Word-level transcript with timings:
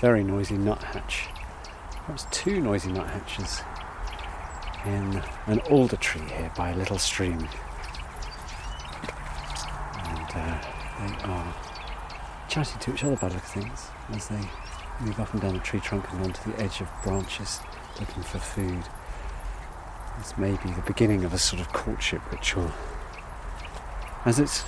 very 0.00 0.22
noisy 0.22 0.56
nuthatch. 0.56 1.28
Perhaps 1.90 2.26
two 2.30 2.60
noisy 2.60 2.92
nuthatches 2.92 3.62
in 4.86 5.22
an 5.46 5.58
alder 5.70 5.96
tree 5.96 6.22
here 6.22 6.52
by 6.56 6.70
a 6.70 6.76
little 6.76 6.98
stream. 6.98 7.48
And 10.04 10.30
uh, 10.34 10.60
they 10.98 11.24
are 11.24 11.54
chatting 12.48 12.78
to 12.80 12.94
each 12.94 13.04
other 13.04 13.16
by 13.16 13.28
things 13.28 13.88
as 14.10 14.28
they 14.28 14.40
move 15.00 15.18
up 15.18 15.32
and 15.32 15.42
down 15.42 15.54
the 15.54 15.60
tree 15.60 15.80
trunk 15.80 16.10
and 16.12 16.24
onto 16.24 16.50
the 16.50 16.60
edge 16.60 16.80
of 16.80 16.88
branches 17.02 17.60
looking 17.98 18.22
for 18.22 18.38
food. 18.38 18.84
This 20.18 20.36
may 20.38 20.52
be 20.52 20.70
the 20.72 20.82
beginning 20.86 21.24
of 21.24 21.32
a 21.32 21.38
sort 21.38 21.60
of 21.60 21.72
courtship 21.72 22.20
ritual. 22.32 22.70
As 24.24 24.38
it's 24.38 24.64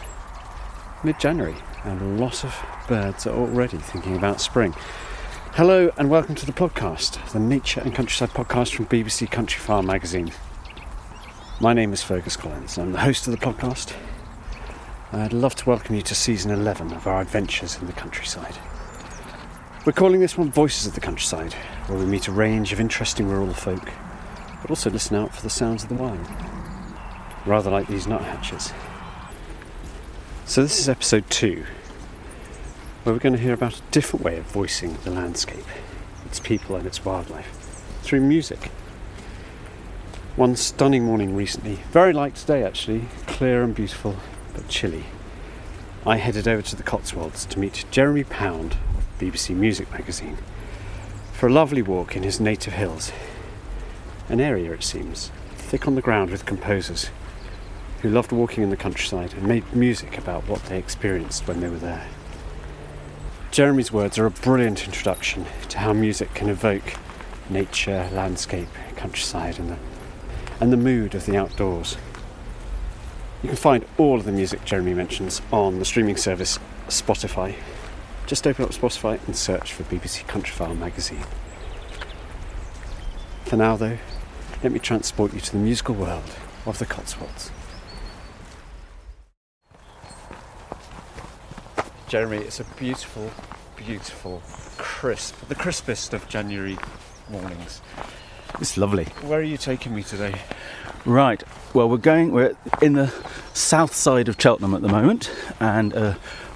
mid 1.05 1.19
January 1.19 1.57
and 1.85 2.01
a 2.01 2.23
lot 2.23 2.45
of 2.45 2.55
birds 2.89 3.27
are 3.27 3.35
already 3.35 3.79
thinking 3.79 4.17
about 4.17 4.41
spring. 4.41 4.75
Hello 5.55 5.91
and 5.97 6.09
welcome 6.09 6.37
to 6.37 6.47
the 6.47 6.53
podcast, 6.53 7.33
the 7.33 7.41
Nature 7.41 7.81
and 7.81 7.93
Countryside 7.93 8.31
podcast 8.31 8.73
from 8.73 8.87
BBC 8.87 9.29
Countryfile 9.29 9.85
magazine. 9.85 10.33
My 11.61 11.73
name 11.73 11.93
is 11.93 12.05
Fergus 12.05 12.37
Collins, 12.37 12.79
I'm 12.79 12.93
the 12.93 13.01
host 13.01 13.27
of 13.27 13.33
the 13.33 13.45
podcast. 13.45 13.93
I'd 15.13 15.33
love 15.33 15.57
to 15.57 15.69
welcome 15.69 15.97
you 15.97 16.03
to 16.03 16.15
season 16.15 16.53
11 16.53 16.93
of 16.93 17.09
our 17.09 17.21
adventures 17.21 17.77
in 17.79 17.89
the 17.89 17.93
countryside. 17.93 18.57
We're 19.85 19.93
calling 19.93 20.21
this 20.21 20.39
one 20.39 20.53
Voices 20.53 20.87
of 20.87 20.95
the 20.95 21.01
Countryside, 21.01 21.55
where 21.89 21.99
we 21.99 22.07
meet 22.07 22.29
a 22.29 22.33
range 22.33 22.73
of 22.73 22.79
interesting 22.79 23.29
rural 23.29 23.53
folk, 23.53 23.91
but 24.63 24.71
also 24.71 24.89
listen 24.89 25.17
out 25.17 25.35
for 25.35 25.43
the 25.43 25.51
sounds 25.51 25.83
of 25.83 25.89
the 25.89 25.97
wild, 25.97 26.27
rather 27.45 27.73
like 27.73 27.89
these 27.89 28.07
nuthatches. 28.07 28.73
So, 30.45 30.63
this 30.63 30.79
is 30.79 30.89
episode 30.89 31.29
two, 31.29 31.67
where 33.03 33.15
we're 33.15 33.19
going 33.19 33.35
to 33.35 33.41
hear 33.41 33.55
about 33.55 33.79
a 33.79 33.83
different 33.91 34.23
way 34.23 34.37
of 34.37 34.45
voicing 34.45 34.99
the 35.05 35.11
landscape, 35.11 35.65
its 36.27 36.39
people, 36.39 36.77
and 36.77 36.87
its 36.87 37.03
wildlife 37.03 37.49
through 38.03 38.21
music. 38.21 38.71
One 40.37 40.55
stunning 40.55 41.05
morning 41.05 41.35
recently, 41.35 41.77
very 41.93 42.13
like 42.13 42.35
today 42.35 42.63
actually, 42.63 43.07
clear 43.27 43.63
and 43.63 43.75
beautiful, 43.75 44.17
but 44.53 44.69
chilly. 44.69 45.05
I 46.05 46.19
headed 46.19 46.47
over 46.47 46.61
to 46.61 46.77
the 46.77 46.83
Cotswolds 46.83 47.47
to 47.47 47.59
meet 47.59 47.87
Jeremy 47.91 48.25
Pound 48.25 48.73
of 48.97 49.19
BBC 49.19 49.57
Music 49.57 49.91
magazine 49.91 50.37
for 51.33 51.47
a 51.47 51.53
lovely 51.53 51.81
walk 51.81 52.17
in 52.17 52.23
his 52.23 52.39
native 52.39 52.75
hills. 52.75 53.13
An 54.29 54.41
area, 54.41 54.73
it 54.73 54.83
seems, 54.83 55.31
thick 55.57 55.87
on 55.87 55.95
the 55.95 56.03
ground 56.03 56.31
with 56.31 56.45
composers 56.45 57.09
who 58.03 58.11
loved 58.11 58.31
walking 58.31 58.63
in 58.63 58.71
the 58.71 58.77
countryside 58.77 59.33
and 59.33 59.45
made 59.47 59.75
music 59.75 60.19
about 60.19 60.47
what 60.49 60.63
they 60.65 60.79
experienced 60.79 61.49
when 61.49 61.61
they 61.61 61.69
were 61.69 61.77
there. 61.77 62.07
Jeremy's 63.51 63.91
words 63.91 64.17
are 64.17 64.27
a 64.27 64.31
brilliant 64.31 64.87
introduction 64.87 65.45
to 65.71 65.79
how 65.79 65.93
music 65.93 66.33
can 66.35 66.49
evoke 66.49 66.95
nature, 67.49 68.09
landscape, 68.13 68.69
countryside, 68.95 69.59
and 69.59 69.71
the, 69.71 69.77
and 70.61 70.73
the 70.73 70.77
mood 70.77 71.17
of 71.17 71.27
the 71.27 71.37
outdoors. 71.37 71.97
You 73.43 73.49
can 73.49 73.57
find 73.57 73.85
all 73.99 74.21
of 74.21 74.25
the 74.25 74.31
music 74.31 74.65
Jeremy 74.65 74.95
mentions 74.95 75.43
on 75.51 75.81
the 75.81 75.85
streaming 75.85 76.17
service 76.17 76.61
Spotify. 76.87 77.57
Just 78.29 78.47
open 78.47 78.67
up 78.67 78.71
Spotify 78.71 79.19
and 79.27 79.35
search 79.35 79.73
for 79.73 79.83
BBC 79.83 80.27
Countryfile 80.27 80.79
magazine. 80.79 81.25
For 83.47 83.57
now, 83.57 83.75
though, 83.75 83.99
let 84.63 84.71
me 84.71 84.79
transport 84.79 85.35
you 85.35 85.41
to 85.41 85.51
the 85.51 85.59
musical 85.59 85.97
world 85.97 86.37
of 86.67 86.79
the 86.79 86.87
Cotswolds. 86.87 87.51
Jeremy, 92.11 92.39
it's 92.39 92.59
a 92.59 92.65
beautiful, 92.65 93.31
beautiful, 93.77 94.43
crisp, 94.79 95.47
the 95.47 95.55
crispest 95.55 96.13
of 96.13 96.29
January 96.29 96.77
mornings. 97.29 97.81
It's 98.61 98.77
lovely. 98.77 99.05
Where 99.23 99.39
are 99.39 99.45
you 99.45 99.57
taking 99.57 99.95
me 99.95 100.03
today? 100.03 100.35
Right. 101.05 101.41
Well, 101.73 101.89
we're 101.89 101.99
going. 101.99 102.33
We're 102.33 102.57
in 102.83 102.95
the 102.95 103.15
south 103.55 103.95
side 103.95 104.29
of 104.29 104.35
Cheltenham 104.43 104.75
at 104.75 104.83
the 104.83 104.89
moment, 104.89 105.31
and 105.61 105.95
uh, 105.95 106.15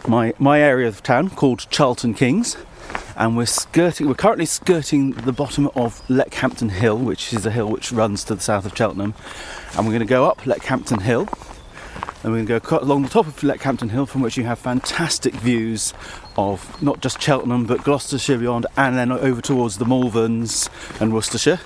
my 0.08 0.34
my 0.40 0.60
area 0.60 0.88
of 0.88 1.04
town 1.04 1.30
called 1.30 1.70
Charlton 1.70 2.14
Kings, 2.14 2.56
and 3.16 3.36
we're 3.36 3.46
skirting. 3.46 4.08
We're 4.08 4.14
currently 4.14 4.46
skirting 4.46 5.12
the 5.12 5.32
bottom 5.32 5.68
of 5.76 6.04
Leckhampton 6.08 6.72
Hill, 6.72 6.98
which 6.98 7.32
is 7.32 7.46
a 7.46 7.52
hill 7.52 7.70
which 7.70 7.92
runs 7.92 8.24
to 8.24 8.34
the 8.34 8.40
south 8.40 8.66
of 8.66 8.76
Cheltenham, 8.76 9.14
and 9.76 9.86
we're 9.86 9.92
going 9.92 10.00
to 10.00 10.04
go 10.04 10.24
up 10.28 10.40
Leckhampton 10.40 11.02
Hill, 11.02 11.28
and 12.22 12.32
we're 12.32 12.44
going 12.44 12.60
to 12.60 12.66
go 12.66 12.78
along 12.78 13.02
the 13.02 13.08
top 13.08 13.26
of 13.26 13.36
Leckhampton 13.40 13.90
Hill, 13.90 14.06
from 14.06 14.20
which 14.20 14.36
you 14.36 14.44
have 14.44 14.58
fantastic 14.58 15.34
views 15.34 15.92
of 16.36 16.82
not 16.82 17.00
just 17.00 17.20
Cheltenham 17.20 17.66
but 17.66 17.84
Gloucestershire 17.84 18.38
beyond, 18.38 18.66
and 18.76 18.96
then 18.96 19.12
over 19.12 19.40
towards 19.40 19.78
the 19.78 19.84
Malverns 19.84 20.68
and 21.00 21.12
Worcestershire. 21.12 21.60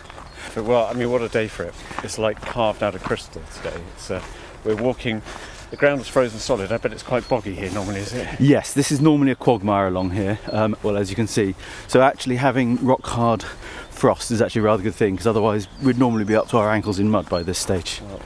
Well, 0.57 0.87
I 0.87 0.95
mean, 0.95 1.11
what 1.11 1.23
a 1.23 1.29
day 1.29 1.47
for 1.47 1.65
it! 1.65 1.75
It's 2.03 2.19
like 2.19 2.41
carved 2.41 2.83
out 2.83 2.95
of 2.95 3.03
crystal 3.03 3.43
today. 3.55 3.81
It's 3.95 4.11
uh, 4.11 4.23
we're 4.65 4.77
walking. 4.77 5.23
The 5.71 5.77
ground 5.77 5.99
was 5.99 6.09
frozen 6.09 6.39
solid. 6.39 6.73
I 6.73 6.79
bet 6.79 6.93
it's 6.93 7.03
quite 7.03 7.29
boggy 7.29 7.55
here 7.55 7.71
normally, 7.71 8.01
is 8.01 8.15
it? 8.15 8.41
Yes, 8.41 8.73
this 8.73 8.91
is 8.91 9.03
normally 9.03 9.33
a 9.33 9.37
quagmire 9.37 9.89
along 9.89 10.13
here. 10.13 10.39
Um, 10.51 10.75
well, 10.83 10.97
as 10.97 11.11
you 11.11 11.17
can 11.17 11.27
see, 11.27 11.55
so 11.87 12.01
actually 12.01 12.37
having 12.37 12.83
rock 12.85 13.07
hard 13.07 13.45
frost 13.91 14.31
is 14.31 14.41
actually 14.41 14.61
a 14.61 14.65
rather 14.65 14.83
good 14.83 14.95
thing 14.95 15.15
because 15.15 15.27
otherwise 15.27 15.69
we'd 15.83 15.99
normally 15.99 16.25
be 16.25 16.35
up 16.35 16.49
to 16.49 16.57
our 16.57 16.71
ankles 16.71 16.99
in 16.99 17.11
mud 17.11 17.29
by 17.29 17.43
this 17.43 17.59
stage. 17.59 18.01
Well, 18.09 18.21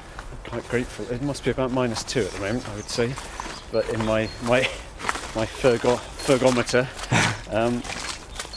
quite 0.52 0.68
grateful. 0.68 1.10
It 1.10 1.22
must 1.22 1.44
be 1.44 1.50
about 1.50 1.72
minus 1.72 2.04
two 2.04 2.20
at 2.20 2.30
the 2.30 2.40
moment, 2.40 2.68
I 2.68 2.74
would 2.76 2.84
say. 2.84 3.14
But 3.72 3.88
in 3.88 4.04
my 4.04 4.28
my 4.42 4.60
my 5.34 5.46
fergo, 5.46 5.96
fergometer. 5.96 6.86
Um, 7.52 7.82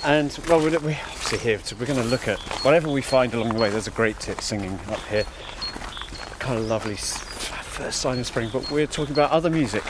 and 0.05 0.31
well, 0.47 0.59
we're, 0.61 0.79
we're 0.79 0.97
obviously 0.97 1.37
here. 1.39 1.57
To, 1.57 1.75
we're 1.75 1.85
going 1.85 2.01
to 2.01 2.07
look 2.07 2.29
at 2.29 2.39
whatever 2.63 2.89
we 2.89 3.01
find 3.01 3.33
along 3.33 3.49
the 3.49 3.59
way. 3.59 3.69
There's 3.69 3.87
a 3.87 3.91
great 3.91 4.17
tit 4.21 4.39
singing 4.39 4.79
up 4.87 5.01
here. 5.09 5.25
Kind 6.39 6.59
of 6.59 6.65
lovely 6.69 6.95
first 6.95 7.99
sign 7.99 8.19
of 8.19 8.25
spring. 8.25 8.49
But 8.53 8.71
we're 8.71 8.87
talking 8.87 9.13
about 9.13 9.31
other 9.31 9.49
music, 9.49 9.83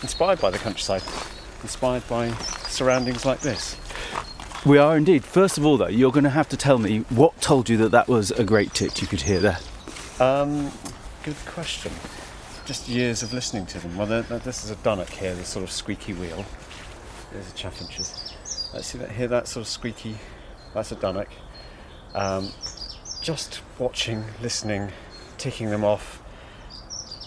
inspired 0.00 0.40
by 0.40 0.50
the 0.50 0.56
countryside, 0.56 1.02
inspired 1.62 2.08
by 2.08 2.30
surroundings 2.68 3.26
like 3.26 3.40
this. 3.40 3.76
We 4.64 4.78
are 4.78 4.96
indeed. 4.96 5.22
First 5.22 5.58
of 5.58 5.66
all, 5.66 5.76
though, 5.76 5.88
you're 5.88 6.12
going 6.12 6.24
to 6.24 6.30
have 6.30 6.48
to 6.48 6.56
tell 6.56 6.78
me 6.78 7.00
what 7.10 7.38
told 7.42 7.68
you 7.68 7.76
that 7.78 7.90
that 7.90 8.08
was 8.08 8.30
a 8.30 8.44
great 8.44 8.72
tit 8.72 9.02
you 9.02 9.06
could 9.06 9.20
hear 9.20 9.40
there. 9.40 9.58
Um, 10.18 10.72
good 11.24 11.36
question. 11.46 11.92
Just 12.66 12.88
years 12.88 13.22
of 13.22 13.32
listening 13.32 13.66
to 13.66 13.78
them. 13.80 13.96
Well, 13.96 14.06
there- 14.06 14.22
there- 14.22 14.38
this 14.38 14.64
is 14.64 14.70
a 14.70 14.76
Dunnock 14.76 15.08
here, 15.10 15.34
the 15.34 15.44
sort 15.44 15.62
of 15.64 15.70
squeaky 15.70 16.12
wheel. 16.12 16.44
There's 17.32 17.48
a 17.48 17.54
chaffinches. 17.54 18.34
Let's 18.74 18.86
see 18.88 18.98
that. 18.98 19.10
Hear 19.12 19.28
that 19.28 19.48
sort 19.48 19.62
of 19.62 19.68
squeaky. 19.68 20.18
That's 20.74 20.92
a 20.92 20.96
dunnock. 20.96 21.28
Um, 22.14 22.52
just 23.22 23.60
watching, 23.78 24.24
listening, 24.42 24.92
ticking 25.38 25.70
them 25.70 25.84
off 25.84 26.20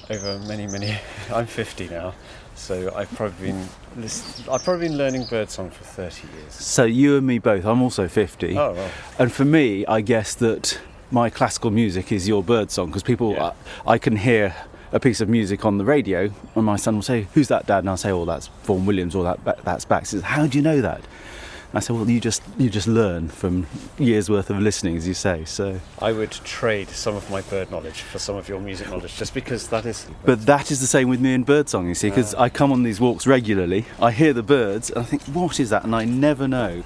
over 0.09 0.39
many, 0.47 0.67
many. 0.67 0.97
I'm 1.33 1.45
50 1.47 1.89
now, 1.89 2.13
so 2.55 2.93
I've 2.95 3.11
probably 3.15 3.47
been 3.51 3.67
listen, 3.97 4.45
I've 4.51 4.63
probably 4.63 4.87
been 4.87 4.97
learning 4.97 5.25
birdsong 5.29 5.69
for 5.71 5.83
30 5.83 6.27
years. 6.35 6.53
So 6.53 6.83
you 6.85 7.17
and 7.17 7.25
me 7.27 7.39
both. 7.39 7.65
I'm 7.65 7.81
also 7.81 8.07
50. 8.07 8.57
Oh, 8.57 8.73
well. 8.73 8.91
And 9.19 9.31
for 9.31 9.45
me, 9.45 9.85
I 9.87 10.01
guess 10.01 10.33
that 10.35 10.79
my 11.11 11.29
classical 11.29 11.71
music 11.71 12.11
is 12.11 12.27
your 12.27 12.43
bird 12.43 12.71
song 12.71 12.87
because 12.87 13.03
people, 13.03 13.33
Yeah. 13.33 13.51
I, 13.85 13.93
I 13.93 13.97
can 13.97 14.15
hear 14.15 14.55
a 14.93 14.99
piece 14.99 15.21
of 15.21 15.29
music 15.29 15.65
on 15.65 15.77
the 15.77 15.85
radio, 15.85 16.31
and 16.55 16.65
my 16.65 16.75
son 16.75 16.95
will 16.95 17.01
say, 17.01 17.27
"Who's 17.33 17.47
that, 17.47 17.65
Dad?" 17.65 17.79
And 17.79 17.89
I'll 17.89 17.97
say, 17.97 18.11
"Oh, 18.11 18.25
that's 18.25 18.47
Vaughan 18.63 18.85
Williams, 18.85 19.15
or 19.15 19.23
that 19.23 19.63
that's 19.63 19.85
Bax." 19.85 20.11
He 20.11 20.17
says, 20.17 20.23
"How 20.23 20.47
do 20.47 20.57
you 20.57 20.63
know 20.63 20.81
that?" 20.81 20.97
And 20.97 21.77
I 21.77 21.79
say, 21.79 21.93
"Well, 21.93 22.09
you 22.09 22.19
just 22.19 22.43
you 22.57 22.69
just 22.69 22.87
learn 22.87 23.29
from 23.29 23.67
years 23.97 24.29
worth 24.29 24.49
of 24.49 24.59
listening, 24.59 24.97
as 24.97 25.07
you 25.07 25.13
say." 25.13 25.45
So, 25.45 25.79
I 25.99 26.11
would 26.11 26.31
trade 26.31 26.89
some 26.89 27.15
of 27.15 27.29
my 27.31 27.39
bird 27.41 27.71
knowledge 27.71 28.01
for 28.01 28.19
some 28.19 28.35
of 28.35 28.49
your 28.49 28.59
music 28.59 28.89
knowledge, 28.89 29.15
just 29.15 29.33
because 29.33 29.69
that 29.69 29.85
is. 29.85 30.07
but 30.25 30.45
that 30.45 30.71
is 30.71 30.81
the 30.81 30.87
same 30.87 31.07
with 31.07 31.21
me 31.21 31.33
in 31.33 31.43
birdsong. 31.43 31.87
You 31.87 31.95
see, 31.95 32.09
because 32.09 32.35
ah. 32.35 32.41
I 32.41 32.49
come 32.49 32.73
on 32.73 32.83
these 32.83 32.99
walks 32.99 33.25
regularly, 33.25 33.85
I 34.01 34.11
hear 34.11 34.33
the 34.33 34.43
birds, 34.43 34.89
and 34.89 34.99
I 34.99 35.03
think, 35.03 35.21
"What 35.23 35.57
is 35.59 35.69
that?" 35.69 35.85
And 35.85 35.95
I 35.95 36.03
never 36.03 36.47
know. 36.49 36.83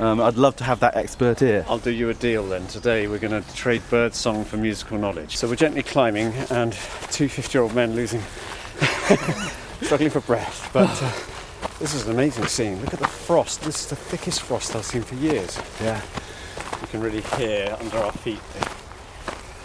Um, 0.00 0.20
I'd 0.20 0.36
love 0.36 0.54
to 0.56 0.64
have 0.64 0.78
that 0.80 0.96
expert 0.96 1.42
ear. 1.42 1.64
I'll 1.68 1.78
do 1.78 1.90
you 1.90 2.08
a 2.08 2.14
deal 2.14 2.46
then. 2.46 2.68
Today 2.68 3.08
we're 3.08 3.18
going 3.18 3.42
to 3.42 3.54
trade 3.54 3.82
bird 3.90 4.14
song 4.14 4.44
for 4.44 4.56
musical 4.56 4.96
knowledge. 4.96 5.36
So 5.36 5.48
we're 5.48 5.56
gently 5.56 5.82
climbing, 5.82 6.32
and 6.50 6.72
two 7.10 7.28
50 7.28 7.58
year 7.58 7.64
old 7.64 7.74
men 7.74 7.96
losing, 7.96 8.22
struggling 9.82 10.10
for 10.10 10.20
breath. 10.20 10.70
But 10.72 10.90
uh, 11.02 11.68
this 11.80 11.94
is 11.94 12.06
an 12.06 12.12
amazing 12.12 12.46
scene. 12.46 12.80
Look 12.80 12.94
at 12.94 13.00
the 13.00 13.08
frost. 13.08 13.62
This 13.62 13.80
is 13.80 13.86
the 13.88 13.96
thickest 13.96 14.42
frost 14.42 14.76
I've 14.76 14.84
seen 14.84 15.02
for 15.02 15.16
years. 15.16 15.58
Yeah. 15.82 16.00
You 16.80 16.86
can 16.86 17.00
really 17.00 17.22
hear 17.36 17.76
under 17.80 17.98
our 17.98 18.12
feet 18.12 18.40
the 18.54 18.70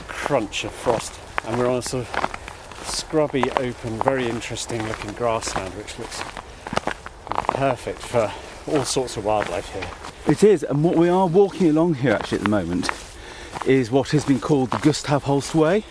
crunch 0.07 0.63
of 0.63 0.71
frost. 0.71 1.13
And 1.45 1.59
we're 1.59 1.69
on 1.69 1.77
a 1.77 1.81
sort 1.83 2.07
of 2.07 2.87
scrubby, 2.87 3.51
open, 3.51 3.99
very 3.99 4.27
interesting 4.27 4.83
looking 4.87 5.11
grassland, 5.11 5.75
which 5.75 5.99
looks 5.99 6.23
perfect 7.53 7.99
for 7.99 8.31
all 8.67 8.83
sorts 8.83 9.17
of 9.17 9.25
wildlife 9.25 9.69
here. 9.73 9.87
It 10.27 10.43
is, 10.43 10.63
and 10.63 10.83
what 10.83 10.95
we 10.95 11.09
are 11.09 11.27
walking 11.27 11.69
along 11.69 11.95
here 11.95 12.13
actually 12.13 12.37
at 12.37 12.43
the 12.43 12.49
moment 12.49 12.89
is 13.65 13.91
what 13.91 14.09
has 14.09 14.25
been 14.25 14.39
called 14.39 14.71
the 14.71 14.77
Gustav 14.77 15.23
Holst 15.23 15.53
Way. 15.53 15.83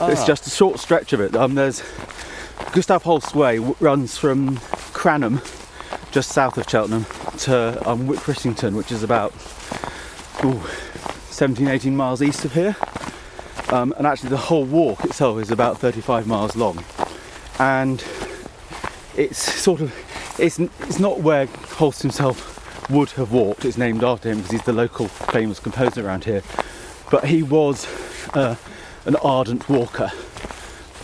It's 0.00 0.24
just 0.24 0.46
a 0.46 0.50
short 0.50 0.78
stretch 0.80 1.12
of 1.12 1.20
it. 1.20 1.36
Um, 1.36 1.54
there's 1.54 1.82
Gustav 2.72 3.02
Holst 3.02 3.34
Way 3.34 3.56
w- 3.56 3.76
runs 3.80 4.16
from 4.16 4.56
Cranham, 4.92 5.40
just 6.10 6.30
south 6.30 6.58
of 6.58 6.68
Cheltenham, 6.68 7.06
to 7.38 7.88
um, 7.88 8.06
which 8.06 8.92
is 8.92 9.02
about 9.02 9.32
ooh, 10.44 10.60
17, 11.30 11.68
18 11.68 11.96
miles 11.96 12.22
east 12.22 12.44
of 12.44 12.52
here. 12.52 12.76
Um, 13.70 13.94
and 13.96 14.06
actually, 14.06 14.30
the 14.30 14.36
whole 14.36 14.64
walk 14.64 15.04
itself 15.04 15.40
is 15.40 15.50
about 15.50 15.78
35 15.78 16.26
miles 16.26 16.56
long. 16.56 16.84
And 17.58 18.04
it's 19.16 19.38
sort 19.38 19.80
of 19.80 19.94
it's, 20.38 20.58
it's 20.58 20.98
not 20.98 21.20
where 21.20 21.46
Holst 21.46 22.02
himself 22.02 22.90
would 22.90 23.10
have 23.12 23.32
walked. 23.32 23.64
It's 23.64 23.78
named 23.78 24.04
after 24.04 24.30
him 24.30 24.38
because 24.38 24.52
he's 24.52 24.62
the 24.64 24.72
local 24.72 25.08
famous 25.08 25.58
composer 25.60 26.06
around 26.06 26.24
here. 26.24 26.42
But 27.10 27.24
he 27.26 27.42
was 27.42 27.86
uh, 28.34 28.56
an 29.04 29.16
ardent 29.16 29.68
walker, 29.68 30.10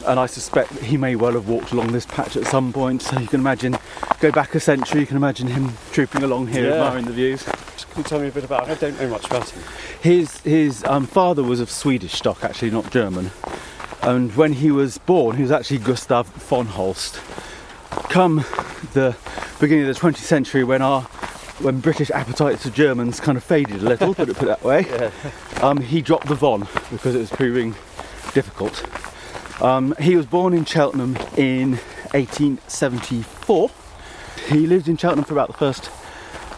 and 0.07 0.19
I 0.19 0.27
suspect 0.27 0.71
that 0.71 0.83
he 0.85 0.97
may 0.97 1.17
well 1.17 1.33
have 1.33 1.49
walked 1.49 1.73
along 1.73 1.93
this 1.93 2.07
patch 2.07 2.37
at 2.37 2.47
some 2.47 2.73
point. 2.73 3.03
So 3.03 3.19
you 3.19 3.27
can 3.27 3.41
imagine, 3.41 3.77
go 4.21 4.33
back 4.33 4.55
a 4.55 4.61
century, 4.61 5.01
you 5.01 5.07
can 5.07 5.17
imagine 5.17 5.49
him 5.49 5.73
trooping 5.93 6.23
along 6.23 6.49
here, 6.49 6.67
Yeah. 6.69 6.75
admiring 6.85 7.05
the 7.07 7.13
views. 7.13 7.45
Just 7.45 7.91
Can 7.91 7.99
you 7.99 8.05
tell 8.05 8.21
me 8.21 8.29
a 8.29 8.33
bit 8.33 8.45
about? 8.45 8.69
It? 8.69 8.71
I 8.71 8.75
don't 8.75 8.99
know 9.01 9.09
much 9.09 9.27
about 9.27 9.49
him. 9.51 9.63
His 10.01 10.41
his 10.41 10.83
um, 10.85 11.07
father 11.07 11.43
was 11.43 11.61
of 11.61 11.71
Swedish 11.71 12.15
stock, 12.15 12.43
actually 12.45 12.71
not 12.71 12.91
German, 12.91 13.31
and 14.03 14.35
when 14.35 14.55
he 14.55 14.71
was 14.71 14.99
born, 14.99 15.37
he 15.37 15.43
was 15.43 15.53
actually 15.53 15.79
Gustav 15.79 16.27
von 16.29 16.67
Holst. 16.67 17.21
Come 18.11 18.45
the 18.95 19.17
beginning 19.61 19.89
of 19.89 19.95
the 19.95 20.01
20th 20.01 20.17
century, 20.17 20.65
when 20.65 20.83
our 20.83 21.03
when 21.61 21.81
British 21.81 22.11
appetite 22.11 22.61
to 22.61 22.71
Germans 22.71 23.19
kind 23.19 23.37
of 23.37 23.43
faded 23.43 23.83
a 23.83 23.85
little, 23.85 24.15
put 24.15 24.29
it 24.29 24.37
put 24.37 24.47
that 24.47 24.63
way, 24.63 25.11
um, 25.63 25.81
he 25.81 26.01
dropped 26.01 26.29
the 26.29 26.35
von 26.35 26.69
because 26.91 27.15
it 27.15 27.19
was 27.19 27.31
proving 27.31 27.75
difficult. 28.33 28.85
Um, 29.61 29.95
he 30.01 30.17
was 30.17 30.27
born 30.27 30.55
in 30.55 30.65
Cheltenham 30.65 31.17
in 31.37 31.73
1874. 32.13 33.71
He 34.49 34.67
lived 34.67 34.89
in 34.89 34.97
Cheltenham 34.97 35.25
for 35.25 35.35
about 35.35 35.49
the 35.49 35.55
first 35.55 35.91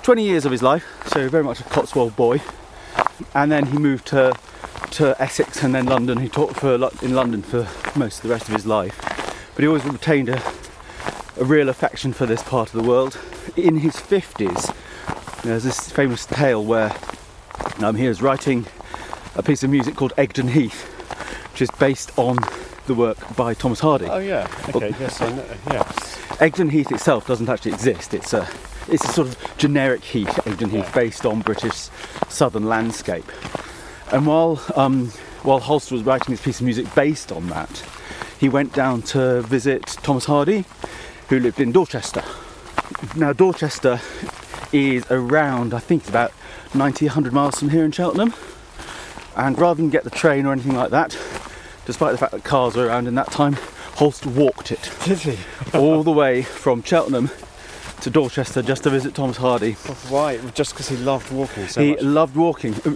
20 0.02 0.22
years 0.22 0.44
of 0.44 0.52
his 0.52 0.62
life, 0.62 0.84
so 1.06 1.28
very 1.28 1.44
much 1.44 1.60
a 1.60 1.64
Cotswold 1.64 2.14
boy 2.16 2.40
and 3.34 3.50
then 3.50 3.66
he 3.66 3.78
moved 3.78 4.06
to 4.08 4.32
to 4.90 5.20
Essex 5.22 5.62
and 5.62 5.74
then 5.74 5.86
London. 5.86 6.18
He 6.18 6.28
taught 6.28 6.56
for 6.56 6.74
in 7.02 7.14
London 7.14 7.42
for 7.42 7.68
most 7.96 8.18
of 8.18 8.22
the 8.22 8.28
rest 8.28 8.48
of 8.48 8.54
his 8.54 8.66
life, 8.66 8.98
but 9.54 9.62
he 9.62 9.66
always 9.66 9.84
retained 9.84 10.28
a, 10.28 10.42
a 11.38 11.44
real 11.44 11.68
affection 11.68 12.12
for 12.12 12.26
this 12.26 12.42
part 12.42 12.72
of 12.74 12.80
the 12.82 12.88
world. 12.88 13.18
In 13.56 13.76
his 13.76 13.98
fifties, 13.98 14.70
there's 15.42 15.64
this 15.64 15.90
famous 15.90 16.26
tale 16.26 16.64
where 16.64 16.94
um, 17.78 17.94
he 17.96 18.08
was 18.08 18.20
writing 18.22 18.66
a 19.36 19.42
piece 19.42 19.62
of 19.62 19.70
music 19.70 19.96
called 19.96 20.12
Egdon 20.16 20.50
Heath, 20.50 20.82
which 21.52 21.62
is 21.62 21.70
based 21.72 22.16
on 22.18 22.36
the 22.86 22.94
work 22.94 23.36
by 23.36 23.54
Thomas 23.54 23.80
Hardy. 23.80 24.06
Oh 24.06 24.18
yeah. 24.18 24.48
Okay. 24.74 24.94
yes. 25.00 25.20
I 25.20 25.30
know. 25.32 25.44
Yes. 25.70 26.16
Egdon 26.40 26.70
Heath 26.70 26.90
itself 26.90 27.26
doesn't 27.26 27.48
actually 27.48 27.72
exist. 27.72 28.14
It's 28.14 28.32
a 28.32 28.48
it's 28.88 29.04
a 29.04 29.12
sort 29.12 29.28
of 29.28 29.56
generic 29.58 30.02
heath, 30.02 30.28
Egdon 30.44 30.70
Heath, 30.70 30.86
Yeah. 30.86 30.92
based 30.94 31.24
on 31.26 31.40
British 31.42 31.88
southern 32.28 32.64
landscape. 32.68 33.30
And 34.12 34.26
while 34.26 34.60
um, 34.74 35.08
while 35.42 35.60
Holst 35.60 35.92
was 35.92 36.02
writing 36.02 36.32
this 36.32 36.42
piece 36.42 36.58
of 36.60 36.64
music 36.64 36.92
based 36.94 37.30
on 37.30 37.46
that, 37.48 37.84
he 38.38 38.48
went 38.48 38.72
down 38.72 39.02
to 39.02 39.42
visit 39.42 39.86
Thomas 40.02 40.24
Hardy, 40.24 40.64
who 41.30 41.38
lived 41.40 41.60
in 41.60 41.70
Dorchester. 41.72 42.22
Now 43.16 43.32
Dorchester 43.32 44.00
is 44.72 45.04
around, 45.10 45.72
I 45.72 45.78
think, 45.78 46.02
it's 46.02 46.10
about 46.10 46.32
90, 46.74 47.06
100 47.06 47.32
miles 47.32 47.58
from 47.58 47.70
here 47.70 47.84
in 47.84 47.92
Cheltenham. 47.92 48.34
And 49.36 49.58
rather 49.58 49.80
than 49.80 49.90
get 49.90 50.04
the 50.04 50.10
train 50.10 50.44
or 50.44 50.52
anything 50.52 50.74
like 50.74 50.90
that, 50.90 51.16
despite 51.86 52.12
the 52.12 52.18
fact 52.18 52.32
that 52.32 52.42
cars 52.44 52.74
were 52.76 52.86
around 52.86 53.06
in 53.06 53.14
that 53.14 53.30
time, 53.30 53.54
Holst 53.94 54.26
walked 54.26 54.72
it 54.72 54.90
Did 55.04 55.18
he? 55.18 55.38
all 55.72 56.02
the 56.02 56.10
way 56.10 56.42
from 56.42 56.82
Cheltenham 56.82 57.30
to 58.00 58.10
Dorchester 58.10 58.60
just 58.60 58.82
to 58.82 58.90
visit 58.90 59.14
Thomas 59.14 59.36
Hardy. 59.36 59.72
Why? 60.08 60.38
Just 60.54 60.72
because 60.72 60.88
he 60.88 60.96
loved 60.96 61.30
walking 61.30 61.68
so 61.68 61.80
he 61.80 61.92
much. 61.92 62.02
loved 62.02 62.36
walking. 62.36 62.74
Uh, 62.84 62.94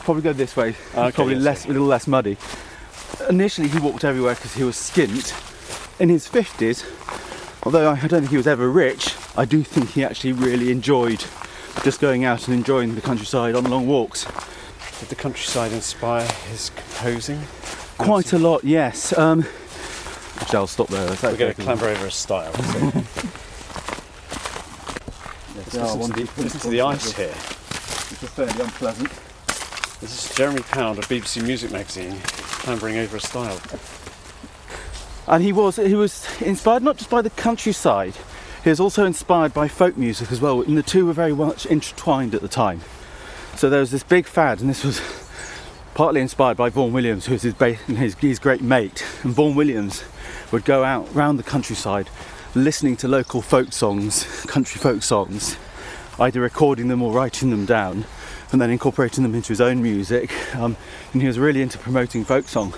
Probably 0.00 0.22
go 0.22 0.32
this 0.32 0.56
way. 0.56 0.70
Okay, 0.94 1.12
probably 1.12 1.34
yes, 1.34 1.44
less, 1.44 1.64
a 1.66 1.68
little 1.68 1.86
less 1.86 2.06
muddy. 2.06 2.38
Initially, 3.28 3.68
he 3.68 3.78
walked 3.78 4.04
everywhere 4.04 4.34
because 4.34 4.54
he 4.54 4.64
was 4.64 4.74
skint. 4.76 5.34
In 6.00 6.08
his 6.08 6.26
fifties, 6.26 6.82
although 7.68 7.90
I 7.90 8.06
don't 8.06 8.20
think 8.20 8.30
he 8.30 8.38
was 8.38 8.46
ever 8.46 8.66
rich, 8.70 9.14
I 9.36 9.44
do 9.44 9.62
think 9.62 9.90
he 9.90 10.02
actually 10.02 10.32
really 10.32 10.72
enjoyed 10.72 11.22
just 11.84 12.00
going 12.00 12.24
out 12.24 12.48
and 12.48 12.56
enjoying 12.56 12.94
the 12.94 13.02
countryside 13.02 13.54
on 13.54 13.64
long 13.64 13.86
walks. 13.86 14.24
Did 15.00 15.10
the 15.10 15.14
countryside 15.14 15.72
inspire 15.72 16.26
his 16.48 16.70
composing? 16.70 17.42
Quite 17.98 18.32
a 18.32 18.38
lot, 18.38 18.64
yes. 18.64 19.12
Um, 19.18 19.44
actually, 20.36 20.56
I'll 20.56 20.66
stop 20.66 20.88
there. 20.88 21.10
We're 21.22 21.36
going 21.36 21.54
to 21.54 21.62
clamber 21.62 21.88
over 21.88 22.06
a 22.06 22.10
stile. 22.10 22.54
So. 22.54 22.78
Yes, 25.54 25.74
listen, 25.74 26.00
to 26.00 26.24
the, 26.24 26.42
listen 26.42 26.60
to 26.60 26.68
the 26.70 26.80
ice 26.80 27.12
here. 27.12 27.26
It's 27.26 28.28
fairly 28.30 28.62
unpleasant. 28.62 29.10
This 30.00 30.30
is 30.30 30.34
Jeremy 30.34 30.62
Pound 30.62 30.98
of 30.98 31.06
BBC 31.06 31.42
Music 31.46 31.70
Magazine 31.70 32.18
clambering 32.22 32.96
over 32.96 33.18
a 33.18 33.20
stile. 33.20 33.60
And 35.28 35.42
he 35.42 35.52
was 35.52 35.76
he 35.76 35.94
was 35.94 36.26
inspired 36.40 36.82
not 36.82 36.96
just 36.96 37.10
by 37.10 37.20
the 37.20 37.30
countryside, 37.30 38.14
he 38.64 38.70
was 38.70 38.80
also 38.80 39.04
inspired 39.04 39.52
by 39.52 39.68
folk 39.68 39.96
music 39.98 40.32
as 40.32 40.40
well. 40.40 40.62
And 40.62 40.76
the 40.76 40.82
two 40.82 41.04
were 41.04 41.12
very 41.12 41.34
much 41.34 41.66
intertwined 41.66 42.34
at 42.34 42.40
the 42.40 42.48
time. 42.48 42.80
So 43.54 43.68
there 43.68 43.80
was 43.80 43.90
this 43.90 44.02
big 44.02 44.26
fad, 44.26 44.60
and 44.60 44.70
this 44.70 44.84
was 44.84 45.02
partly 45.94 46.22
inspired 46.22 46.56
by 46.56 46.70
Vaughan 46.70 46.94
Williams, 46.94 47.26
who 47.26 47.32
was 47.32 47.42
his, 47.42 47.54
ba- 47.54 47.74
his, 47.74 48.14
his 48.14 48.38
great 48.38 48.62
mate. 48.62 49.04
And 49.22 49.34
Vaughan 49.34 49.54
Williams 49.54 50.02
would 50.50 50.64
go 50.64 50.82
out 50.82 51.12
round 51.14 51.38
the 51.38 51.42
countryside 51.42 52.08
listening 52.54 52.96
to 52.96 53.08
local 53.08 53.42
folk 53.42 53.72
songs, 53.72 54.24
country 54.46 54.80
folk 54.80 55.02
songs, 55.02 55.58
either 56.18 56.40
recording 56.40 56.88
them 56.88 57.02
or 57.02 57.12
writing 57.12 57.50
them 57.50 57.66
down, 57.66 58.06
and 58.50 58.62
then 58.62 58.70
incorporating 58.70 59.24
them 59.24 59.34
into 59.34 59.48
his 59.48 59.60
own 59.60 59.82
music. 59.82 60.32
Um, 60.56 60.76
and 61.12 61.20
he 61.20 61.28
was 61.28 61.38
really 61.38 61.60
into 61.60 61.76
promoting 61.76 62.24
folk 62.24 62.48
song 62.48 62.72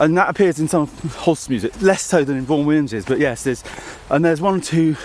and 0.00 0.16
that 0.18 0.28
appears 0.28 0.58
in 0.58 0.66
some 0.66 0.82
of 0.82 1.14
Holst's 1.16 1.48
music, 1.48 1.80
less 1.80 2.02
so 2.02 2.24
than 2.24 2.36
in 2.38 2.44
Vaughan 2.44 2.66
Williams's. 2.66 3.04
But 3.04 3.18
yes, 3.20 3.44
there's 3.44 3.62
and 4.10 4.24
there's 4.24 4.40
one 4.40 4.56
or 4.58 4.60
two. 4.60 4.96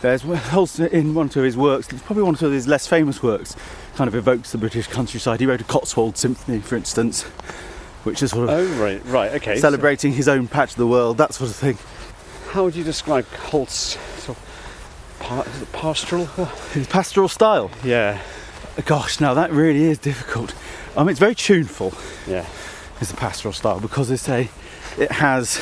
There's 0.00 0.22
Holst 0.22 0.80
in 0.80 1.14
one 1.14 1.26
or 1.26 1.28
two 1.28 1.40
of 1.40 1.44
his 1.44 1.58
works, 1.58 1.86
probably 2.06 2.22
one 2.22 2.34
or 2.34 2.38
two 2.38 2.46
of 2.46 2.52
his 2.52 2.66
less 2.66 2.86
famous 2.86 3.22
works, 3.22 3.54
kind 3.96 4.08
of 4.08 4.14
evokes 4.14 4.50
the 4.50 4.56
British 4.58 4.86
countryside. 4.86 5.40
He 5.40 5.46
wrote 5.46 5.60
a 5.60 5.64
Cotswold 5.64 6.16
Symphony, 6.16 6.60
for 6.60 6.76
instance, 6.76 7.22
which 8.04 8.22
is 8.22 8.30
sort 8.30 8.48
of 8.48 8.54
Oh, 8.54 8.82
right, 8.82 9.04
right, 9.04 9.32
okay. 9.32 9.56
so 9.56 9.60
celebrating 9.60 10.14
his 10.14 10.26
own 10.26 10.48
patch 10.48 10.70
of 10.70 10.76
the 10.78 10.86
world, 10.86 11.18
that 11.18 11.34
sort 11.34 11.50
of 11.50 11.56
thing. 11.56 11.76
how 12.52 12.64
would 12.64 12.74
you 12.74 12.82
describe 12.82 13.26
Holst's 13.26 13.98
sort 14.22 14.38
of 14.38 15.16
par- 15.20 15.44
is 15.46 15.60
it 15.62 15.72
pastoral. 15.72 16.24
His 16.72 16.86
pastoral 16.86 17.28
style. 17.28 17.70
Yeah, 17.84 18.22
Gosh, 18.86 19.20
now 19.20 19.34
that 19.34 19.52
really 19.52 19.84
is 19.84 19.98
difficult. 19.98 20.54
I 20.96 21.00
mean, 21.00 21.10
it's 21.10 21.20
very 21.20 21.34
tuneful. 21.34 21.92
yeah, 22.26 22.46
Is 23.00 23.08
the 23.10 23.16
pastoral 23.16 23.54
style 23.54 23.80
because 23.80 24.10
it's 24.10 24.28
a, 24.28 24.48
it 24.98 25.10
has, 25.10 25.58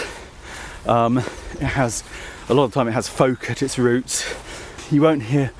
um, 0.86 1.18
it 1.18 1.60
has 1.62 2.02
a 2.48 2.54
lot 2.54 2.64
of 2.64 2.74
time 2.74 2.88
it 2.88 2.92
has 2.92 3.06
folk 3.08 3.48
at 3.48 3.62
its 3.62 3.78
roots. 3.78 4.24
You 4.90 5.02
won't 5.02 5.22
hear 5.22 5.52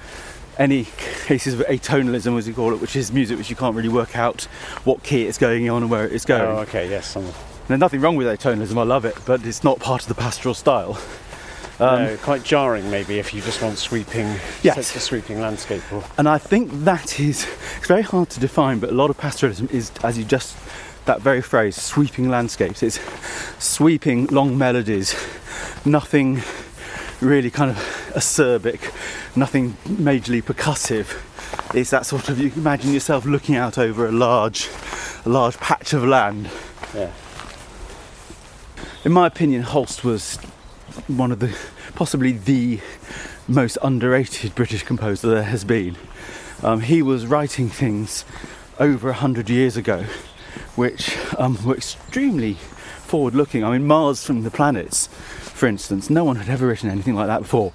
any 0.58 0.88
cases 1.26 1.54
of 1.54 1.60
atonalism, 1.66 2.36
as 2.36 2.48
you 2.48 2.54
call 2.54 2.72
it, 2.74 2.80
which 2.80 2.96
is 2.96 3.12
music 3.12 3.38
which 3.38 3.48
you 3.48 3.54
can't 3.54 3.76
really 3.76 3.88
work 3.88 4.16
out 4.16 4.42
what 4.82 5.04
key 5.04 5.26
it's 5.26 5.38
going 5.38 5.70
on 5.70 5.82
and 5.82 5.90
where 5.90 6.08
it's 6.08 6.24
going. 6.24 6.42
Oh, 6.42 6.60
okay, 6.62 6.90
yes. 6.90 7.06
Some, 7.06 7.30
There's 7.68 7.78
nothing 7.78 8.00
wrong 8.00 8.16
with 8.16 8.26
atonalism. 8.26 8.76
I 8.76 8.82
love 8.82 9.04
it, 9.04 9.14
but 9.24 9.46
it's 9.46 9.62
not 9.62 9.78
part 9.78 10.02
of 10.02 10.08
the 10.08 10.14
pastoral 10.16 10.54
style. 10.54 10.98
Um, 11.78 12.02
no, 12.06 12.16
quite 12.16 12.42
jarring 12.42 12.90
maybe 12.90 13.20
if 13.20 13.32
you 13.32 13.40
just 13.40 13.62
want 13.62 13.78
sweeping, 13.78 14.26
Yes. 14.64 14.96
a 14.96 14.98
sweeping 14.98 15.40
landscape. 15.40 15.82
Or, 15.92 16.02
And 16.18 16.28
I 16.28 16.38
think 16.38 16.72
that 16.84 17.20
is, 17.20 17.46
it's 17.76 17.86
very 17.86 18.02
hard 18.02 18.30
to 18.30 18.40
define, 18.40 18.80
but 18.80 18.90
a 18.90 18.94
lot 18.94 19.10
of 19.10 19.16
pastoralism 19.16 19.70
is, 19.70 19.92
as 20.02 20.18
you 20.18 20.24
just, 20.24 20.56
that 21.08 21.20
very 21.22 21.40
phrase, 21.42 21.74
sweeping 21.74 22.28
landscapes. 22.28 22.82
It's 22.82 23.00
sweeping 23.58 24.26
long 24.26 24.56
melodies, 24.56 25.16
nothing 25.84 26.42
really 27.20 27.50
kind 27.50 27.70
of 27.70 27.76
acerbic, 28.14 28.92
nothing 29.34 29.72
majorly 29.84 30.42
percussive. 30.42 31.16
It's 31.74 31.90
that 31.90 32.06
sort 32.06 32.28
of, 32.28 32.38
you 32.38 32.52
imagine 32.54 32.92
yourself 32.92 33.24
looking 33.24 33.56
out 33.56 33.78
over 33.78 34.06
a 34.06 34.12
large, 34.12 34.68
a 35.24 35.28
large 35.28 35.56
patch 35.56 35.94
of 35.94 36.04
land. 36.04 36.50
yeah, 36.94 37.10
In 39.04 39.12
my 39.12 39.26
opinion, 39.26 39.62
Holst 39.62 40.04
was 40.04 40.36
one 41.06 41.32
of 41.32 41.40
the, 41.40 41.56
possibly 41.94 42.32
the 42.32 42.80
most 43.48 43.78
underrated 43.82 44.54
British 44.54 44.82
composer 44.82 45.28
there 45.28 45.42
has 45.44 45.64
been. 45.64 45.96
Um, 46.62 46.82
he 46.82 47.00
was 47.00 47.26
writing 47.26 47.70
things 47.70 48.26
over 48.78 49.08
a 49.08 49.14
hundred 49.14 49.48
years 49.48 49.76
ago, 49.76 50.04
which 50.78 51.18
um, 51.36 51.58
were 51.64 51.76
extremely 51.76 52.54
forward-looking. 52.54 53.64
I 53.64 53.72
mean, 53.72 53.86
Mars 53.86 54.24
from 54.24 54.44
the 54.44 54.50
planets, 54.50 55.08
for 55.08 55.66
instance, 55.66 56.08
no 56.08 56.24
one 56.24 56.36
had 56.36 56.48
ever 56.48 56.66
written 56.66 56.88
anything 56.88 57.14
like 57.14 57.26
that 57.26 57.42
before. 57.42 57.72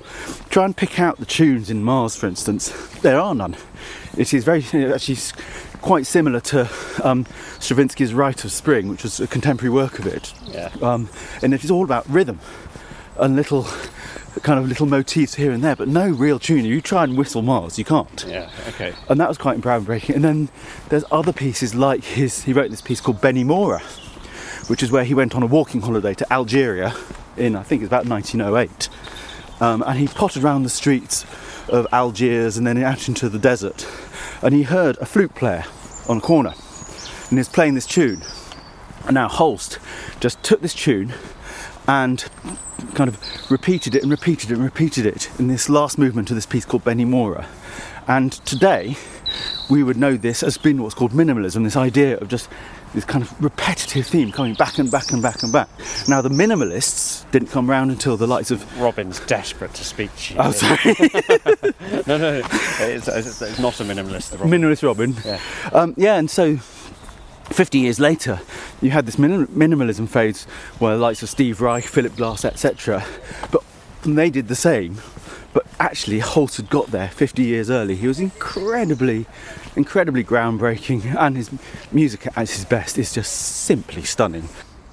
Try 0.49 0.65
and 0.65 0.75
pick 0.75 0.99
out 0.99 1.19
the 1.19 1.25
tunes 1.25 1.69
in 1.69 1.83
Mars, 1.83 2.15
for 2.15 2.27
instance. 2.27 2.69
There 3.01 3.19
are 3.19 3.35
none. 3.35 3.55
It 4.17 4.33
is 4.33 4.43
very 4.43 4.63
actually 4.91 5.17
quite 5.81 6.05
similar 6.05 6.39
to 6.39 6.61
um, 7.03 7.25
Stravinsky's 7.59 8.13
Rite 8.13 8.45
of 8.45 8.51
Spring, 8.51 8.87
which 8.87 9.03
was 9.03 9.19
a 9.19 9.27
contemporary 9.27 9.69
work 9.69 9.99
of 9.99 10.07
it 10.07 10.33
yeah. 10.53 10.69
um, 10.81 11.09
and 11.41 11.53
it 11.53 11.63
is 11.63 11.71
all 11.71 11.83
about 11.83 12.07
rhythm 12.09 12.39
and 13.17 13.35
little 13.35 13.67
kind 14.41 14.59
of 14.59 14.67
little 14.67 14.85
motifs 14.85 15.35
here 15.35 15.51
and 15.51 15.63
there, 15.63 15.75
but 15.75 15.87
no 15.87 16.09
real 16.09 16.39
tune. 16.39 16.65
You 16.65 16.81
try 16.81 17.03
and 17.03 17.17
whistle 17.17 17.41
Mars, 17.41 17.77
you 17.77 17.85
can't. 17.85 18.25
Yeah, 18.27 18.49
okay. 18.69 18.93
And 19.09 19.19
that 19.19 19.27
was 19.27 19.37
quite 19.37 19.59
groundbreaking. 19.61 20.15
And 20.15 20.23
then 20.23 20.49
there's 20.89 21.05
other 21.11 21.31
pieces 21.33 21.75
like 21.75 22.03
his. 22.03 22.43
He 22.43 22.53
wrote 22.53 22.71
this 22.71 22.81
piece 22.81 22.99
called 22.99 23.21
Beni 23.21 23.43
Mora, 23.43 23.79
which 24.67 24.81
is 24.81 24.91
where 24.91 25.03
he 25.03 25.13
went 25.13 25.35
on 25.35 25.43
a 25.43 25.47
walking 25.47 25.81
holiday 25.81 26.13
to 26.15 26.33
Algeria 26.33 26.95
in 27.37 27.55
I 27.55 27.63
think 27.63 27.81
it's 27.81 27.89
about 27.89 28.05
1908, 28.05 28.89
um, 29.61 29.83
and 29.85 29.97
he 29.97 30.07
pottered 30.07 30.43
around 30.43 30.63
the 30.63 30.69
streets 30.69 31.25
of 31.69 31.87
Algiers 31.91 32.57
and 32.57 32.67
then 32.67 32.77
out 32.83 33.07
into 33.07 33.29
the 33.29 33.39
desert, 33.39 33.87
and 34.41 34.53
he 34.53 34.63
heard 34.63 34.97
a 34.97 35.05
flute 35.05 35.33
player 35.35 35.65
on 36.07 36.17
a 36.17 36.21
corner, 36.21 36.53
and 36.53 37.31
he 37.31 37.37
was 37.37 37.49
playing 37.49 37.73
this 37.75 37.87
tune. 37.87 38.21
And 39.05 39.15
now 39.15 39.27
Holst 39.27 39.79
just 40.21 40.41
took 40.43 40.61
this 40.61 40.73
tune 40.73 41.13
and 41.87 42.25
kind 42.95 43.07
of 43.07 43.19
repeated 43.51 43.95
it 43.95 44.03
and 44.03 44.11
repeated 44.11 44.51
it 44.51 44.55
and 44.55 44.63
repeated 44.63 45.05
it 45.05 45.29
in 45.39 45.47
this 45.47 45.69
last 45.69 45.97
movement 45.97 46.29
of 46.29 46.35
this 46.35 46.45
piece 46.45 46.65
called 46.65 46.83
Beni 46.83 47.05
Mora. 47.05 47.47
And 48.07 48.33
today, 48.45 48.97
we 49.69 49.83
would 49.83 49.97
know 49.97 50.17
this 50.17 50.43
as 50.43 50.57
being 50.57 50.81
what's 50.81 50.95
called 50.95 51.11
minimalism, 51.11 51.63
this 51.63 51.77
idea 51.77 52.17
of 52.17 52.27
just 52.27 52.49
this 52.93 53.05
kind 53.05 53.23
of 53.23 53.43
repetitive 53.43 54.05
theme 54.05 54.31
coming 54.31 54.53
back 54.53 54.77
and 54.77 54.91
back 54.91 55.11
and 55.11 55.21
back 55.21 55.41
and 55.41 55.51
back. 55.51 55.67
Now, 56.07 56.21
the 56.21 56.29
minimalists 56.29 57.29
didn't 57.31 57.49
come 57.49 57.69
round 57.69 57.91
until 57.91 58.17
the 58.17 58.27
likes 58.27 58.51
of. 58.51 58.79
Robin's 58.79 59.19
desperate 59.21 59.73
to 59.75 59.83
speak 59.83 60.15
to 60.15 60.33
you. 60.33 60.39
Oh, 60.39 60.51
sorry, 60.51 60.79
no, 62.07 62.17
no, 62.17 62.41
it's, 62.81 63.07
it's, 63.07 63.41
it's 63.41 63.59
not 63.59 63.79
a 63.79 63.83
minimalist. 63.83 64.39
Robin. 64.39 64.49
Minimalist 64.61 64.83
Robin. 64.83 65.15
Yeah. 65.25 65.39
Um, 65.71 65.93
yeah, 65.97 66.17
and 66.17 66.29
so 66.29 66.57
50 67.53 67.77
years 67.79 67.99
later, 67.99 68.41
you 68.81 68.89
had 68.89 69.05
this 69.05 69.19
minim- 69.19 69.47
minimalism 69.47 70.09
phase 70.09 70.45
where 70.79 70.95
the 70.95 71.01
likes 71.01 71.21
of 71.21 71.29
Steve 71.29 71.61
Reich, 71.61 71.83
Philip 71.85 72.15
Glass, 72.15 72.43
etc. 72.43 73.05
But 73.51 73.63
they 74.03 74.29
did 74.29 74.47
the 74.47 74.55
same. 74.55 74.97
But 75.53 75.67
actually, 75.79 76.17
Holst 76.19 76.57
had 76.57 76.69
got 76.71 76.87
there 76.87 77.09
50 77.09 77.43
years 77.43 77.69
early. 77.69 77.95
He 77.95 78.07
was 78.07 78.19
incredibly, 78.19 79.27
incredibly 79.75 80.23
groundbreaking, 80.23 81.15
and 81.15 81.37
his 81.37 81.51
music 81.91 82.25
at 82.35 82.49
his 82.49 82.65
best 82.65 82.97
is 82.97 83.13
just 83.13 83.31
simply 83.31 84.01
stunning. 84.01 84.49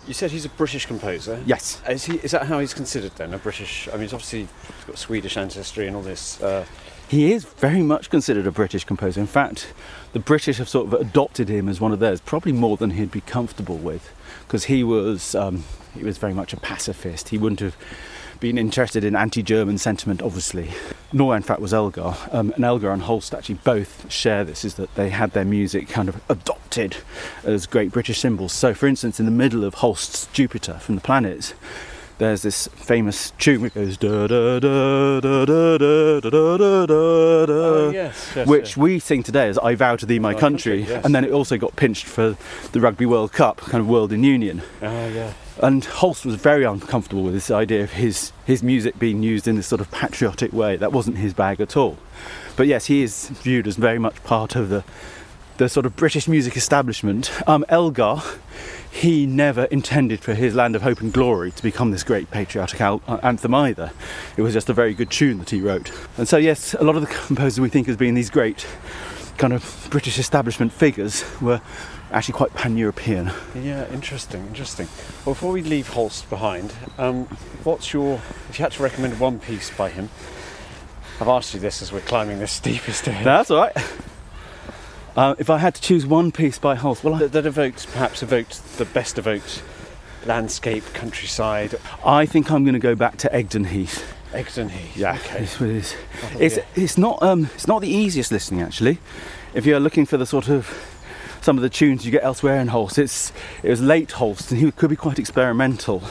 You 0.06 0.12
said 0.12 0.30
he's 0.30 0.44
a 0.44 0.50
British 0.50 0.84
composer. 0.84 1.42
Yes. 1.46 1.80
Is 1.88 2.04
he? 2.04 2.16
Is 2.16 2.32
that 2.32 2.46
how 2.46 2.58
he's 2.58 2.74
considered 2.74 3.12
then? 3.16 3.32
A 3.32 3.38
British? 3.38 3.88
I 3.88 3.92
mean, 3.92 4.02
he's 4.02 4.12
obviously 4.12 4.48
got 4.86 4.98
Swedish 4.98 5.36
ancestry 5.38 5.86
and 5.86 5.96
all 5.96 6.02
this. 6.02 6.42
Uh, 6.42 6.66
He 7.10 7.32
is 7.32 7.42
very 7.44 7.82
much 7.82 8.08
considered 8.08 8.46
a 8.46 8.52
British 8.52 8.84
composer. 8.84 9.20
In 9.20 9.26
fact, 9.26 9.74
the 10.12 10.20
British 10.20 10.58
have 10.58 10.68
sort 10.68 10.86
of 10.86 10.94
adopted 10.94 11.48
him 11.48 11.68
as 11.68 11.80
one 11.80 11.90
of 11.90 11.98
theirs, 11.98 12.20
probably 12.20 12.52
more 12.52 12.76
than 12.76 12.90
he'd 12.90 13.10
be 13.10 13.20
comfortable 13.20 13.76
with, 13.76 14.12
because 14.46 14.66
he 14.66 14.84
was 14.84 15.34
um, 15.34 15.64
he 15.92 16.04
was 16.04 16.18
very 16.18 16.32
much 16.32 16.52
a 16.52 16.56
pacifist. 16.56 17.30
He 17.30 17.36
wouldn't 17.36 17.58
have 17.58 17.76
been 18.38 18.56
interested 18.56 19.02
in 19.02 19.16
anti-German 19.16 19.78
sentiment, 19.78 20.22
obviously. 20.22 20.70
Nor, 21.12 21.34
in 21.34 21.42
fact, 21.42 21.60
was 21.60 21.74
Elgar. 21.74 22.14
Um, 22.30 22.52
and 22.54 22.64
Elgar 22.64 22.92
and 22.92 23.02
Holst 23.02 23.34
actually 23.34 23.58
both 23.64 24.08
share 24.08 24.44
this: 24.44 24.64
is 24.64 24.74
that 24.74 24.94
they 24.94 25.08
had 25.08 25.32
their 25.32 25.44
music 25.44 25.88
kind 25.88 26.08
of 26.08 26.22
adopted 26.28 26.98
as 27.42 27.66
great 27.66 27.90
British 27.90 28.20
symbols. 28.20 28.52
So, 28.52 28.72
for 28.72 28.86
instance, 28.86 29.18
in 29.18 29.26
the 29.26 29.32
middle 29.32 29.64
of 29.64 29.74
Holst's 29.74 30.26
Jupiter 30.32 30.74
from 30.74 30.94
the 30.94 31.00
Planets, 31.00 31.54
there's 32.20 32.42
this 32.42 32.68
famous 32.68 33.32
tune 33.38 33.62
which 33.62 33.72
goes 33.74 33.96
da 33.96 34.26
da 34.26 34.60
da 34.60 35.20
da 35.20 35.44
da 35.46 35.78
da 35.78 36.20
da 36.20 36.56
da 36.56 36.86
da 36.86 37.46
da 37.46 37.52
Oh, 37.52 37.90
yes, 37.92 38.32
yes, 38.36 38.46
which 38.46 38.76
we 38.76 38.98
sing 38.98 39.22
today 39.22 39.48
as 39.48 39.56
I 39.58 39.74
vow 39.74 39.96
to 39.96 40.04
thee 40.06 40.18
my 40.18 40.34
My 40.34 40.38
country, 40.38 40.78
country, 40.80 40.94
yes. 40.94 41.04
and 41.04 41.14
then 41.14 41.24
it 41.24 41.32
also 41.32 41.56
got 41.56 41.74
pinched 41.76 42.04
for 42.06 42.36
the 42.72 42.80
Rugby 42.80 43.06
World 43.06 43.32
Cup, 43.32 43.56
kind 43.58 43.80
of 43.80 43.88
World 43.88 44.12
in 44.12 44.22
Union. 44.22 44.62
oh 44.82 45.08
yeah. 45.08 45.32
And 45.62 45.84
Holst 45.84 46.24
was 46.24 46.36
very 46.36 46.64
uncomfortable 46.64 47.22
with 47.22 47.34
this 47.34 47.50
idea 47.50 47.82
of 47.82 47.92
his 47.92 48.32
his 48.46 48.62
music 48.62 48.98
being 48.98 49.22
used 49.22 49.48
in 49.48 49.56
this 49.56 49.66
sort 49.66 49.80
of 49.80 49.90
patriotic 49.90 50.52
way. 50.52 50.76
That 50.76 50.92
wasn't 50.92 51.18
his 51.18 51.34
bag 51.34 51.60
at 51.60 51.76
all. 51.76 51.98
But 52.56 52.66
yes, 52.66 52.86
he 52.86 53.02
is 53.02 53.28
viewed 53.30 53.66
as 53.66 53.76
very 53.76 53.98
much 53.98 54.22
part 54.24 54.54
of 54.56 54.68
the 54.68 54.84
the 55.60 55.68
sort 55.68 55.84
of 55.84 55.94
British 55.94 56.26
music 56.26 56.56
establishment. 56.56 57.30
Um, 57.46 57.66
Elgar, 57.68 58.22
he 58.90 59.26
never 59.26 59.64
intended 59.64 60.20
for 60.20 60.32
his 60.32 60.54
Land 60.54 60.74
of 60.74 60.80
Hope 60.80 61.02
and 61.02 61.12
Glory 61.12 61.50
to 61.50 61.62
become 61.62 61.90
this 61.90 62.02
great 62.02 62.30
patriotic 62.30 62.80
al- 62.80 63.02
uh, 63.06 63.18
anthem 63.22 63.54
either. 63.54 63.92
It 64.38 64.42
was 64.42 64.54
just 64.54 64.70
a 64.70 64.72
very 64.72 64.94
good 64.94 65.10
tune 65.10 65.36
that 65.38 65.50
he 65.50 65.60
wrote. 65.60 65.92
And 66.16 66.26
so, 66.26 66.38
yes, 66.38 66.72
a 66.72 66.82
lot 66.82 66.96
of 66.96 67.02
the 67.02 67.08
composers 67.08 67.60
we 67.60 67.68
think 67.68 67.90
as 67.90 67.98
being 67.98 68.14
these 68.14 68.30
great 68.30 68.66
kind 69.36 69.52
of 69.52 69.86
British 69.90 70.18
establishment 70.18 70.72
figures 70.72 71.26
were 71.42 71.60
actually 72.10 72.34
quite 72.34 72.54
pan-European. 72.54 73.30
Yeah, 73.54 73.86
interesting, 73.92 74.46
interesting. 74.46 74.88
Well, 75.26 75.34
before 75.34 75.52
we 75.52 75.60
leave 75.60 75.88
Holst 75.88 76.30
behind, 76.30 76.72
um, 76.96 77.26
what's 77.64 77.92
your, 77.92 78.14
if 78.48 78.58
you 78.58 78.62
had 78.62 78.72
to 78.72 78.82
recommend 78.82 79.20
one 79.20 79.38
piece 79.38 79.68
by 79.68 79.90
him, 79.90 80.08
I've 81.20 81.28
asked 81.28 81.52
you 81.52 81.60
this 81.60 81.82
as 81.82 81.92
we're 81.92 82.00
climbing 82.00 82.38
this 82.38 82.52
steepest 82.62 83.04
hill, 83.04 83.24
That's 83.24 83.50
all 83.50 83.58
right. 83.58 83.76
Uh, 85.20 85.34
if 85.38 85.50
I 85.50 85.58
had 85.58 85.74
to 85.74 85.82
choose 85.82 86.06
one 86.06 86.32
piece 86.32 86.58
by 86.58 86.76
Holst, 86.76 87.04
well, 87.04 87.16
I, 87.16 87.18
that, 87.18 87.32
that 87.32 87.44
evoked, 87.44 87.92
perhaps 87.92 88.22
evoked 88.22 88.78
the 88.78 88.86
best 88.86 89.18
evoked 89.18 89.62
landscape, 90.24 90.82
countryside, 90.94 91.74
I 92.02 92.24
think 92.24 92.50
I'm 92.50 92.64
going 92.64 92.72
to 92.72 92.78
go 92.80 92.94
back 92.94 93.18
to 93.18 93.28
Egdon 93.28 93.66
Heath. 93.66 94.16
Egdon 94.32 94.70
Heath. 94.70 94.96
Yeah, 94.96 95.16
okay. 95.16 95.42
it's, 95.42 95.60
it's, 95.60 95.94
it's, 96.38 96.58
it's 96.74 96.96
not 96.96 97.22
um, 97.22 97.50
it's 97.54 97.66
not 97.66 97.82
the 97.82 97.88
easiest 97.90 98.32
listening 98.32 98.62
actually. 98.62 98.98
If 99.52 99.66
you're 99.66 99.78
looking 99.78 100.06
for 100.06 100.16
the 100.16 100.24
sort 100.24 100.48
of 100.48 100.66
some 101.42 101.58
of 101.58 101.62
the 101.62 101.68
tunes 101.68 102.06
you 102.06 102.12
get 102.12 102.24
elsewhere 102.24 102.58
in 102.58 102.68
Holst, 102.68 102.96
it's 102.96 103.30
it 103.62 103.68
was 103.68 103.82
late 103.82 104.12
Holst 104.12 104.50
and 104.50 104.58
he 104.58 104.72
could 104.72 104.88
be 104.88 104.96
quite 104.96 105.18
experimental, 105.18 106.02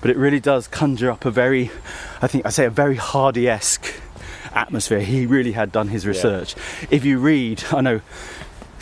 but 0.00 0.08
it 0.08 0.16
really 0.16 0.38
does 0.38 0.68
conjure 0.68 1.10
up 1.10 1.24
a 1.24 1.32
very, 1.32 1.72
I 2.20 2.28
think 2.28 2.46
I 2.46 2.50
say 2.50 2.66
a 2.66 2.70
very 2.70 2.94
Hardy-esque 2.94 3.92
atmosphere. 4.54 5.00
He 5.00 5.26
really 5.26 5.52
had 5.52 5.72
done 5.72 5.88
his 5.88 6.06
research. 6.06 6.54
If 6.90 7.04
you 7.04 7.18
read, 7.18 7.64
I 7.72 7.80
know. 7.80 8.00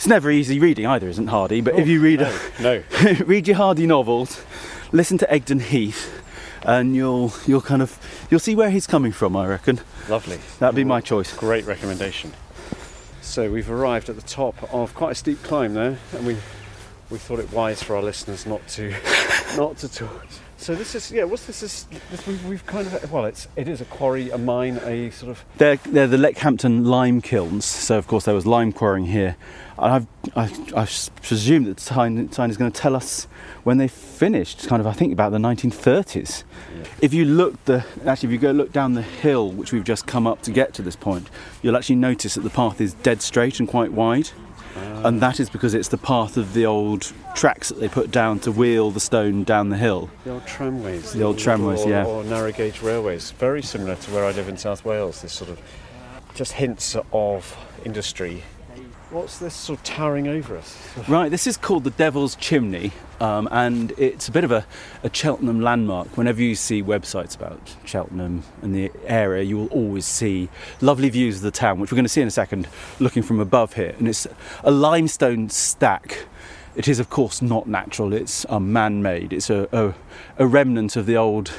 It's 0.01 0.07
never 0.07 0.31
easy 0.31 0.57
reading 0.57 0.87
either, 0.87 1.07
isn't 1.09 1.27
Hardy? 1.27 1.61
But 1.61 1.75
if 1.75 1.87
you 1.87 1.99
oh, 1.99 2.03
read 2.03 2.21
no, 2.21 2.39
no. 2.59 2.83
read 3.27 3.47
your 3.47 3.57
Hardy 3.57 3.85
novels, 3.85 4.43
listen 4.91 5.19
to 5.19 5.27
Egdon 5.27 5.61
Heath, 5.61 6.23
and 6.63 6.95
you'll 6.95 7.31
you'll 7.45 7.61
kind 7.61 7.83
of 7.83 7.99
you'll 8.31 8.39
see 8.39 8.55
where 8.55 8.71
he's 8.71 8.87
coming 8.87 9.11
from. 9.11 9.37
I 9.37 9.45
reckon 9.45 9.79
Lovely. 10.09 10.39
that'd 10.57 10.75
be 10.75 10.83
my 10.83 11.01
choice. 11.01 11.31
Great 11.37 11.67
recommendation. 11.67 12.33
So 13.21 13.51
we've 13.51 13.69
arrived 13.69 14.09
at 14.09 14.15
the 14.15 14.23
top 14.23 14.73
of 14.73 14.95
quite 14.95 15.11
a 15.11 15.15
steep 15.15 15.43
climb 15.43 15.75
there, 15.75 15.99
and 16.15 16.25
we 16.25 16.37
we 17.11 17.19
thought 17.19 17.37
it 17.37 17.51
wise 17.51 17.83
for 17.83 17.95
our 17.95 18.01
listeners 18.01 18.47
not 18.47 18.67
to 18.69 18.95
not 19.55 19.77
to 19.77 19.87
talk, 19.87 20.25
So 20.61 20.75
this 20.75 20.93
is 20.93 21.11
yeah. 21.11 21.23
What's 21.23 21.47
this? 21.47 21.63
Is 21.63 21.87
this, 22.11 22.27
we've, 22.27 22.45
we've 22.45 22.65
kind 22.67 22.85
of 22.85 23.11
well, 23.11 23.25
it's 23.25 23.47
it 23.55 23.67
is 23.67 23.81
a 23.81 23.85
quarry, 23.85 24.29
a 24.29 24.37
mine, 24.37 24.79
a 24.85 25.09
sort 25.09 25.31
of 25.31 25.43
They're, 25.57 25.77
they're 25.77 26.05
the 26.05 26.17
Leckhampton 26.17 26.85
lime 26.85 27.19
kilns, 27.19 27.65
so 27.65 27.97
of 27.97 28.05
course 28.05 28.25
there 28.25 28.35
was 28.35 28.45
lime 28.45 28.71
quarrying 28.71 29.07
here. 29.07 29.37
And 29.79 29.91
I've, 29.91 30.07
I, 30.35 30.81
I 30.81 30.87
presume 31.23 31.63
that 31.63 31.77
Tyne, 31.77 32.27
Tyne 32.27 32.51
is 32.51 32.57
going 32.57 32.71
to 32.71 32.79
tell 32.79 32.95
us 32.95 33.25
when 33.63 33.79
they 33.79 33.87
finished, 33.87 34.67
kind 34.67 34.79
of, 34.79 34.85
I 34.85 34.93
think 34.93 35.11
about 35.11 35.31
the 35.31 35.39
1930s. 35.39 36.43
If 37.01 37.15
you 37.15 37.25
look, 37.25 37.65
the 37.65 37.83
actually, 38.05 38.27
if 38.27 38.33
you 38.33 38.37
go 38.37 38.51
look 38.51 38.71
down 38.71 38.93
the 38.93 39.01
hill, 39.01 39.49
which 39.49 39.73
we've 39.73 39.83
just 39.83 40.05
come 40.05 40.27
up 40.27 40.43
to 40.43 40.51
get 40.51 40.75
to 40.75 40.83
this 40.83 40.95
point, 40.95 41.27
you'll 41.63 41.75
actually 41.75 41.95
notice 41.95 42.35
that 42.35 42.41
the 42.41 42.51
path 42.51 42.79
is 42.79 42.93
dead 42.93 43.23
straight 43.23 43.59
and 43.59 43.67
quite 43.67 43.93
wide. 43.93 44.29
Ah. 44.75 45.07
And 45.07 45.21
that 45.21 45.39
is 45.39 45.49
because 45.49 45.73
it's 45.73 45.87
the 45.89 45.97
path 45.97 46.37
of 46.37 46.53
the 46.53 46.65
old 46.65 47.11
tracks 47.35 47.69
that 47.69 47.79
they 47.79 47.87
put 47.89 48.11
down 48.11 48.39
to 48.39 48.51
wheel 48.51 48.91
the 48.91 48.99
stone 48.99 49.43
down 49.43 49.69
the 49.69 49.77
hill. 49.77 50.09
the 50.23 50.31
old 50.31 50.45
tramways, 50.47 51.13
The 51.13 51.23
old 51.23 51.37
tramways, 51.37 51.81
or, 51.81 51.89
yeah. 51.89 52.05
or 52.05 52.23
narrow 52.23 52.51
gauge 52.51 52.81
railways. 52.81 53.31
Very 53.31 53.61
similar 53.61 53.95
to 53.95 54.11
where 54.11 54.25
I 54.25 54.31
live 54.31 54.47
in 54.47 54.57
South 54.57 54.85
Wales. 54.85 55.21
This 55.21 55.33
sort 55.33 55.49
of 55.49 55.59
just 56.35 56.53
hints 56.53 56.95
of 57.11 57.57
industry. 57.85 58.43
What's 59.11 59.39
this 59.39 59.53
sort 59.53 59.77
of 59.77 59.83
towering 59.83 60.29
over 60.29 60.55
us? 60.55 60.77
Right, 61.05 61.29
this 61.29 61.45
is 61.45 61.57
called 61.57 61.83
the 61.83 61.89
Devil's 61.89 62.33
Chimney, 62.37 62.93
um, 63.19 63.49
and 63.51 63.91
it's 63.97 64.29
a 64.29 64.31
bit 64.31 64.45
of 64.45 64.53
a, 64.53 64.65
a 65.03 65.13
Cheltenham 65.13 65.59
landmark. 65.59 66.15
Whenever 66.15 66.41
you 66.41 66.55
see 66.55 66.81
websites 66.81 67.35
about 67.35 67.75
Cheltenham 67.83 68.43
and 68.61 68.73
the 68.73 68.89
area, 69.05 69.43
you 69.43 69.57
will 69.57 69.67
always 69.67 70.05
see 70.05 70.47
lovely 70.79 71.09
views 71.09 71.35
of 71.35 71.41
the 71.41 71.51
town, 71.51 71.81
which 71.81 71.91
we're 71.91 71.97
going 71.97 72.05
to 72.05 72.09
see 72.09 72.21
in 72.21 72.27
a 72.29 72.31
second, 72.31 72.69
looking 73.01 73.21
from 73.21 73.41
above 73.41 73.73
here. 73.73 73.93
And 73.99 74.07
it's 74.07 74.27
a 74.63 74.71
limestone 74.71 75.49
stack. 75.49 76.25
It 76.77 76.87
is, 76.87 76.99
of 76.99 77.09
course, 77.09 77.41
not 77.41 77.67
natural. 77.67 78.13
It's 78.13 78.45
um, 78.47 78.71
man-made. 78.71 79.33
It's 79.33 79.49
a, 79.49 79.67
a, 79.73 79.93
a 80.37 80.47
remnant 80.47 80.95
of 80.95 81.05
the 81.05 81.17
old, 81.17 81.51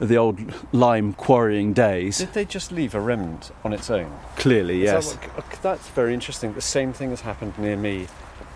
of 0.00 0.08
the 0.08 0.16
old 0.16 0.38
lime 0.72 1.12
quarrying 1.12 1.72
days. 1.72 2.18
Did 2.18 2.32
they 2.32 2.44
just 2.44 2.72
leave 2.72 2.94
a 2.94 3.00
remnant 3.00 3.50
on 3.64 3.72
its 3.72 3.90
own? 3.90 4.12
Clearly, 4.36 4.84
Is 4.84 4.90
that 4.90 4.94
yes. 4.96 5.14
what- 5.34 5.62
that's 5.62 5.88
very 5.90 6.12
interesting. 6.14 6.52
The 6.54 6.60
same 6.60 6.92
thing 6.92 7.10
has 7.10 7.20
happened 7.22 7.58
near 7.58 7.76
me 7.76 8.08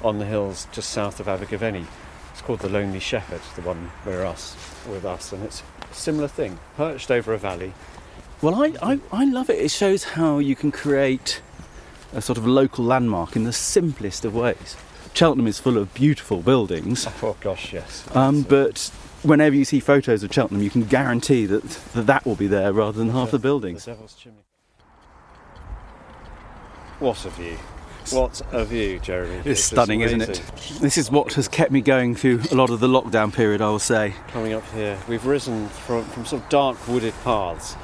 on 0.02 0.18
the 0.18 0.24
hills 0.26 0.66
just 0.72 0.90
south 0.90 1.20
of 1.20 1.28
Abergavenny. 1.28 1.86
It's 2.32 2.42
called 2.42 2.60
the 2.60 2.68
Lonely 2.68 3.00
Shepherd, 3.00 3.40
the 3.56 3.62
one 3.62 3.90
where 4.04 4.24
us, 4.24 4.56
with 4.88 5.04
us, 5.04 5.32
and 5.32 5.42
it's 5.44 5.62
a 5.90 5.94
similar 5.94 6.28
thing, 6.28 6.58
perched 6.76 7.10
over 7.10 7.32
a 7.34 7.38
valley. 7.38 7.72
Well, 8.40 8.54
I, 8.62 8.74
I, 8.80 9.00
I 9.12 9.24
love 9.24 9.50
it. 9.50 9.58
It 9.58 9.70
shows 9.72 10.04
how 10.04 10.38
you 10.38 10.54
can 10.54 10.70
create 10.70 11.40
a 12.12 12.22
sort 12.22 12.38
of 12.38 12.46
local 12.46 12.84
landmark 12.84 13.34
in 13.34 13.42
the 13.44 13.52
simplest 13.52 14.24
of 14.24 14.34
ways. 14.34 14.76
Cheltenham 15.14 15.48
is 15.48 15.58
full 15.58 15.76
of 15.76 15.92
beautiful 15.94 16.42
buildings, 16.42 17.08
Oh 17.22 17.36
gosh, 17.40 17.72
yes. 17.72 18.04
um, 18.14 18.42
but 18.42 18.92
whenever 19.22 19.54
you 19.54 19.64
see 19.64 19.80
photos 19.80 20.22
of 20.22 20.32
Cheltenham, 20.32 20.62
you 20.62 20.70
can 20.70 20.84
guarantee 20.84 21.46
that 21.46 21.62
that, 21.62 22.06
that 22.06 22.26
will 22.26 22.36
be 22.36 22.46
there 22.46 22.72
rather 22.72 22.98
than 22.98 23.10
half 23.10 23.30
the 23.30 23.38
The 23.38 23.42
buildings. 23.42 23.84
Chimney. 23.84 24.38
What 26.98 27.24
a 27.24 27.30
view! 27.30 27.56
What 28.10 28.40
a 28.52 28.64
view, 28.64 28.98
Jeremy! 29.00 29.36
It's 29.44 29.60
just 29.60 29.66
stunning, 29.66 30.00
isn't 30.00 30.22
it? 30.22 30.42
This 30.80 30.96
is 30.96 31.10
what 31.10 31.34
has 31.34 31.46
kept 31.46 31.70
me 31.70 31.80
going 31.80 32.14
through 32.14 32.40
a 32.50 32.54
lot 32.54 32.70
of 32.70 32.80
the 32.80 32.88
lockdown 32.88 33.32
period, 33.32 33.60
I 33.60 33.68
will 33.68 33.78
say. 33.78 34.14
Coming 34.28 34.54
up 34.54 34.64
here, 34.72 34.98
we've 35.08 35.26
risen 35.26 35.68
from, 35.68 36.04
from 36.06 36.24
sort 36.24 36.42
of 36.42 36.48
dark 36.48 36.88
wooded 36.88 37.14
paths. 37.22 37.76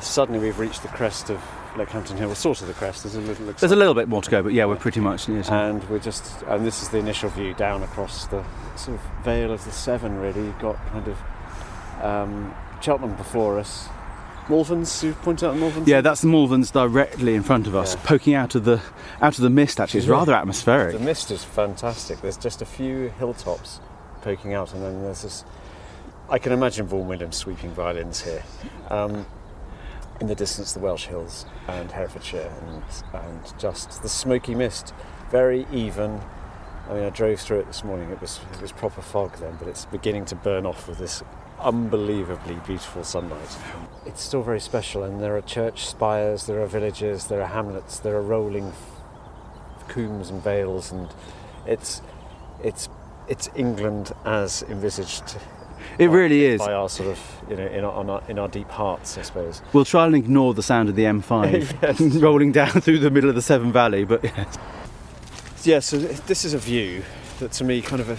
Suddenly, 0.00 0.40
we've 0.40 0.58
reached 0.58 0.82
the 0.82 0.88
crest 0.88 1.30
of 1.30 1.40
Leckhampton 1.76 2.16
Hill. 2.16 2.34
Sort 2.34 2.60
of 2.62 2.66
the 2.68 2.74
crest. 2.74 3.02
There's 3.04 3.14
a 3.16 3.20
little. 3.20 3.46
There's 3.52 3.72
a 3.72 3.76
little 3.76 3.94
bit 3.94 4.08
more 4.08 4.22
to 4.22 4.30
go, 4.30 4.42
but 4.42 4.52
yeah, 4.52 4.64
we're 4.64 4.76
pretty 4.76 5.00
much 5.00 5.28
near 5.28 5.42
and 5.50 5.82
we're 5.88 5.98
just 5.98 6.42
and 6.48 6.64
this 6.66 6.82
is 6.82 6.88
the 6.88 6.98
initial 6.98 7.28
view 7.30 7.54
down 7.54 7.82
across 7.82 8.26
the 8.26 8.44
sort 8.76 8.98
of 8.98 9.24
Vale 9.24 9.52
of 9.52 9.64
the 9.64 9.70
Severn 9.72 10.18
really 10.18 10.42
you've 10.44 10.58
got 10.58 10.76
kind 10.88 11.06
of 11.08 11.18
um, 12.02 12.54
Cheltenham 12.80 13.14
before 13.16 13.58
us 13.58 13.88
Malverns 14.48 15.02
you 15.02 15.12
point 15.14 15.42
out 15.42 15.56
Malverns 15.56 15.86
Yeah, 15.88 16.00
that's 16.00 16.20
the 16.20 16.28
Malverns 16.28 16.70
directly 16.72 17.34
in 17.34 17.42
front 17.42 17.66
of 17.66 17.74
us, 17.74 17.94
Yeah. 17.94 18.00
poking 18.04 18.34
out 18.34 18.54
of 18.54 18.64
the 18.64 18.80
out 19.20 19.36
of 19.36 19.42
the 19.42 19.50
mist. 19.50 19.80
Actually, 19.80 19.98
it's 19.98 20.06
Yeah. 20.06 20.12
rather 20.14 20.34
atmospheric. 20.34 20.92
the 20.96 21.00
mist 21.04 21.30
is 21.30 21.42
fantastic 21.44 22.20
there's 22.20 22.36
just 22.36 22.62
a 22.62 22.66
few 22.66 23.12
hilltops 23.18 23.80
poking 24.22 24.54
out 24.54 24.72
and 24.74 24.82
then 24.82 25.02
there's 25.02 25.22
this 25.22 25.44
I 26.28 26.38
can 26.38 26.52
imagine 26.52 26.86
Vaughan 26.86 27.06
Williams 27.08 27.36
sweeping 27.36 27.70
violins 27.70 28.22
here 28.22 28.42
um, 28.90 29.26
in 30.20 30.26
the 30.26 30.34
distance 30.34 30.72
the 30.72 30.80
Welsh 30.80 31.06
hills 31.06 31.46
and 31.68 31.90
Herefordshire 31.90 32.52
and, 32.62 32.82
and 33.12 33.58
just 33.58 34.02
the 34.02 34.08
smoky 34.08 34.54
mist. 34.54 34.94
Very 35.30 35.66
even. 35.72 36.20
I 36.88 36.94
mean 36.94 37.04
I 37.04 37.10
drove 37.10 37.40
through 37.40 37.60
it 37.60 37.66
this 37.66 37.84
morning. 37.84 38.10
It 38.10 38.20
was 38.20 38.40
it 38.52 38.62
was 38.62 38.72
proper 38.72 39.02
fog 39.02 39.36
then 39.38 39.56
but 39.58 39.68
it's 39.68 39.86
beginning 39.86 40.24
to 40.26 40.34
burn 40.34 40.66
off 40.66 40.88
with 40.88 40.98
this 40.98 41.22
unbelievably 41.60 42.56
beautiful 42.66 43.04
sunlight. 43.04 43.56
It's 44.04 44.22
still 44.22 44.42
very 44.42 44.60
special 44.60 45.02
and 45.02 45.20
there 45.20 45.36
are 45.36 45.42
church 45.42 45.86
spires 45.86 46.46
there 46.46 46.60
are 46.60 46.66
villages 46.66 47.26
there 47.26 47.40
are 47.40 47.48
hamlets 47.48 47.98
there 47.98 48.14
are 48.16 48.22
rolling 48.22 48.72
coombs 49.88 50.30
and 50.30 50.42
vales 50.42 50.92
and 50.92 51.08
it's 51.66 52.02
it's 52.62 52.88
it's 53.28 53.48
England 53.56 54.12
as 54.24 54.62
envisaged 54.64 55.36
It 55.98 56.08
by- 56.08 56.14
really 56.14 56.44
is. 56.44 56.60
by 56.60 56.72
our 56.72 56.88
sort 56.88 57.08
of 57.10 57.18
you 57.50 57.56
know 57.56 57.66
in 57.66 57.84
our, 57.84 57.92
on 57.92 58.10
our, 58.10 58.22
in 58.28 58.38
our 58.38 58.48
deep 58.48 58.68
hearts 58.70 59.16
I 59.18 59.22
suppose 59.22 59.62
We'll 59.72 59.84
try 59.84 60.06
and 60.06 60.14
ignore 60.14 60.54
the 60.54 60.62
sound 60.62 60.88
of 60.88 60.96
the 60.96 61.04
M5 61.04 62.20
rolling 62.22 62.52
down 62.52 62.80
through 62.80 62.98
the 62.98 63.10
middle 63.10 63.28
of 63.30 63.36
the 63.36 63.42
Severn 63.42 63.72
Valley, 63.72 64.04
but 64.04 64.22
yes. 64.24 64.58
yeah 65.64 65.78
so 65.80 65.98
th- 65.98 66.20
this 66.22 66.44
is 66.44 66.54
a 66.54 66.58
view 66.58 67.02
that 67.38 67.52
to 67.52 67.64
me 67.64 67.82
kind 67.82 68.00
of 68.00 68.10
a 68.10 68.18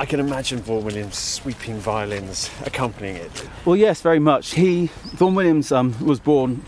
I 0.00 0.06
can 0.06 0.20
imagine 0.20 0.60
Vaughan 0.60 0.84
Williams 0.84 1.18
sweeping 1.18 1.76
violins 1.78 2.50
accompanying 2.64 3.16
it 3.16 3.48
Well, 3.64 3.74
yes, 3.74 4.00
very 4.00 4.20
much. 4.20 4.54
He, 4.54 4.86
Vaughan 5.16 5.34
Williams, 5.34 5.72
um, 5.72 5.92
was 5.98 6.20
born 6.20 6.62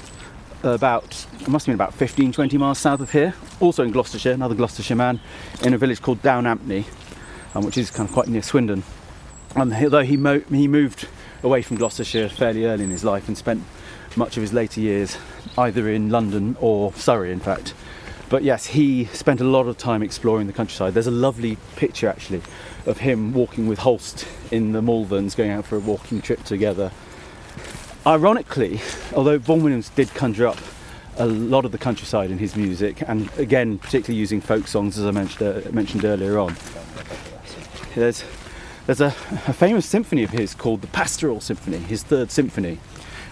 about, 0.65 1.05
it 1.41 1.47
must 1.47 1.67
have 1.67 1.73
been 1.73 1.75
about 1.77 1.95
15, 1.95 2.33
20 2.33 2.59
miles 2.59 2.79
south 2.81 2.99
of 3.01 3.13
here, 3.13 3.33
also 3.61 3.85
in 3.85 3.93
Gloucestershire, 3.93 4.33
another 4.33 4.57
Gloucestershire 4.57 4.97
man, 4.97 5.21
in 5.63 5.75
a 5.75 5.79
village 5.79 6.03
called 6.03 6.21
Down 6.23 6.43
Ampney, 6.45 6.85
um, 7.55 7.65
which 7.65 7.79
is 7.79 7.89
kind 7.91 8.09
of 8.09 8.13
quite 8.13 8.27
near 8.27 8.43
Swindon. 8.43 8.83
And 9.57 9.73
although 9.73 10.03
he, 10.03 10.17
mo- 10.17 10.45
he 10.49 10.69
moved 10.69 11.09
away 11.43 11.63
from 11.63 11.77
Gloucestershire 11.77 12.29
fairly 12.29 12.65
early 12.65 12.85
in 12.85 12.91
his 12.91 13.05
life 13.05 13.29
and 13.29 13.37
spent 13.37 13.65
much 14.17 14.37
of 14.37 14.43
his 14.43 14.53
later 14.53 14.81
years 14.81 15.19
either 15.59 15.89
in 15.89 16.11
London 16.11 16.57
or 16.61 16.93
Surrey, 16.95 17.33
in 17.33 17.41
fact. 17.41 17.75
But 18.29 18.45
yes, 18.45 18.67
he 18.67 19.07
spent 19.07 19.41
a 19.41 19.45
lot 19.45 19.67
of 19.67 19.77
time 19.77 20.03
exploring 20.03 20.47
the 20.47 20.53
countryside. 20.53 20.95
There's 20.95 21.09
a 21.09 21.13
lovely 21.13 21.59
picture 21.75 22.09
actually 22.09 22.43
of 22.87 22.99
him 22.99 23.33
walking 23.33 23.67
with 23.67 23.81
Holst 23.81 24.27
in 24.53 24.73
the 24.73 24.81
Malverns, 24.81 25.37
going 25.37 25.51
out 25.51 25.65
for 25.65 25.77
a 25.77 25.81
walking 25.81 26.21
trip 26.21 26.45
together. 26.45 26.93
Ironically, 28.07 28.81
although 29.15 29.37
Vaughan 29.39 29.63
Williams 29.63 29.89
did 29.91 30.15
conjure 30.15 30.47
up 30.47 30.59
a 31.19 31.27
lot 31.27 31.65
of 31.65 31.73
the 31.73 31.79
countryside 31.79 32.31
in 32.31 32.39
his 32.39 32.57
music, 32.57 33.03
and 33.07 33.29
again, 33.37 33.79
particularly 33.79 34.19
using 34.19 34.41
folk 34.41 34.69
songs, 34.69 34.97
as 34.97 35.05
I 35.05 35.11
mentioned, 35.11 35.67
uh, 35.67 35.71
mentioned 35.73 36.05
earlier 36.05 36.39
on, 36.39 36.57
there's, 37.95 38.25
there's 38.91 39.01
a, 39.01 39.07
a 39.47 39.53
famous 39.53 39.87
symphony 39.87 40.25
of 40.25 40.31
his 40.31 40.53
called 40.53 40.81
the 40.81 40.89
Pastoral 40.89 41.41
Symphony, 41.41 41.79
his 41.79 42.03
third 42.03 42.33
symphony, 42.33 42.81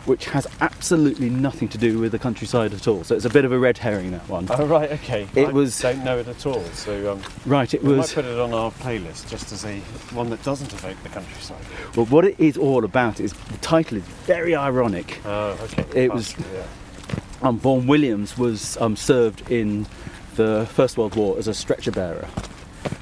which 0.05 0.27
has 0.27 0.47
absolutely 0.61 1.29
nothing 1.29 1.66
to 1.71 1.77
do 1.77 1.99
with 1.99 2.12
the 2.12 2.18
countryside 2.21 2.73
at 2.73 2.87
all. 2.87 3.03
So 3.03 3.16
it's 3.16 3.25
a 3.25 3.29
bit 3.31 3.44
of 3.44 3.51
a 3.51 3.59
red 3.59 3.77
herring, 3.79 4.12
that 4.12 4.29
one. 4.29 4.47
oh 4.51 4.66
right 4.66 4.92
okay 4.92 5.27
It 5.35 5.49
I 5.49 5.51
was- 5.51 5.81
don't 5.81 6.05
know 6.05 6.16
it 6.18 6.29
at 6.29 6.47
all 6.47 6.62
so 6.75 7.11
um, 7.12 7.23
Right, 7.44 7.75
it 7.75 7.83
we 7.83 7.94
might 7.97 8.09
put 8.09 8.25
it 8.25 8.38
on 8.38 8.55
our 8.55 8.71
playlist 8.71 9.29
just 9.29 9.51
as 9.51 9.64
a 9.64 9.81
one 10.14 10.31
that 10.31 10.40
doesn't 10.44 10.73
evoke 10.73 11.03
the 11.03 11.09
countryside 11.09 11.64
Well, 11.97 12.07
what 12.07 12.25
it 12.25 12.38
is 12.38 12.57
all 12.57 12.85
about 12.85 13.18
is 13.18 13.33
the 13.33 13.59
title 13.59 13.99
is 13.99 14.05
very 14.27 14.55
ironic. 14.55 15.21
oh 15.27 15.59
okay 15.64 15.85
It 16.05 16.14
was- 16.14 16.37
yeah. 16.55 16.62
um, 17.42 17.59
Vaughan 17.59 17.88
Williams 17.88 18.38
was 18.38 18.77
um, 18.77 18.94
served 18.94 19.51
in 19.51 19.87
the 20.37 20.68
First 20.71 20.97
World 20.97 21.16
War 21.16 21.37
as 21.37 21.49
a 21.49 21.55
stretcher 21.55 21.90
bearer, 21.90 22.29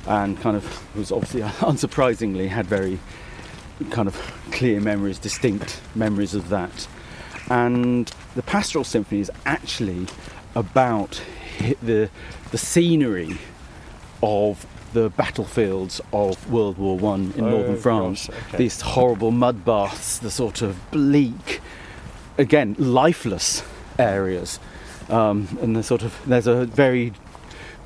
and 0.07 0.41
kind 0.41 0.57
of 0.57 0.97
was 0.97 1.11
obviously, 1.13 1.41
unsurprisingly, 1.61 2.49
had 2.49 2.67
very 2.67 2.99
kind 3.91 4.09
of 4.09 4.17
clear 4.53 4.81
memories, 4.81 5.19
distinct 5.19 5.81
memories 5.95 6.35
of 6.35 6.49
that. 6.49 6.89
And 7.51 8.11
the 8.35 8.43
Pastoral 8.43 8.85
Symphony 8.85 9.21
is 9.21 9.31
actually 9.45 10.07
about 10.55 11.23
the 11.83 12.09
the 12.51 12.59
scenery 12.59 13.39
of 14.23 14.67
the 14.93 15.11
battlefields 15.11 16.01
of 16.13 16.51
World 16.51 16.79
War 16.79 16.97
One 16.99 17.33
in 17.37 17.45
Oh, 17.45 17.51
northern 17.51 17.77
France. 17.77 18.27
gosh, 18.29 18.37
okay. 18.49 18.57
These 18.59 18.81
horrible 18.81 19.31
mud 19.31 19.65
baths, 19.65 20.19
the 20.19 20.31
sort 20.31 20.63
of 20.63 20.79
bleak, 20.91 21.61
again 22.39 22.75
lifeless 22.79 23.63
areas, 23.99 24.59
um, 25.09 25.59
and 25.61 25.77
the 25.77 25.83
sort 25.83 26.03
of 26.03 26.19
there's 26.27 26.47
a 26.47 26.65
very 26.67 27.13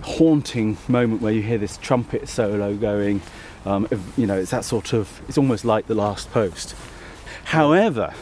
haunting 0.03 0.77
moment 0.89 1.23
where 1.23 1.33
you 1.33 1.43
hear 1.43 1.59
this 1.59 1.77
trumpet 1.77 2.29
solo 2.29 2.75
going. 2.75 3.23
Um, 3.65 3.87
you 4.17 4.27
know, 4.27 4.39
it's 4.39 4.51
that 4.51 4.65
sort 4.65 4.93
of 4.93 5.21
it's 5.29 5.39
almost 5.39 5.65
like 5.65 5.87
the 5.87 5.95
last 5.95 6.31
post. 6.31 6.75
However, 7.45 8.15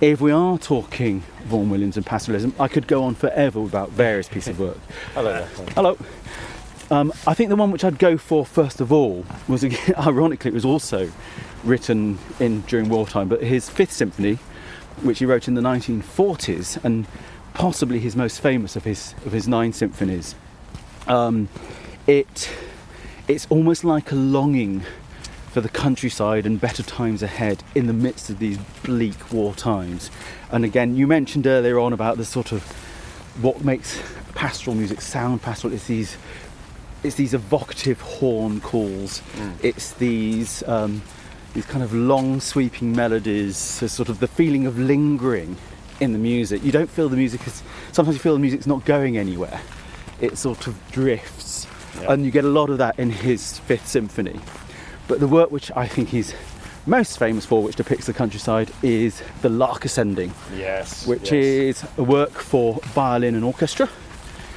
if 0.00 0.20
we 0.20 0.32
are 0.32 0.58
talking 0.58 1.22
Vaughan 1.44 1.70
Williams 1.70 1.96
and 1.96 2.04
pastoralism, 2.04 2.54
I 2.58 2.68
could 2.68 2.86
go 2.86 3.04
on 3.04 3.14
forever 3.14 3.60
about 3.60 3.90
various 3.90 4.28
pieces 4.28 4.48
of 4.48 4.60
work. 4.60 4.78
hello 5.14 5.32
there. 5.32 5.46
Hello. 5.74 5.98
Um, 6.90 7.12
I 7.26 7.34
think 7.34 7.48
the 7.48 7.56
one 7.56 7.70
which 7.70 7.84
I'd 7.84 7.98
go 7.98 8.18
for 8.18 8.44
first 8.44 8.80
of 8.80 8.92
all 8.92 9.24
was, 9.48 9.64
again, 9.64 9.94
ironically, 9.98 10.50
it 10.50 10.54
was 10.54 10.64
also 10.64 11.10
written 11.62 12.18
in 12.40 12.60
during 12.62 12.88
wartime, 12.88 13.28
but 13.28 13.42
his 13.42 13.70
Fifth 13.70 13.92
Symphony, 13.92 14.38
which 15.02 15.18
he 15.18 15.26
wrote 15.26 15.48
in 15.48 15.54
the 15.54 15.62
1940s, 15.62 16.84
and 16.84 17.06
possibly 17.54 18.00
his 18.00 18.16
most 18.16 18.40
famous 18.40 18.76
of 18.76 18.84
his 18.84 19.14
of 19.24 19.32
his 19.32 19.48
nine 19.48 19.72
symphonies. 19.72 20.34
Um, 21.06 21.48
it 22.06 22.50
it's 23.26 23.46
almost 23.48 23.84
like 23.84 24.12
a 24.12 24.14
longing 24.14 24.82
for 25.50 25.60
the 25.60 25.68
countryside 25.68 26.46
and 26.46 26.60
better 26.60 26.82
times 26.82 27.22
ahead 27.22 27.62
in 27.74 27.86
the 27.86 27.92
midst 27.92 28.28
of 28.28 28.38
these 28.38 28.58
bleak 28.82 29.32
war 29.32 29.54
times. 29.54 30.10
And 30.50 30.64
again, 30.64 30.96
you 30.96 31.06
mentioned 31.06 31.46
earlier 31.46 31.78
on 31.78 31.92
about 31.92 32.16
the 32.16 32.24
sort 32.24 32.52
of 32.52 32.64
what 33.40 33.64
makes 33.64 34.00
pastoral 34.34 34.76
music 34.76 35.00
sound 35.00 35.42
pastoral. 35.42 35.72
It's 35.72 35.86
these 35.86 36.16
it's 37.02 37.16
these 37.16 37.34
evocative 37.34 38.00
horn 38.00 38.60
calls. 38.60 39.20
Mm. 39.36 39.52
It's 39.62 39.92
these 39.92 40.62
um, 40.66 41.02
these 41.54 41.66
kind 41.66 41.84
of 41.84 41.94
long 41.94 42.40
sweeping 42.40 42.94
melodies. 42.94 43.56
So 43.56 43.86
sort 43.86 44.08
of 44.08 44.20
the 44.20 44.28
feeling 44.28 44.66
of 44.66 44.78
lingering 44.78 45.56
in 46.00 46.12
the 46.12 46.18
music. 46.18 46.64
You 46.64 46.72
don't 46.72 46.90
feel 46.90 47.08
the 47.08 47.16
music 47.16 47.46
is. 47.46 47.62
Sometimes 47.92 48.16
you 48.16 48.20
feel 48.20 48.34
the 48.34 48.40
music's 48.40 48.66
not 48.66 48.84
going 48.84 49.16
anywhere. 49.16 49.60
It 50.24 50.38
sort 50.38 50.66
of 50.66 50.90
drifts, 50.90 51.66
yeah. 52.00 52.12
and 52.12 52.24
you 52.24 52.30
get 52.30 52.44
a 52.44 52.48
lot 52.48 52.70
of 52.70 52.78
that 52.78 52.98
in 52.98 53.10
his 53.10 53.58
Fifth 53.58 53.86
Symphony. 53.86 54.40
But 55.06 55.20
the 55.20 55.28
work 55.28 55.50
which 55.50 55.70
I 55.76 55.86
think 55.86 56.08
he's 56.08 56.34
most 56.86 57.18
famous 57.18 57.44
for, 57.44 57.62
which 57.62 57.76
depicts 57.76 58.06
the 58.06 58.14
countryside, 58.14 58.70
is 58.82 59.22
the 59.42 59.50
Lark 59.50 59.84
Ascending. 59.84 60.32
Yes. 60.56 61.06
Which 61.06 61.30
yes. 61.30 61.32
is 61.32 61.84
a 61.98 62.02
work 62.02 62.30
for 62.30 62.80
violin 62.94 63.34
and 63.34 63.44
orchestra, 63.44 63.86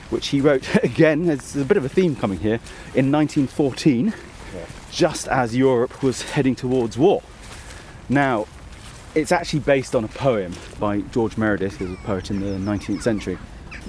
which 0.09 0.29
he 0.29 0.39
wrote 0.39 0.73
again. 0.83 1.25
There's 1.25 1.55
a 1.57 1.65
bit 1.65 1.75
of 1.75 1.83
a 1.83 1.89
theme 1.89 2.15
coming 2.15 2.39
here 2.39 2.59
in 2.95 3.11
1914, 3.11 4.13
yeah. 4.55 4.65
just 4.89 5.27
as 5.27 5.55
Europe 5.55 6.01
was 6.01 6.21
heading 6.21 6.55
towards 6.55 6.97
war. 6.97 7.21
Now, 8.07 8.47
it's 9.15 9.33
actually 9.33 9.59
based 9.59 9.95
on 9.95 10.05
a 10.05 10.07
poem 10.07 10.53
by 10.79 11.01
George 11.01 11.37
Meredith, 11.37 11.75
who's 11.77 11.91
a 11.91 12.01
poet 12.03 12.31
in 12.31 12.39
the 12.39 12.71
19th 12.71 13.01
century. 13.01 13.37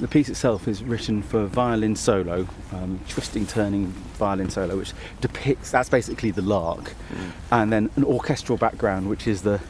The 0.00 0.08
piece 0.08 0.28
itself 0.28 0.68
is 0.68 0.82
written 0.82 1.22
for 1.22 1.46
violin 1.46 1.96
solo, 1.96 2.46
um, 2.72 3.00
twisting, 3.08 3.46
turning 3.46 3.86
violin 4.16 4.48
solo, 4.48 4.76
which 4.76 4.92
depicts 5.20 5.70
that's 5.70 5.88
basically 5.88 6.30
the 6.30 6.42
lark, 6.42 6.94
mm. 7.12 7.30
and 7.50 7.72
then 7.72 7.90
an 7.96 8.04
orchestral 8.04 8.58
background, 8.58 9.08
which 9.08 9.26
is 9.26 9.42
the 9.42 9.60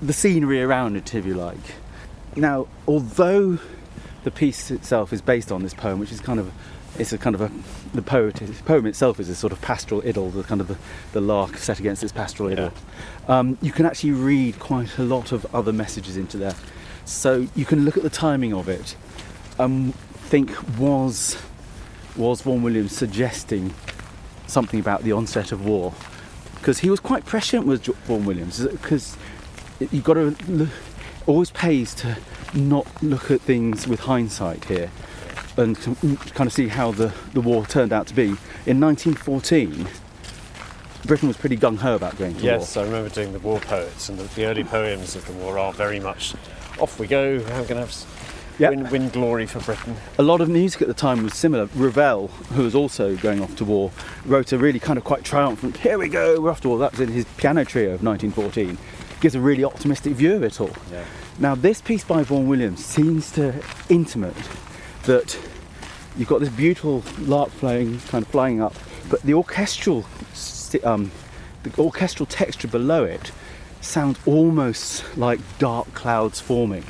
the 0.00 0.12
scenery 0.12 0.62
around 0.62 0.96
it, 0.96 1.14
if 1.14 1.26
you 1.26 1.34
like. 1.34 1.74
Now, 2.36 2.68
although 2.86 3.58
the 4.24 4.30
piece 4.30 4.70
itself 4.70 5.12
is 5.12 5.20
based 5.20 5.52
on 5.52 5.62
this 5.62 5.74
poem, 5.74 5.98
which 5.98 6.12
is 6.12 6.20
kind 6.20 6.40
of 6.40 6.52
it's 6.98 7.12
a 7.12 7.18
kind 7.18 7.34
of 7.34 7.42
a 7.42 7.50
the 7.94 8.02
poet 8.02 8.36
the 8.36 8.52
poem 8.64 8.86
itself 8.86 9.20
is 9.20 9.28
a 9.28 9.34
sort 9.34 9.52
of 9.52 9.60
pastoral 9.60 10.02
idyll, 10.06 10.30
the 10.30 10.42
kind 10.42 10.60
of 10.60 10.68
the, 10.68 10.76
the 11.12 11.20
lark 11.20 11.56
set 11.58 11.78
against 11.78 12.02
its 12.02 12.12
pastoral 12.12 12.50
idyll. 12.50 12.72
Yeah. 13.28 13.38
Um, 13.38 13.58
you 13.60 13.72
can 13.72 13.86
actually 13.86 14.12
read 14.12 14.58
quite 14.58 14.98
a 14.98 15.02
lot 15.02 15.32
of 15.32 15.46
other 15.54 15.72
messages 15.72 16.16
into 16.16 16.36
there. 16.38 16.54
So 17.04 17.46
you 17.54 17.64
can 17.64 17.84
look 17.84 17.96
at 17.96 18.02
the 18.02 18.10
timing 18.10 18.52
of 18.52 18.68
it 18.68 18.96
and 19.58 19.94
think 19.94 20.50
was 20.78 21.36
was 22.16 22.40
Vaughan 22.42 22.62
Williams 22.62 22.96
suggesting 22.96 23.74
something 24.46 24.80
about 24.80 25.02
the 25.02 25.12
onset 25.12 25.52
of 25.52 25.64
war? 25.66 25.92
Because 26.54 26.78
he 26.78 26.90
was 26.90 27.00
quite 27.00 27.26
prescient 27.26 27.66
with 27.66 27.84
Vaughan 27.84 28.24
Williams. 28.24 28.66
Because 28.66 29.16
you've 29.78 30.04
got 30.04 30.14
to 30.14 30.34
look, 30.48 30.70
always 31.26 31.50
pays 31.50 31.94
to 31.96 32.16
not 32.54 32.86
look 33.02 33.30
at 33.30 33.40
things 33.40 33.86
with 33.86 34.00
hindsight 34.00 34.64
here 34.64 34.90
and 35.56 35.76
kind 36.34 36.46
of 36.46 36.52
see 36.52 36.68
how 36.68 36.92
the, 36.92 37.12
the 37.32 37.40
war 37.40 37.64
turned 37.66 37.92
out 37.92 38.06
to 38.06 38.14
be. 38.14 38.36
In 38.66 38.80
1914, 38.80 39.86
Britain 41.06 41.28
was 41.28 41.36
pretty 41.36 41.56
gung 41.56 41.78
ho 41.78 41.94
about 41.94 42.18
going 42.18 42.34
to 42.34 42.42
yes, 42.42 42.50
war. 42.50 42.58
Yes, 42.58 42.76
I 42.76 42.82
remember 42.82 43.08
doing 43.08 43.32
the 43.32 43.38
war 43.38 43.60
poets, 43.60 44.08
and 44.08 44.18
the, 44.18 44.24
the, 44.34 44.46
early 44.46 44.64
poems 44.64 45.16
of 45.16 45.24
the 45.26 45.32
war 45.32 45.58
are 45.58 45.72
very 45.72 46.00
much 46.00 46.34
off 46.78 46.98
we 46.98 47.06
go, 47.06 47.38
we're 47.38 47.44
going 47.44 47.68
to 47.68 47.76
have 47.76 48.06
yep. 48.58 48.70
win, 48.70 48.90
win, 48.90 49.08
glory 49.08 49.46
for 49.46 49.60
Britain. 49.60 49.96
A 50.18 50.22
lot 50.22 50.40
of 50.40 50.48
music 50.48 50.82
at 50.82 50.88
the 50.88 50.94
time 50.94 51.22
was 51.22 51.34
similar. 51.34 51.66
Ravel, 51.74 52.28
who 52.54 52.62
was 52.62 52.74
also 52.74 53.16
going 53.16 53.42
off 53.42 53.56
to 53.56 53.64
war, 53.64 53.90
wrote 54.24 54.52
a 54.52 54.58
really 54.58 54.78
kind 54.78 54.98
of 54.98 55.04
quite 55.04 55.24
triumphant, 55.24 55.76
here 55.78 55.98
we 55.98 56.08
go, 56.08 56.40
we're 56.40 56.50
off 56.50 56.60
to 56.62 56.68
war. 56.68 56.78
That 56.78 56.92
was 56.92 57.00
in 57.00 57.08
his 57.08 57.24
piano 57.36 57.64
trio 57.64 57.94
of 57.94 58.02
1914. 58.02 58.78
Gives 59.20 59.34
a 59.34 59.40
really 59.40 59.64
optimistic 59.64 60.12
view 60.12 60.34
of 60.34 60.42
it 60.42 60.60
all. 60.60 60.70
Yeah. 60.90 61.04
Now, 61.38 61.54
this 61.54 61.80
piece 61.80 62.04
by 62.04 62.22
Vaughan 62.22 62.48
Williams 62.48 62.84
seems 62.84 63.30
to 63.32 63.62
intimate 63.88 64.36
that 65.04 65.38
you've 66.16 66.28
got 66.28 66.40
this 66.40 66.48
beautiful 66.48 67.02
lark 67.20 67.50
flying, 67.50 68.00
kind 68.00 68.24
of 68.24 68.30
flying 68.30 68.60
up, 68.60 68.74
but 69.08 69.22
the 69.22 69.34
orchestral, 69.34 70.04
um, 70.82 71.10
the 71.62 71.72
orchestral 71.78 72.26
texture 72.26 72.68
below 72.68 73.04
it 73.04 73.32
sounds 73.80 74.18
almost 74.26 75.16
like 75.16 75.40
dark 75.58 75.92
clouds 75.94 76.40
forming. 76.40 76.84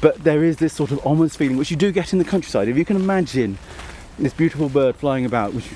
But 0.00 0.22
there 0.22 0.44
is 0.44 0.58
this 0.58 0.72
sort 0.72 0.92
of 0.92 1.04
ominous 1.06 1.36
feeling, 1.36 1.56
which 1.56 1.70
you 1.70 1.76
do 1.76 1.90
get 1.90 2.12
in 2.12 2.18
the 2.18 2.24
countryside. 2.24 2.68
If 2.68 2.76
you 2.76 2.84
can 2.84 2.96
imagine 2.96 3.58
this 4.18 4.32
beautiful 4.32 4.68
bird 4.68 4.96
flying 4.96 5.24
about, 5.24 5.54
which 5.54 5.68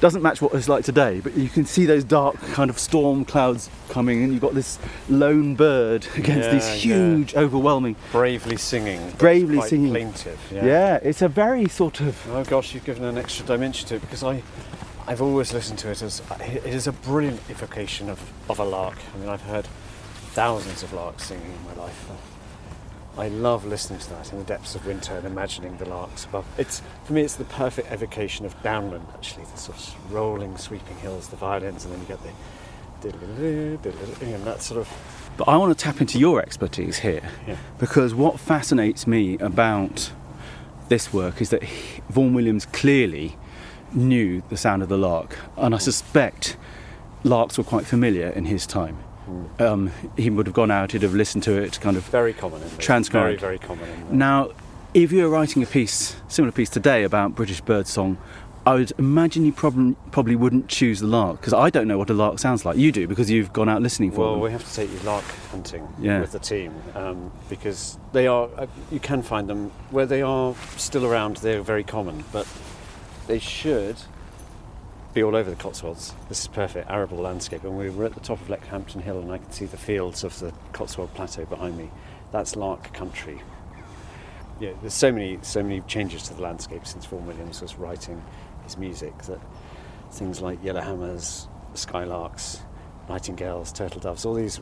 doesn't 0.00 0.22
match 0.22 0.40
what 0.40 0.52
it's 0.54 0.68
like 0.68 0.84
today, 0.84 1.20
but 1.20 1.36
you 1.36 1.48
can 1.48 1.64
see 1.64 1.84
those 1.84 2.04
dark 2.04 2.36
kind 2.52 2.70
of 2.70 2.78
storm 2.78 3.24
clouds 3.24 3.70
coming, 3.88 4.22
and 4.22 4.32
you've 4.32 4.42
got 4.42 4.54
this 4.54 4.78
lone 5.08 5.54
bird 5.54 6.06
against 6.16 6.48
yeah, 6.48 6.52
these 6.52 6.68
huge, 6.82 7.34
yeah. 7.34 7.40
overwhelming, 7.40 7.96
bravely 8.10 8.56
singing, 8.56 9.10
bravely 9.18 9.60
singing, 9.62 9.90
plaintive. 9.90 10.40
Yeah. 10.50 10.64
yeah, 10.64 10.94
it's 11.02 11.22
a 11.22 11.28
very 11.28 11.68
sort 11.68 12.00
of. 12.00 12.18
Oh 12.30 12.44
gosh, 12.44 12.74
you've 12.74 12.84
given 12.84 13.04
an 13.04 13.18
extra 13.18 13.46
dimension 13.46 13.88
to 13.88 13.96
it 13.96 14.00
because 14.00 14.22
I, 14.22 14.42
I've 15.06 15.22
always 15.22 15.52
listened 15.52 15.78
to 15.80 15.90
it 15.90 16.02
as 16.02 16.22
it 16.40 16.66
is 16.66 16.86
a 16.86 16.92
brilliant 16.92 17.40
evocation 17.50 18.08
of, 18.08 18.20
of 18.48 18.58
a 18.58 18.64
lark. 18.64 18.98
I 19.14 19.18
mean, 19.18 19.28
I've 19.28 19.42
heard 19.42 19.66
thousands 20.32 20.82
of 20.82 20.92
larks 20.92 21.24
singing 21.24 21.52
in 21.52 21.76
my 21.76 21.84
life. 21.84 22.10
I 23.16 23.28
love 23.28 23.66
listening 23.66 24.00
to 24.00 24.10
that 24.10 24.32
in 24.32 24.38
the 24.38 24.44
depths 24.44 24.74
of 24.74 24.86
winter 24.86 25.14
and 25.14 25.26
imagining 25.26 25.76
the 25.76 25.86
larks 25.86 26.24
above. 26.24 26.46
It's 26.56 26.80
for 27.04 27.12
me, 27.12 27.20
it's 27.22 27.36
the 27.36 27.44
perfect 27.44 27.92
evocation 27.92 28.46
of 28.46 28.60
downland. 28.62 29.06
Actually, 29.14 29.44
the 29.44 29.58
sort 29.58 29.76
of 29.76 30.12
rolling, 30.12 30.56
sweeping 30.56 30.96
hills, 30.96 31.28
the 31.28 31.36
violins, 31.36 31.84
and 31.84 31.92
then 31.92 32.00
you 32.00 32.06
get 32.06 32.22
the 32.22 32.30
and 33.04 34.44
that 34.44 34.62
sort 34.62 34.80
of. 34.80 34.88
But 35.36 35.48
I 35.48 35.56
want 35.56 35.76
to 35.76 35.84
tap 35.84 36.00
into 36.00 36.18
your 36.18 36.40
expertise 36.40 36.98
here 36.98 37.28
yeah. 37.46 37.56
because 37.78 38.14
what 38.14 38.38
fascinates 38.38 39.06
me 39.06 39.38
about 39.38 40.12
this 40.88 41.12
work 41.12 41.40
is 41.40 41.50
that 41.50 41.64
Vaughan 42.08 42.34
Williams 42.34 42.66
clearly 42.66 43.36
knew 43.92 44.42
the 44.50 44.56
sound 44.56 44.82
of 44.82 44.88
the 44.88 44.98
lark, 44.98 45.38
and 45.56 45.74
I 45.74 45.78
suspect 45.78 46.56
larks 47.24 47.58
were 47.58 47.64
quite 47.64 47.86
familiar 47.86 48.28
in 48.28 48.46
his 48.46 48.66
time. 48.66 48.98
Mm. 49.28 49.60
Um, 49.60 49.90
he 50.16 50.30
would 50.30 50.46
have 50.46 50.54
gone 50.54 50.70
out, 50.70 50.92
he'd 50.92 51.02
have 51.02 51.14
listened 51.14 51.44
to 51.44 51.52
it, 51.52 51.80
kind 51.80 51.96
of 51.96 52.04
very 52.04 52.32
common, 52.32 52.60
transcribed. 52.78 53.40
Very, 53.40 53.58
very 53.58 53.58
common. 53.58 54.18
Now, 54.18 54.50
if 54.94 55.12
you 55.12 55.22
were 55.22 55.30
writing 55.30 55.62
a 55.62 55.66
piece, 55.66 56.16
similar 56.28 56.52
piece 56.52 56.70
today 56.70 57.04
about 57.04 57.34
British 57.34 57.60
bird 57.60 57.86
song, 57.86 58.18
I 58.64 58.74
would 58.74 58.92
imagine 58.96 59.44
you 59.44 59.52
probably 59.52 59.96
probably 60.12 60.36
wouldn't 60.36 60.68
choose 60.68 61.00
the 61.00 61.08
lark 61.08 61.40
because 61.40 61.52
I 61.52 61.68
don't 61.68 61.88
know 61.88 61.98
what 61.98 62.10
a 62.10 62.14
lark 62.14 62.38
sounds 62.38 62.64
like. 62.64 62.76
You 62.76 62.92
do 62.92 63.08
because 63.08 63.28
you've 63.28 63.52
gone 63.52 63.68
out 63.68 63.82
listening 63.82 64.12
for 64.12 64.20
well, 64.20 64.30
them. 64.32 64.40
Well, 64.40 64.48
we 64.48 64.52
have 64.52 64.64
to 64.68 64.74
take 64.74 64.90
you 64.92 64.98
lark 65.00 65.24
hunting 65.50 65.88
yeah. 65.98 66.20
with 66.20 66.30
the 66.30 66.38
team 66.38 66.72
um, 66.94 67.32
because 67.48 67.98
they 68.12 68.28
are. 68.28 68.48
Uh, 68.56 68.66
you 68.92 69.00
can 69.00 69.22
find 69.22 69.48
them 69.48 69.72
where 69.90 70.06
they 70.06 70.22
are 70.22 70.54
still 70.76 71.04
around. 71.04 71.38
They're 71.38 71.62
very 71.62 71.82
common, 71.82 72.22
but 72.30 72.46
they 73.26 73.40
should 73.40 73.96
be 75.12 75.22
all 75.22 75.36
over 75.36 75.50
the 75.50 75.56
Cotswolds. 75.56 76.14
This 76.28 76.40
is 76.40 76.46
perfect 76.48 76.90
arable 76.90 77.18
landscape, 77.18 77.64
and 77.64 77.76
we 77.76 77.90
were 77.90 78.06
at 78.06 78.14
the 78.14 78.20
top 78.20 78.40
of 78.40 78.48
Leckhampton 78.48 79.02
Hill, 79.02 79.20
and 79.20 79.30
I 79.30 79.38
could 79.38 79.52
see 79.52 79.66
the 79.66 79.76
fields 79.76 80.24
of 80.24 80.38
the 80.38 80.52
Cotswold 80.72 81.12
Plateau 81.14 81.44
behind 81.44 81.76
me. 81.76 81.90
That's 82.30 82.56
lark 82.56 82.94
country. 82.94 83.42
Yeah, 84.58 84.72
there's 84.80 84.94
so 84.94 85.12
many, 85.12 85.38
so 85.42 85.62
many 85.62 85.80
changes 85.82 86.22
to 86.24 86.34
the 86.34 86.42
landscape 86.42 86.86
since 86.86 87.04
Vaughan 87.04 87.26
Williams 87.26 87.60
was 87.60 87.76
writing 87.76 88.22
his 88.64 88.78
music 88.78 89.16
that 89.24 89.40
things 90.12 90.40
like 90.40 90.62
yellowhammers, 90.62 91.46
skylarks, 91.74 92.60
nightingales, 93.08 93.72
turtle 93.72 94.00
doves, 94.00 94.24
all 94.24 94.34
these 94.34 94.60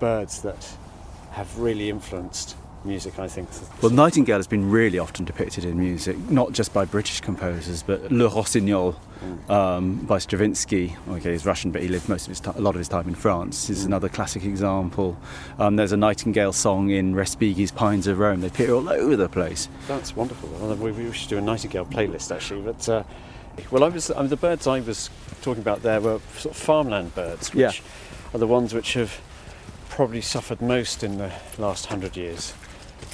birds 0.00 0.42
that 0.42 0.68
have 1.30 1.58
really 1.58 1.88
influenced 1.88 2.56
music, 2.84 3.18
I 3.18 3.28
think. 3.28 3.48
Well, 3.80 3.90
Nightingale 3.90 4.38
has 4.38 4.46
been 4.46 4.70
really 4.70 4.98
often 4.98 5.24
depicted 5.24 5.64
in 5.64 5.78
music, 5.78 6.18
not 6.30 6.52
just 6.52 6.72
by 6.72 6.84
British 6.84 7.20
composers, 7.20 7.82
but 7.82 8.10
Le 8.10 8.28
Rossignol 8.28 8.96
mm. 9.20 9.50
um, 9.50 9.96
by 10.06 10.18
Stravinsky. 10.18 10.96
Okay, 11.08 11.32
he's 11.32 11.46
Russian, 11.46 11.70
but 11.70 11.82
he 11.82 11.88
lived 11.88 12.08
most 12.08 12.28
of 12.28 12.30
his 12.30 12.40
a 12.40 12.60
lot 12.60 12.70
of 12.70 12.78
his 12.78 12.88
time 12.88 13.08
in 13.08 13.14
France. 13.14 13.70
Is 13.70 13.82
mm. 13.82 13.86
another 13.86 14.08
classic 14.08 14.44
example. 14.44 15.16
Um, 15.58 15.76
there's 15.76 15.92
a 15.92 15.96
Nightingale 15.96 16.52
song 16.52 16.90
in 16.90 17.14
Respighi's 17.14 17.70
Pines 17.70 18.06
of 18.06 18.18
Rome. 18.18 18.40
They 18.40 18.48
appear 18.48 18.72
all 18.72 18.88
over 18.88 19.16
the 19.16 19.28
place. 19.28 19.68
That's 19.88 20.16
wonderful. 20.16 20.48
Well, 20.48 20.74
we, 20.76 20.92
we 20.92 21.12
should 21.12 21.30
do 21.30 21.38
a 21.38 21.42
Nightingale 21.42 21.86
playlist 21.86 22.34
actually, 22.34 22.62
but. 22.62 22.88
Uh, 22.88 23.04
well, 23.70 23.84
I 23.84 23.88
was 23.88 24.10
I 24.10 24.20
mean, 24.20 24.30
the 24.30 24.36
birds 24.36 24.66
I 24.66 24.80
was 24.80 25.10
talking 25.42 25.60
about 25.60 25.82
there 25.82 26.00
were 26.00 26.20
sort 26.38 26.54
of 26.54 26.56
farmland 26.56 27.14
birds, 27.14 27.52
which 27.52 27.60
yeah. 27.60 28.34
are 28.34 28.38
the 28.38 28.46
ones 28.46 28.72
which 28.72 28.94
have 28.94 29.20
probably 29.90 30.22
suffered 30.22 30.62
most 30.62 31.04
in 31.04 31.18
the 31.18 31.30
last 31.58 31.84
hundred 31.84 32.16
years 32.16 32.54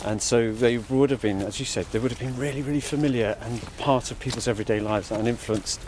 And 0.04 0.22
so 0.22 0.52
they 0.52 0.78
would 0.78 1.10
have 1.10 1.22
been, 1.22 1.42
as 1.42 1.58
you 1.58 1.66
said, 1.66 1.86
they 1.86 1.98
would 1.98 2.10
have 2.10 2.20
been 2.20 2.36
really, 2.36 2.62
really 2.62 2.80
familiar 2.80 3.36
and 3.40 3.60
part 3.78 4.10
of 4.10 4.20
people's 4.20 4.46
everyday 4.46 4.80
lives 4.80 5.10
and 5.10 5.26
influenced, 5.26 5.80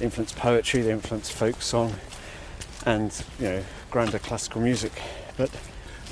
influenced 0.00 0.36
poetry, 0.36 0.82
they 0.82 0.92
influenced 0.92 1.32
folk 1.32 1.60
song, 1.60 1.94
and 2.86 3.24
you 3.38 3.48
know 3.48 3.64
grander 3.90 4.18
classical 4.18 4.60
music. 4.60 4.92
But 5.36 5.50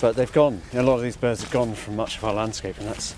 but 0.00 0.16
they've 0.16 0.32
gone. 0.32 0.60
A 0.74 0.82
lot 0.82 0.96
of 0.96 1.02
these 1.02 1.16
birds 1.16 1.42
have 1.42 1.50
gone 1.50 1.74
from 1.74 1.96
much 1.96 2.18
of 2.18 2.24
our 2.24 2.34
landscape, 2.34 2.78
and 2.78 2.86
that's 2.86 3.14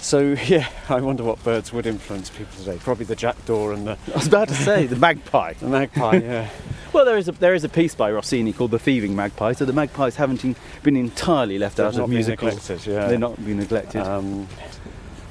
so. 0.00 0.36
Yeah, 0.46 0.68
I 0.88 1.00
wonder 1.00 1.24
what 1.24 1.42
birds 1.42 1.72
would 1.72 1.86
influence 1.86 2.30
people 2.30 2.52
today. 2.58 2.78
Probably 2.78 3.04
the 3.04 3.16
jackdaw 3.16 3.70
and 3.70 3.86
the, 3.86 3.98
I 4.14 4.16
was 4.16 4.26
about 4.26 4.48
to 4.48 4.54
say 4.54 4.86
the 4.86 4.96
magpie. 4.96 5.52
the 5.60 5.68
magpie. 5.68 6.16
Yeah. 6.16 6.48
Well, 6.92 7.04
there 7.04 7.16
is 7.16 7.28
a 7.28 7.32
there 7.32 7.54
is 7.54 7.62
a 7.62 7.68
piece 7.68 7.94
by 7.94 8.10
Rossini 8.10 8.52
called 8.52 8.72
"The 8.72 8.78
Thieving 8.78 9.14
Magpie," 9.14 9.52
so 9.52 9.64
the 9.64 9.72
magpies 9.72 10.16
haven't 10.16 10.44
in- 10.44 10.56
been 10.82 10.96
entirely 10.96 11.58
left 11.58 11.76
They've 11.76 11.86
out 11.86 11.96
of 11.98 12.10
neglected, 12.10 12.84
yeah. 12.86 13.06
They're 13.06 13.18
not 13.18 13.36
been 13.44 13.58
neglected. 13.58 14.02
Um, 14.02 14.48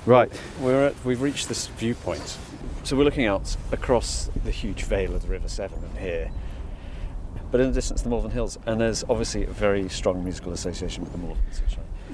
right. 0.05 0.31
We're 0.61 0.87
at, 0.87 1.05
we've 1.05 1.21
reached 1.21 1.49
this 1.49 1.67
viewpoint. 1.67 2.37
So 2.83 2.95
we're 2.95 3.03
looking 3.03 3.25
out 3.25 3.57
across 3.71 4.29
the 4.43 4.51
huge 4.51 4.83
vale 4.83 5.13
of 5.13 5.23
the 5.23 5.27
River 5.27 5.49
Severn 5.49 5.83
here. 5.99 6.31
But 7.51 7.59
in 7.61 7.67
the 7.67 7.73
distance, 7.73 8.03
the 8.03 8.09
Malvern 8.09 8.31
Hills, 8.31 8.57
and 8.65 8.79
there's 8.79 9.03
obviously 9.09 9.43
a 9.43 9.47
very 9.47 9.89
strong 9.89 10.23
musical 10.23 10.53
association 10.53 11.03
with 11.03 11.11
the 11.11 11.17
Malverns. 11.17 11.61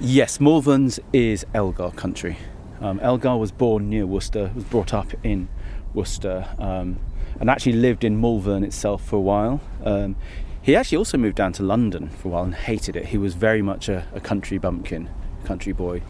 Yes, 0.00 0.38
Malverns 0.38 0.98
is 1.12 1.46
Elgar 1.54 1.90
country. 1.92 2.36
Um, 2.80 2.98
Elgar 3.00 3.36
was 3.36 3.52
born 3.52 3.88
near 3.88 4.06
Worcester, 4.06 4.50
was 4.54 4.64
brought 4.64 4.92
up 4.92 5.08
in 5.22 5.48
Worcester, 5.94 6.48
um, 6.58 6.98
and 7.40 7.50
actually 7.50 7.72
lived 7.72 8.04
in 8.04 8.20
Malvern 8.20 8.64
itself 8.64 9.04
for 9.04 9.16
a 9.16 9.20
while. 9.20 9.60
Um, 9.84 10.16
he 10.62 10.74
actually 10.74 10.98
also 10.98 11.16
moved 11.16 11.36
down 11.36 11.52
to 11.54 11.62
London 11.62 12.08
for 12.08 12.28
a 12.28 12.30
while 12.32 12.44
and 12.44 12.54
hated 12.54 12.96
it. 12.96 13.06
He 13.06 13.18
was 13.18 13.34
very 13.34 13.62
much 13.62 13.88
a, 13.88 14.04
a 14.14 14.20
country 14.20 14.58
bumpkin, 14.58 15.08
country 15.44 15.72
boy. 15.72 16.02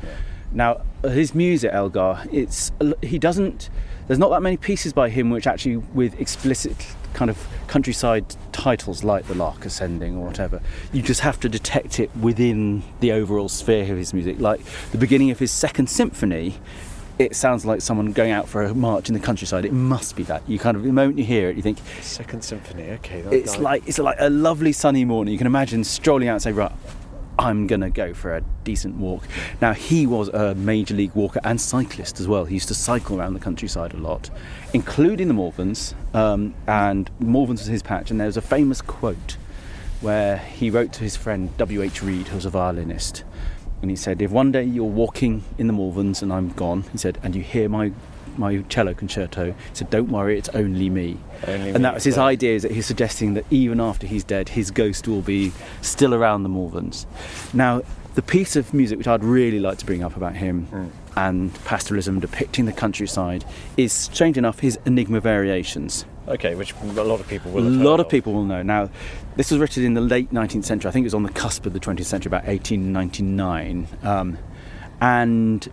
Now, 0.53 0.81
his 1.03 1.35
music, 1.35 1.73
Elgar, 1.73 2.25
it's 2.33 2.73
he 3.03 3.19
doesn't. 3.19 3.69
There's 4.07 4.19
not 4.19 4.31
that 4.31 4.41
many 4.41 4.57
pieces 4.57 4.93
by 4.93 5.11
him 5.11 5.31
which 5.31 5.47
actually 5.47 5.77
with 5.77 6.19
explicit 6.21 6.95
kind 7.13 7.31
of 7.31 7.47
countryside 7.67 8.37
titles 8.53 9.03
like 9.03 9.27
the 9.27 9.35
Lark 9.35 9.65
Ascending 9.65 10.17
or 10.17 10.27
whatever. 10.27 10.63
You 10.93 11.03
just 11.03 11.21
have 11.21 11.41
to 11.41 11.49
detect 11.49 11.99
it 11.99 12.15
within 12.17 12.83
the 13.01 13.13
overall 13.13 13.49
sphere 13.49 13.91
of 13.91 13.99
his 13.99 14.15
music. 14.15 14.39
Like 14.39 14.61
the 14.93 14.99
beginning 14.99 15.31
of 15.31 15.39
his 15.39 15.51
second 15.51 15.89
symphony, 15.89 16.57
it 17.19 17.35
sounds 17.35 17.65
like 17.65 17.81
someone 17.81 18.13
going 18.13 18.31
out 18.31 18.49
for 18.49 18.63
a 18.63 18.75
march 18.75 19.09
in 19.09 19.15
the 19.15 19.21
countryside. 19.21 19.65
It 19.65 19.73
must 19.73 20.17
be 20.17 20.23
that. 20.25 20.49
You 20.49 20.59
kind 20.59 20.77
of 20.77 20.83
the 20.83 20.93
moment 20.93 21.19
you 21.19 21.25
hear 21.25 21.49
it, 21.49 21.57
you 21.57 21.63
think 21.63 21.79
Second 22.01 22.43
Symphony, 22.43 22.91
okay. 22.93 23.21
it's 23.31 23.59
like 23.59 23.87
it's 23.87 23.99
like 23.99 24.17
a 24.19 24.31
lovely 24.31 24.73
sunny 24.73 25.05
morning. 25.05 25.33
You 25.33 25.39
can 25.39 25.47
imagine 25.47 25.85
strolling 25.85 26.29
out 26.29 26.35
and 26.35 26.43
say, 26.43 26.53
right, 26.53 26.73
I'm 27.39 27.67
gonna 27.67 27.91
go 27.91 28.15
for 28.15 28.37
a 28.37 28.43
decent 28.65 28.97
walk. 28.97 29.27
Now 29.61 29.73
he 29.73 30.07
was 30.07 30.29
a 30.29 30.55
major 30.55 30.95
league 30.95 31.15
walker 31.15 31.41
and 31.45 31.61
cyclist 31.61 32.21
as 32.21 32.29
well. 32.29 32.45
He 32.45 32.55
used 32.55 32.69
to 32.69 32.75
cycle 32.75 33.19
around 33.19 33.35
the 33.35 33.41
countryside 33.41 33.95
a 33.95 33.99
lot, 33.99 34.31
including 34.73 35.29
the 35.29 35.35
Malverns. 35.35 35.95
Um, 36.15 36.55
and 36.67 37.11
Malverns 37.21 37.59
was 37.59 37.67
his 37.67 37.83
patch. 37.83 38.11
And 38.11 38.21
there's 38.21 38.37
a 38.37 38.43
famous 38.43 38.81
quote 38.81 39.37
where 40.01 40.39
he 40.39 40.71
wrote 40.71 40.93
to 40.95 41.01
his 41.01 41.17
friend 41.17 41.55
W. 41.57 41.83
H. 41.83 42.03
Reed, 42.03 42.29
who 42.29 42.37
was 42.37 42.45
a 42.45 42.51
violinist, 42.51 43.25
and 43.87 43.91
he 43.93 43.97
said, 43.97 44.21
"If 44.21 44.33
one 44.33 44.51
day 44.51 44.65
you're 44.65 44.85
walking 44.85 45.45
in 45.59 45.69
the 45.69 45.73
Malverns 45.73 46.21
and 46.21 46.33
I'm 46.33 46.49
gone," 46.51 46.83
he 46.91 46.99
said, 46.99 47.19
"and 47.23 47.37
you 47.37 47.43
hear 47.43 47.69
my 47.69 47.93
my 48.37 48.63
cello 48.69 48.93
concerto," 48.93 49.47
he 49.47 49.55
said, 49.75 49.91
"Don't 49.91 50.11
worry, 50.11 50.37
it's 50.37 50.49
only 50.49 50.91
me." 50.91 51.19
Only 51.47 51.69
and 51.69 51.75
me, 51.79 51.83
that 51.83 51.95
was 51.95 52.03
his 52.03 52.19
idea 52.19 52.57
is 52.57 52.63
that 52.63 52.73
he's 52.73 52.85
suggesting 52.87 53.35
that 53.35 53.45
even 53.49 53.81
after 53.81 54.05
he's 54.09 54.25
dead, 54.25 54.49
his 54.51 54.73
ghost 54.73 55.07
will 55.07 55.23
be 55.23 55.53
still 55.83 56.13
around 56.15 56.43
the 56.43 56.49
Malverns. 56.49 57.07
Now, 57.55 57.83
the 58.17 58.23
piece 58.23 58.57
of 58.57 58.75
music 58.75 58.99
which 58.99 59.07
I'd 59.07 59.23
really 59.23 59.61
like 59.61 59.79
to 59.79 59.87
bring 59.87 60.03
up 60.03 60.17
about 60.17 60.35
him 60.37 60.63
Hmm. 60.65 60.87
and 61.17 61.55
pastoralism 61.65 62.19
depicting 62.21 62.65
the 62.67 62.73
countryside 62.73 63.45
is, 63.77 63.93
strange 63.93 64.37
enough, 64.37 64.59
his 64.61 64.79
Enigma 64.85 65.21
Variations. 65.21 66.05
Okay, 66.27 66.57
which 66.57 66.75
a 66.83 67.05
lot 67.05 67.21
of 67.21 67.29
people 67.29 67.53
will 67.53 67.63
have 67.63 67.73
lot 67.73 68.01
of 68.01 68.09
people 68.09 68.33
will 68.33 68.45
know. 68.45 68.63
Now, 68.63 68.91
this 69.37 69.51
was 69.51 69.61
written 69.61 69.85
in 69.85 69.95
the 69.95 70.01
late 70.01 70.33
19th 70.33 70.65
century. 70.65 70.89
I 70.89 70.93
think 70.93 71.05
it 71.05 71.07
was 71.07 71.15
on 71.15 71.23
the 71.23 71.33
cusp 71.33 71.67
of 71.67 71.73
the 71.73 71.81
20th 71.81 72.05
century, 72.05 72.31
about 72.31 72.47
1899. 72.47 73.87
Um, 74.03 74.39
and 75.01 75.69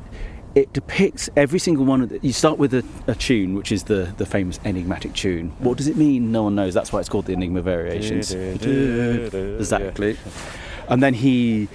it 0.55 0.71
depicts 0.73 1.29
every 1.35 1.59
single 1.59 1.85
one 1.85 2.01
of 2.01 2.09
the. 2.09 2.19
You 2.21 2.33
start 2.33 2.57
with 2.57 2.73
a, 2.73 2.83
a 3.07 3.15
tune, 3.15 3.55
which 3.55 3.71
is 3.71 3.83
the, 3.83 4.13
the 4.17 4.25
famous 4.25 4.59
enigmatic 4.65 5.13
tune. 5.13 5.49
What 5.59 5.77
does 5.77 5.87
it 5.87 5.95
mean? 5.97 6.31
No 6.31 6.43
one 6.43 6.55
knows. 6.55 6.73
That's 6.73 6.91
why 6.91 6.99
it's 6.99 7.09
called 7.09 7.25
the 7.25 7.33
Enigma 7.33 7.61
Variations. 7.61 8.33
Exactly. 9.57 10.17
And 10.89 11.01
then 11.01 11.13
he 11.13 11.69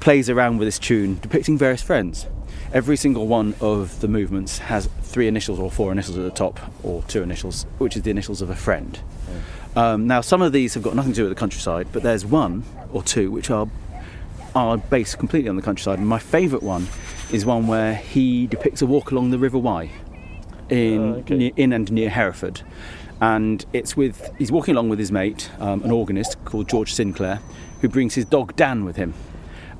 plays 0.00 0.28
around 0.30 0.58
with 0.58 0.66
this 0.66 0.78
tune, 0.78 1.18
depicting 1.20 1.58
various 1.58 1.82
friends. 1.82 2.26
Every 2.72 2.96
single 2.96 3.28
one 3.28 3.54
of 3.60 4.00
the 4.00 4.08
movements 4.08 4.58
has 4.58 4.88
three 5.02 5.28
initials 5.28 5.60
or 5.60 5.70
four 5.70 5.92
initials 5.92 6.16
at 6.18 6.24
the 6.24 6.30
top, 6.30 6.58
or 6.82 7.02
two 7.04 7.22
initials, 7.22 7.66
which 7.78 7.94
is 7.96 8.02
the 8.02 8.10
initials 8.10 8.42
of 8.42 8.50
a 8.50 8.56
friend. 8.56 8.98
Um, 9.76 10.06
now, 10.06 10.20
some 10.20 10.40
of 10.42 10.52
these 10.52 10.74
have 10.74 10.82
got 10.82 10.94
nothing 10.94 11.12
to 11.12 11.16
do 11.16 11.22
with 11.24 11.30
the 11.32 11.38
countryside, 11.40 11.88
but 11.92 12.02
there's 12.02 12.24
one 12.24 12.64
or 12.92 13.02
two 13.02 13.30
which 13.30 13.50
are 13.50 13.68
are 14.54 14.76
based 14.78 15.18
completely 15.18 15.48
on 15.48 15.56
the 15.56 15.62
countryside. 15.62 15.98
And 15.98 16.06
my 16.06 16.20
favourite 16.20 16.62
one 16.62 16.86
is 17.32 17.44
one 17.44 17.66
where 17.66 17.96
he 17.96 18.46
depicts 18.46 18.82
a 18.82 18.86
walk 18.86 19.10
along 19.10 19.30
the 19.30 19.38
River 19.38 19.58
Wye 19.58 19.90
in 20.70 20.98
Oh, 21.00 21.14
okay. 21.16 21.36
near, 21.36 21.50
in 21.56 21.72
and 21.72 21.90
near 21.90 22.08
Hereford, 22.08 22.60
and 23.20 23.64
it's 23.72 23.96
with 23.96 24.30
he's 24.38 24.52
walking 24.52 24.74
along 24.74 24.90
with 24.90 24.98
his 25.00 25.10
mate, 25.10 25.50
um, 25.58 25.82
an 25.82 25.90
organist 25.90 26.42
called 26.44 26.68
George 26.68 26.94
Sinclair, 26.94 27.40
who 27.80 27.88
brings 27.88 28.14
his 28.14 28.24
dog 28.26 28.54
Dan 28.56 28.84
with 28.84 28.96
him. 28.96 29.12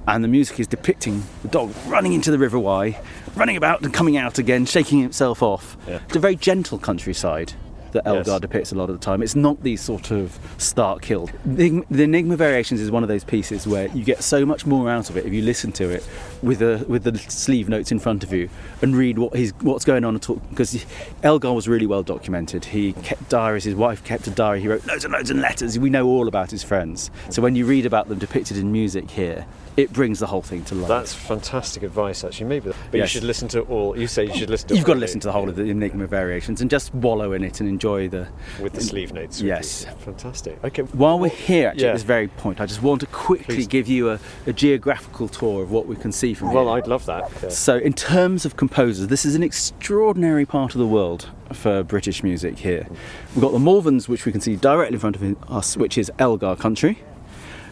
And 0.06 0.22
the 0.22 0.28
music 0.28 0.60
is 0.60 0.66
depicting 0.66 1.22
the 1.40 1.48
dog 1.48 1.72
running 1.86 2.12
into 2.12 2.30
the 2.30 2.36
River 2.38 2.58
Wye, 2.58 3.00
running 3.36 3.56
about 3.56 3.80
and 3.82 3.94
coming 3.94 4.18
out 4.18 4.38
again, 4.38 4.66
shaking 4.66 5.00
himself 5.00 5.42
off. 5.42 5.78
Yeah. 5.88 6.00
It's 6.06 6.16
a 6.16 6.18
very 6.20 6.36
gentle 6.36 6.78
countryside 6.78 7.54
that 7.94 8.06
Elgar 8.06 8.30
Yes. 8.32 8.40
depicts 8.40 8.72
a 8.72 8.74
lot 8.74 8.90
of 8.90 8.98
the 8.98 9.04
time. 9.04 9.22
It's 9.22 9.34
not 9.34 9.62
these 9.62 9.80
sort 9.80 10.10
of 10.10 10.38
stark 10.58 11.04
hill. 11.04 11.30
The, 11.44 11.82
the 11.90 12.02
Enigma 12.04 12.36
Variations 12.36 12.80
is 12.80 12.90
one 12.90 13.02
of 13.02 13.08
those 13.08 13.24
pieces 13.24 13.66
where 13.66 13.88
you 13.88 14.04
get 14.04 14.22
so 14.22 14.44
much 14.44 14.66
more 14.66 14.90
out 14.90 15.08
of 15.10 15.16
it 15.16 15.24
if 15.24 15.32
you 15.32 15.42
listen 15.42 15.72
to 15.72 15.88
it 15.88 16.06
with 16.42 16.58
the 16.58 16.84
with 16.86 17.04
the 17.04 17.16
sleeve 17.18 17.68
notes 17.68 17.90
in 17.90 17.98
front 17.98 18.22
of 18.22 18.32
you 18.32 18.50
and 18.82 18.94
read 18.94 19.18
what 19.18 19.34
he's 19.34 19.52
what's 19.62 19.84
going 19.84 20.04
on 20.04 20.14
at 20.14 20.28
all. 20.28 20.36
Because 20.50 20.84
Elgar 21.22 21.52
was 21.52 21.66
really 21.66 21.86
well 21.86 22.02
documented. 22.02 22.66
He 22.66 22.92
kept 22.92 23.28
diaries. 23.30 23.64
His 23.64 23.74
wife 23.74 24.04
kept 24.04 24.26
a 24.26 24.30
diary. 24.30 24.60
He 24.60 24.68
wrote 24.68 24.86
loads 24.86 25.04
and 25.04 25.12
loads 25.12 25.30
of 25.30 25.38
letters. 25.38 25.78
We 25.78 25.88
know 25.90 26.06
all 26.06 26.28
about 26.28 26.50
his 26.50 26.62
friends. 26.62 27.10
So 27.30 27.40
when 27.42 27.56
you 27.56 27.64
read 27.64 27.86
about 27.86 28.08
them 28.08 28.18
depicted 28.18 28.58
in 28.58 28.70
music 28.72 29.10
here, 29.10 29.46
it 29.76 29.92
brings 29.92 30.20
the 30.20 30.26
whole 30.26 30.42
thing 30.42 30.62
to 30.64 30.74
life. 30.74 30.88
That's 30.88 31.12
fantastic 31.14 31.82
advice, 31.82 32.22
actually. 32.22 32.46
Maybe, 32.46 32.70
but 32.90 32.98
Yes. 32.98 33.02
you 33.14 33.20
should 33.20 33.24
listen 33.26 33.48
to 33.48 33.62
all. 33.62 33.98
You 33.98 34.06
say 34.06 34.24
you 34.24 34.34
should 34.34 34.50
listen 34.50 34.68
to. 34.68 34.76
You've 34.76 34.84
got 34.84 34.94
to 34.94 35.00
listen 35.00 35.18
to 35.20 35.26
the 35.28 35.32
whole 35.32 35.48
of 35.48 35.56
the 35.56 35.64
Enigma 35.64 36.06
Variations 36.06 36.60
and 36.60 36.70
just 36.70 36.94
wallow 36.94 37.32
in 37.32 37.42
it 37.42 37.60
and 37.60 37.68
enjoy 37.68 38.08
the 38.08 38.28
with 38.62 38.72
the 38.74 38.80
sleeve 38.80 39.12
notes. 39.12 39.40
Yes. 39.40 39.86
fantastic. 39.98 40.62
Okay, 40.62 40.82
While 40.82 41.18
we're 41.18 41.28
here, 41.28 41.68
actually, 41.68 41.84
Yeah. 41.84 41.90
at 41.90 41.94
this 41.94 42.02
very 42.04 42.28
point, 42.28 42.60
I 42.60 42.66
just 42.66 42.82
want 42.82 43.00
to 43.00 43.06
quickly 43.06 43.56
Please. 43.56 43.66
give 43.66 43.88
you 43.88 44.10
a, 44.10 44.20
a 44.46 44.52
geographical 44.52 45.28
tour 45.28 45.62
of 45.62 45.70
what 45.72 45.86
we 45.86 45.96
can 45.96 46.12
see 46.12 46.34
from 46.34 46.52
well, 46.52 46.64
here. 46.66 46.74
I'd 46.76 46.86
love 46.86 47.06
that. 47.06 47.30
Yeah. 47.42 47.48
So, 47.48 47.76
in 47.78 47.92
terms 47.94 48.44
of 48.44 48.56
composers, 48.56 49.08
this 49.08 49.24
is 49.24 49.34
an 49.34 49.42
extraordinary 49.42 50.46
part 50.46 50.74
of 50.74 50.78
the 50.78 50.86
world 50.86 51.30
for 51.52 51.82
British 51.82 52.22
music 52.22 52.58
here. 52.58 52.86
We've 53.34 53.42
got 53.42 53.52
the 53.52 53.58
Malverns, 53.58 54.08
which 54.08 54.24
we 54.24 54.32
can 54.32 54.40
see 54.40 54.56
directly 54.56 54.94
in 54.94 55.00
front 55.00 55.16
of 55.16 55.36
us, 55.50 55.76
which 55.76 55.98
is 55.98 56.10
Elgar 56.18 56.56
country. 56.56 57.00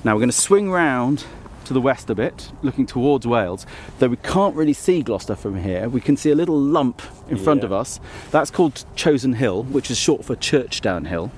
Now, 0.04 0.14
we're 0.14 0.20
going 0.20 0.30
to 0.30 0.36
swing 0.36 0.70
round 0.70 1.24
to 1.64 1.72
the 1.72 1.81
west 1.81 2.11
a 2.11 2.14
bit, 2.14 2.51
looking 2.62 2.87
towards 2.87 3.27
Wales. 3.27 3.66
Though 3.98 4.09
we 4.09 4.16
can't 4.16 4.55
really 4.55 4.72
see 4.72 5.03
Gloucester 5.03 5.35
from 5.37 5.62
here, 5.62 5.88
we 5.88 6.01
can 6.01 6.16
see 6.16 6.31
a 6.31 6.35
little 6.35 6.59
lump 6.59 7.03
in 7.29 7.37
front 7.37 7.61
Yeah. 7.61 7.66
of 7.66 7.72
us. 7.72 8.01
That's 8.31 8.51
called 8.51 8.85
Chosen 8.96 9.35
Hill, 9.35 9.62
which 9.64 9.90
is 9.90 9.96
short 9.98 10.25
for 10.25 10.35
Churchdown 10.37 11.07
Hill. 11.07 11.31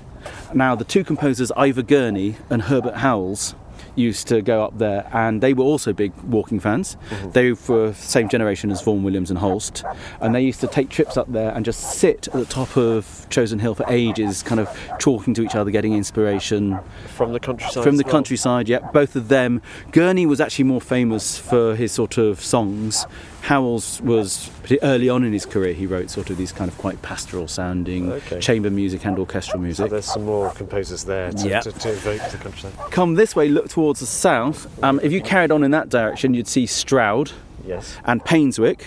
Now, 0.55 0.75
the 0.75 0.85
two 0.85 1.05
composers, 1.05 1.53
Ivor 1.57 1.83
Gurney 1.83 2.37
and 2.49 2.63
Herbert 2.63 2.97
Howells, 2.97 3.55
used 3.97 4.29
to 4.29 4.43
go 4.43 4.65
up 4.65 4.79
there, 4.79 5.09
and 5.13 5.41
they 5.43 5.55
were 5.55 5.65
also 5.65 5.93
big 5.93 6.13
walking 6.23 6.61
fans. 6.61 6.97
Mm-hmm. 7.11 7.31
They 7.31 7.53
were 7.53 7.89
the 7.89 7.95
same 7.95 8.29
generation 8.29 8.71
as 8.71 8.83
Vaughan 8.83 9.03
Williams 9.03 9.31
and 9.31 9.39
Holst, 9.39 9.85
and 10.21 10.35
they 10.35 10.43
used 10.43 10.61
to 10.61 10.67
take 10.67 10.89
trips 10.89 11.17
up 11.17 11.31
there 11.33 11.53
and 11.55 11.65
just 11.65 11.81
sit 11.99 12.29
at 12.29 12.35
the 12.35 12.45
top 12.45 12.77
of 12.77 13.27
Chosen 13.31 13.59
Hill 13.59 13.75
for 13.75 13.85
ages, 13.89 14.43
kind 14.43 14.61
of 14.61 14.69
talking 14.99 15.35
to 15.35 15.43
each 15.43 15.55
other, 15.55 15.71
getting 15.71 15.95
inspiration 15.95 16.79
from 17.15 17.33
the 17.33 17.41
countryside. 17.41 17.85
from 17.85 17.97
the 17.97 18.05
well? 18.05 18.13
countryside. 18.13 18.69
Yeah, 18.69 18.81
both 18.93 19.17
of 19.17 19.29
them. 19.29 19.63
Gurney 19.93 20.27
was 20.27 20.41
actually 20.41 20.65
more 20.65 20.81
famous 20.81 21.39
for 21.39 21.77
his 21.77 21.93
sort 21.93 22.19
of 22.19 22.41
songs. 22.41 23.07
Howells 23.45 24.01
was 24.01 24.51
early 24.83 25.11
on 25.11 25.23
in 25.23 25.35
his 25.35 25.45
career. 25.45 25.75
He 25.75 25.87
wrote 25.87 26.09
sort 26.09 26.31
of 26.31 26.39
these 26.39 26.51
kind 26.51 26.71
of 26.71 26.79
quite 26.79 27.03
pastoral 27.03 27.47
sounding 27.47 28.11
Okay. 28.11 28.41
chamber 28.41 28.71
music 28.71 29.05
and 29.05 29.19
orchestral 29.19 29.59
So 29.59 29.63
music. 29.63 29.91
there's 29.91 30.07
some 30.07 30.25
more 30.25 30.51
composers 30.53 31.05
there 31.05 31.31
to, 31.31 31.47
Yeah. 31.49 31.61
to, 31.61 31.71
to 31.71 31.91
evoke 31.91 32.23
the 32.31 32.39
countryside. 32.39 32.73
Come 32.91 33.17
this 33.17 33.37
way, 33.37 33.51
look 33.51 33.69
towards 33.69 34.01
the 34.01 34.07
south. 34.07 34.67
Um, 34.83 34.99
if 35.03 35.13
you 35.13 35.21
carried 35.21 35.51
on 35.51 35.63
in 35.63 35.73
that 35.73 35.91
direction, 35.91 36.33
you'd 36.33 36.49
see 36.49 36.65
Stroud 36.65 37.33
Yes. 37.67 37.99
and 38.07 38.25
Painswick. 38.25 38.87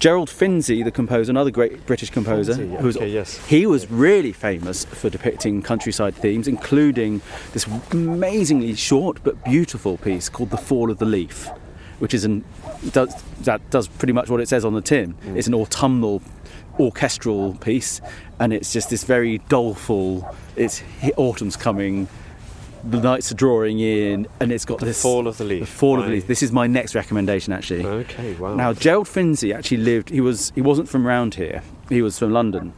Gerald 0.00 0.28
Finzi, 0.28 0.84
the 0.84 0.90
composer, 0.90 1.30
another 1.32 1.50
great 1.50 1.86
British 1.86 2.10
composer, 2.10 2.52
Finzi, 2.56 2.72
yeah, 2.72 2.78
who 2.80 2.86
was- 2.86 2.96
okay, 2.98 3.08
yes. 3.08 3.38
he 3.46 3.64
was 3.64 3.90
really 3.90 4.32
famous 4.32 4.84
for 4.84 5.08
depicting 5.08 5.62
countryside 5.62 6.14
themes, 6.14 6.46
including 6.46 7.22
this 7.54 7.64
amazingly 7.90 8.74
short 8.74 9.20
but 9.24 9.42
beautiful 9.44 9.96
piece 9.96 10.28
called 10.28 10.50
"The 10.50 10.58
Fall 10.58 10.90
of 10.90 10.98
the 10.98 11.06
Leaf." 11.06 11.48
which 12.00 12.12
is 12.12 12.24
an 12.24 12.44
does 12.92 13.22
that 13.42 13.68
does 13.70 13.88
pretty 13.88 14.12
much 14.12 14.28
what 14.30 14.40
it 14.40 14.48
says 14.48 14.64
on 14.64 14.74
the 14.74 14.80
tin. 14.80 15.14
Mm. 15.14 15.36
It's 15.36 15.46
an 15.46 15.54
autumnal 15.54 16.22
orchestral 16.78 17.54
piece, 17.54 18.00
and 18.40 18.52
it's 18.52 18.72
just 18.72 18.90
this 18.90 19.04
very 19.04 19.38
doleful. 19.48 20.28
It's 20.56 20.82
autumn's 21.16 21.56
coming. 21.56 22.08
The 22.84 23.00
nights 23.00 23.32
are 23.32 23.34
drawing 23.34 23.78
in, 23.78 24.26
and 24.40 24.52
it's 24.52 24.66
got 24.66 24.78
The 24.78 24.86
this 24.86 25.00
Fall 25.00 25.26
of 25.26 25.38
the 25.38 25.44
Leaf 25.44 25.60
The 25.60 25.66
fall 25.66 25.98
of 25.98 26.04
the 26.04 26.12
leaf. 26.12 26.26
This 26.26 26.42
is 26.42 26.52
my 26.52 26.66
next 26.66 26.94
recommendation, 26.94 27.52
actually. 27.52 27.84
Okay, 27.84 28.34
wow. 28.34 28.54
Now, 28.54 28.74
Gerald 28.74 29.06
Finzi 29.06 29.54
actually 29.54 29.78
lived. 29.78 30.10
He 30.10 30.20
was. 30.20 30.52
He 30.54 30.60
wasn't 30.60 30.88
from 30.88 31.06
around 31.06 31.34
here. 31.34 31.62
He 31.88 32.02
was 32.02 32.18
from 32.18 32.32
London, 32.32 32.74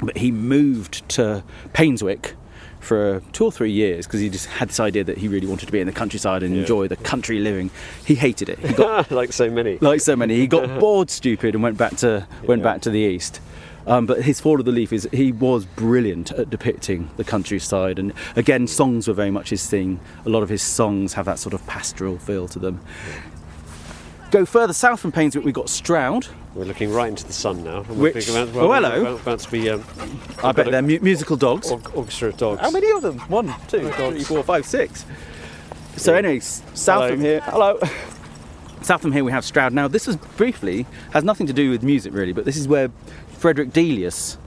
but 0.00 0.18
he 0.18 0.30
moved 0.30 1.08
to 1.10 1.42
Painswick 1.72 2.34
for 2.80 3.22
two 3.32 3.44
or 3.44 3.52
three 3.52 3.70
years 3.70 4.06
because 4.06 4.20
he 4.20 4.28
just 4.28 4.46
had 4.46 4.68
this 4.70 4.80
idea 4.80 5.04
that 5.04 5.18
he 5.18 5.28
really 5.28 5.46
wanted 5.46 5.66
to 5.66 5.72
be 5.72 5.80
in 5.80 5.86
the 5.86 5.92
countryside 5.92 6.42
and 6.42 6.54
Yeah. 6.54 6.62
enjoy 6.62 6.88
the 6.88 6.96
country 6.96 7.38
living. 7.38 7.70
He 8.04 8.14
hated 8.14 8.48
it. 8.48 8.58
He 8.58 8.72
got 8.72 9.10
like 9.20 9.32
so 9.32 9.50
many. 9.50 9.78
like 9.80 10.00
so 10.00 10.16
many. 10.16 10.36
He 10.36 10.46
got 10.46 10.80
bored, 10.80 11.10
stupid, 11.10 11.54
and 11.54 11.62
went 11.62 11.76
back 11.78 11.96
to 11.98 12.26
went 12.44 12.62
back 12.62 12.80
to 12.82 12.90
the 12.90 12.98
east. 13.00 13.40
Um, 13.86 14.04
but 14.06 14.22
his 14.22 14.40
Fall 14.40 14.60
of 14.60 14.66
the 14.66 14.72
Leaf 14.72 14.92
is 14.92 15.08
he 15.10 15.32
was 15.32 15.64
brilliant 15.64 16.30
at 16.32 16.50
depicting 16.50 17.08
the 17.16 17.24
countryside, 17.24 17.98
and 17.98 18.12
again, 18.36 18.66
songs 18.66 19.08
were 19.08 19.14
very 19.14 19.30
much 19.30 19.48
his 19.50 19.66
thing. 19.66 20.00
A 20.26 20.28
lot 20.28 20.42
of 20.42 20.48
his 20.50 20.62
songs 20.62 21.14
have 21.14 21.24
that 21.24 21.38
sort 21.38 21.54
of 21.54 21.66
pastoral 21.66 22.18
feel 22.18 22.46
to 22.48 22.58
them. 22.58 22.80
Go 24.30 24.44
further 24.46 24.72
south 24.72 25.00
from 25.00 25.10
Painswick, 25.10 25.42
we've 25.42 25.54
got 25.54 25.68
Stroud. 25.68 26.28
We're 26.54 26.64
looking 26.64 26.92
right 26.92 27.08
into 27.08 27.26
the 27.26 27.32
sun 27.32 27.64
now. 27.64 27.78
and 27.78 27.98
Which- 27.98 28.28
we're 28.28 28.42
about, 28.44 28.56
oh, 28.62 28.68
we're 28.68 28.74
hello. 28.76 29.00
About, 29.00 29.20
about 29.22 29.38
to 29.40 29.50
be 29.50 29.70
um, 29.70 29.84
I 30.42 30.52
bet 30.52 30.70
they're 30.70 30.82
mu- 30.82 31.00
musical 31.00 31.36
dogs. 31.36 31.70
or- 31.70 31.80
orchestra 31.94 32.28
of 32.28 32.36
dogs. 32.36 32.60
How 32.60 32.70
many 32.70 32.90
of 32.92 33.02
them? 33.02 33.18
One, 33.20 33.52
two, 33.68 33.90
three, 33.90 34.22
four, 34.22 34.42
five, 34.44 34.66
six. 34.66 35.04
So, 35.96 36.12
Yeah. 36.12 36.18
anyway, 36.18 36.40
south 36.40 36.66
Hello. 37.02 37.08
from 37.10 37.20
here. 37.20 37.40
Hello. 37.44 37.78
South 38.82 39.02
from 39.02 39.12
here 39.12 39.22
we 39.24 39.30
have 39.30 39.44
Stroud. 39.44 39.74
Now, 39.74 39.88
this 39.88 40.08
is 40.08 40.16
briefly 40.16 40.86
has 41.12 41.22
nothing 41.22 41.46
to 41.48 41.52
do 41.52 41.68
with 41.70 41.82
music 41.82 42.14
really, 42.14 42.32
but 42.32 42.46
this 42.46 42.56
is 42.56 42.66
where 42.66 42.90
Frederick 43.36 43.74
Delius 43.74 44.38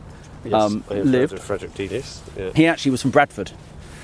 Yes, 0.44 0.54
um, 0.56 0.84
lived. 0.90 1.38
Frederick 1.40 1.76
Delius. 1.76 2.20
Yeah. 2.36 2.50
He 2.56 2.66
actually 2.66 2.90
was 2.92 3.04
from 3.04 3.12
Bradford. 3.12 3.52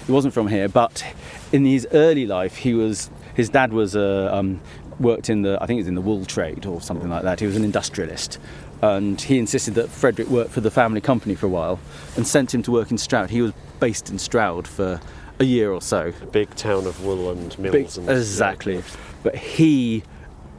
He 0.06 0.12
wasn't 0.12 0.36
from 0.36 0.48
here, 0.48 0.70
but 0.70 1.04
in 1.52 1.66
his 1.66 1.88
early 1.94 2.28
life, 2.28 2.58
he 2.58 2.76
was. 2.76 3.10
His 3.34 3.50
dad 3.50 3.74
was 3.74 3.96
uh, 3.96 4.30
um, 4.32 4.62
worked 5.00 5.30
in 5.30 5.42
the. 5.42 5.58
I 5.62 5.66
think 5.66 5.78
it 5.78 5.82
was 5.82 5.88
in 5.88 5.96
the 5.96 6.02
wool 6.02 6.26
trade 6.26 6.66
or 6.66 6.82
something 6.82 7.10
like 7.10 7.24
that. 7.24 7.40
He 7.40 7.46
was 7.46 7.56
an 7.56 7.64
industrialist, 7.64 8.38
and 8.82 9.20
he 9.20 9.38
insisted 9.38 9.76
that 9.76 9.90
Frederick 9.90 10.28
work 10.30 10.50
for 10.50 10.62
the 10.62 10.72
family 10.72 11.02
company 11.02 11.36
for 11.36 11.46
a 11.46 11.50
while, 11.50 11.80
and 12.16 12.28
sent 12.28 12.54
him 12.54 12.64
to 12.64 12.72
work 12.72 12.92
in 12.92 12.98
Stroud. 12.98 13.30
He 13.30 13.42
was 13.42 13.54
based 13.80 14.10
in 14.10 14.20
Stroud 14.20 14.68
for 14.68 15.00
a 15.40 15.44
year 15.46 15.72
or 15.72 15.82
so. 15.82 16.12
A 16.22 16.26
big 16.26 16.54
town 16.56 16.86
of 16.86 17.04
wool 17.06 17.32
and 17.32 17.58
mills. 17.60 17.98
Big- 17.98 18.08
and, 18.08 18.10
exactly. 18.18 18.84
But 19.24 19.36
he 19.36 20.04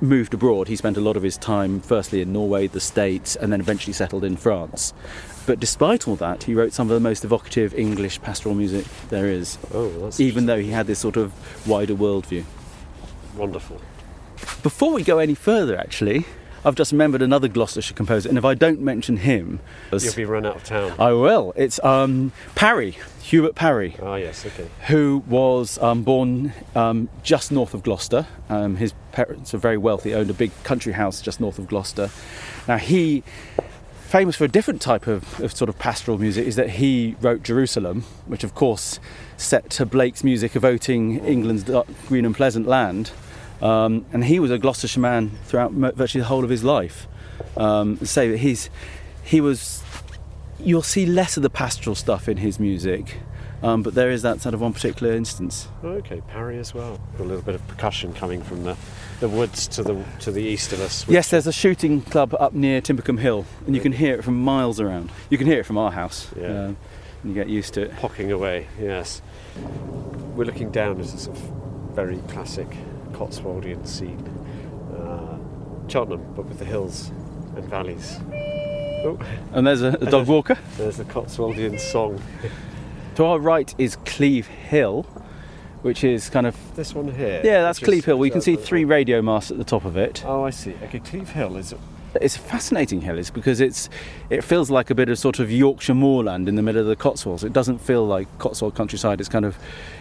moved 0.02 0.32
abroad. 0.32 0.68
He 0.68 0.76
spent 0.76 0.96
a 0.96 1.00
lot 1.02 1.16
of 1.18 1.22
his 1.22 1.36
time, 1.36 1.80
firstly 1.80 2.22
in 2.22 2.32
Norway, 2.32 2.66
the 2.66 2.80
States, 2.80 3.36
and 3.36 3.52
then 3.52 3.60
eventually 3.60 3.92
settled 3.92 4.24
in 4.24 4.36
France. 4.36 4.94
But 5.46 5.60
despite 5.60 6.08
all 6.08 6.16
that, 6.16 6.44
he 6.44 6.54
wrote 6.54 6.72
some 6.72 6.88
of 6.88 6.94
the 6.94 7.00
most 7.00 7.22
evocative 7.24 7.74
English 7.74 8.22
pastoral 8.22 8.54
music 8.54 8.86
there 9.10 9.26
is, 9.26 9.58
Oh, 9.74 9.88
that's 10.00 10.18
even 10.20 10.46
though 10.46 10.60
he 10.60 10.70
had 10.70 10.86
this 10.86 10.98
sort 10.98 11.16
of 11.18 11.32
wider 11.68 11.94
worldview. 11.94 12.44
wonderful. 13.36 13.78
Before 14.62 14.92
we 14.92 15.02
go 15.02 15.18
any 15.18 15.34
further, 15.34 15.76
actually, 15.76 16.24
I've 16.64 16.74
just 16.74 16.92
remembered 16.92 17.22
another 17.22 17.48
Gloucestershire 17.48 17.94
composer, 17.94 18.28
and 18.28 18.36
if 18.36 18.44
I 18.44 18.54
don't 18.54 18.80
mention 18.80 19.18
him, 19.18 19.60
You'll 19.90 20.14
be 20.14 20.24
run 20.24 20.44
out 20.44 20.56
of 20.56 20.64
town. 20.64 20.92
I 20.98 21.12
will. 21.12 21.54
It's 21.56 21.82
um, 21.82 22.32
Parry, 22.54 22.98
Hubert 23.22 23.54
Parry. 23.54 23.96
Ah, 24.02 24.16
yes, 24.16 24.44
okay. 24.44 24.68
who 24.88 25.24
was 25.26 25.78
um, 25.78 26.02
born 26.02 26.52
um, 26.74 27.08
just 27.22 27.50
north 27.50 27.72
of 27.72 27.82
Gloucester. 27.82 28.26
Um, 28.50 28.76
his 28.76 28.92
parents 29.12 29.52
were 29.52 29.58
very 29.58 29.78
wealthy, 29.78 30.14
owned 30.14 30.28
a 30.28 30.34
big 30.34 30.50
country 30.62 30.92
house 30.92 31.22
just 31.22 31.40
north 31.40 31.58
of 31.58 31.66
Gloucester. 31.66 32.10
Now 32.68 32.76
he, 32.76 33.22
famous 34.02 34.36
for 34.36 34.44
a 34.44 34.48
different 34.48 34.82
type 34.82 35.06
of, 35.06 35.40
of 35.40 35.56
sort 35.56 35.70
of 35.70 35.78
pastoral 35.78 36.18
music, 36.18 36.46
is 36.46 36.56
that 36.56 36.70
he 36.70 37.16
wrote 37.22 37.42
Jerusalem, 37.42 38.02
which 38.26 38.44
of 38.44 38.54
course 38.54 39.00
set 39.38 39.70
to 39.70 39.86
Blake's 39.86 40.22
music 40.22 40.54
evoking 40.54 41.24
England's 41.24 41.64
green 42.06 42.26
and 42.26 42.36
pleasant 42.36 42.66
land. 42.66 43.12
Um, 43.62 44.06
and 44.12 44.24
he 44.24 44.40
was 44.40 44.50
a 44.50 44.58
Gloucestershire 44.58 45.00
man 45.00 45.30
throughout 45.44 45.72
virtually 45.72 46.22
the 46.22 46.28
whole 46.28 46.44
of 46.44 46.50
his 46.50 46.64
life. 46.64 47.06
Um, 47.56 47.98
say 48.04 48.30
that 48.30 48.38
he's 48.38 48.70
he 49.22 49.40
was 49.40 49.82
you'll 50.58 50.82
see 50.82 51.06
less 51.06 51.36
of 51.36 51.42
the 51.42 51.50
pastoral 51.50 51.94
stuff 51.94 52.28
in 52.28 52.38
his 52.38 52.58
music, 52.58 53.18
um, 53.62 53.82
but 53.82 53.94
there 53.94 54.10
is 54.10 54.22
that 54.22 54.40
sort 54.40 54.54
of 54.54 54.60
one 54.60 54.72
particular 54.72 55.12
instance. 55.12 55.68
Okay, 55.84 56.20
Parry 56.28 56.58
as 56.58 56.74
well. 56.74 57.00
A 57.18 57.22
little 57.22 57.42
bit 57.42 57.54
of 57.54 57.66
percussion 57.68 58.12
coming 58.12 58.42
from 58.42 58.64
the, 58.64 58.76
the 59.20 59.28
woods 59.28 59.66
to 59.68 59.82
the 59.82 60.04
to 60.20 60.30
the 60.30 60.42
east 60.42 60.72
of 60.72 60.80
us. 60.80 61.06
Yes, 61.08 61.30
there's 61.30 61.46
a 61.46 61.52
shooting 61.52 62.00
club 62.02 62.34
up 62.38 62.52
near 62.54 62.80
Timbercombe 62.80 63.18
Hill, 63.18 63.46
and 63.66 63.74
you 63.74 63.80
can 63.80 63.92
hear 63.92 64.14
it 64.14 64.24
from 64.24 64.42
miles 64.42 64.80
around. 64.80 65.10
You 65.28 65.38
can 65.38 65.46
hear 65.46 65.60
it 65.60 65.66
from 65.66 65.78
our 65.78 65.92
house. 65.92 66.30
Yeah. 66.38 66.46
um, 66.46 66.76
and 67.22 67.30
you 67.30 67.34
get 67.34 67.48
used 67.48 67.74
to 67.74 67.82
it. 67.82 67.96
Pocking 67.96 68.32
away, 68.32 68.66
yes. 68.80 69.20
We're 70.34 70.44
looking 70.44 70.70
down 70.70 70.98
at 70.98 71.04
a 71.04 71.08
sort 71.08 71.36
of 71.36 71.42
very 71.94 72.16
classic 72.28 72.68
Cotswoldian 73.20 73.86
scene. 73.86 74.18
Uh, 74.96 75.36
Cheltenham, 75.88 76.32
but 76.34 76.46
with 76.46 76.58
the 76.58 76.64
hills 76.64 77.10
and 77.54 77.64
valleys. 77.64 78.18
Oh, 79.04 79.18
And 79.52 79.66
there's 79.66 79.82
a, 79.82 79.88
a 80.00 80.06
dog 80.10 80.26
walker. 80.26 80.56
there's 80.78 80.96
the 80.96 81.04
Cotswoldian 81.04 81.78
song. 81.78 82.22
To 83.16 83.24
our 83.24 83.38
right 83.38 83.74
is 83.76 83.96
Cleeve 84.06 84.46
Hill, 84.46 85.02
which 85.82 86.02
is 86.04 86.30
kind 86.30 86.46
of 86.46 86.56
This 86.76 86.94
one 86.94 87.12
here. 87.12 87.42
yeah, 87.44 87.60
that's 87.62 87.78
Cleeve 87.78 88.04
Hill. 88.06 88.18
We 88.18 88.30
can 88.30 88.40
see 88.40 88.56
three 88.56 88.84
radio 88.86 89.20
masts 89.20 89.50
at 89.50 89.58
the 89.58 89.64
top 89.64 89.84
of 89.84 89.96
it. 89.98 90.22
Oh, 90.26 90.44
I 90.44 90.50
see. 90.50 90.74
Okay, 90.84 91.00
Cleeve 91.00 91.28
Hill 91.30 91.56
is. 91.56 91.74
It's 92.20 92.36
fascinating 92.36 93.00
hill, 93.00 93.18
is 93.18 93.30
because 93.30 93.60
it's 93.60 93.88
it 94.30 94.42
feels 94.42 94.70
like 94.70 94.90
a 94.90 94.94
bit 94.94 95.08
of 95.08 95.18
sort 95.18 95.38
of 95.38 95.50
Yorkshire 95.50 95.94
moorland 95.94 96.48
in 96.48 96.56
the 96.56 96.62
middle 96.62 96.80
of 96.80 96.86
the 96.86 96.96
Cotswolds. 96.96 97.44
It 97.44 97.52
doesn't 97.52 97.78
feel 97.78 98.06
like 98.06 98.26
Cotswold 98.38 98.74
countryside. 98.74 99.20
It's 99.20 99.28
kind 99.28 99.44
of 99.44 99.56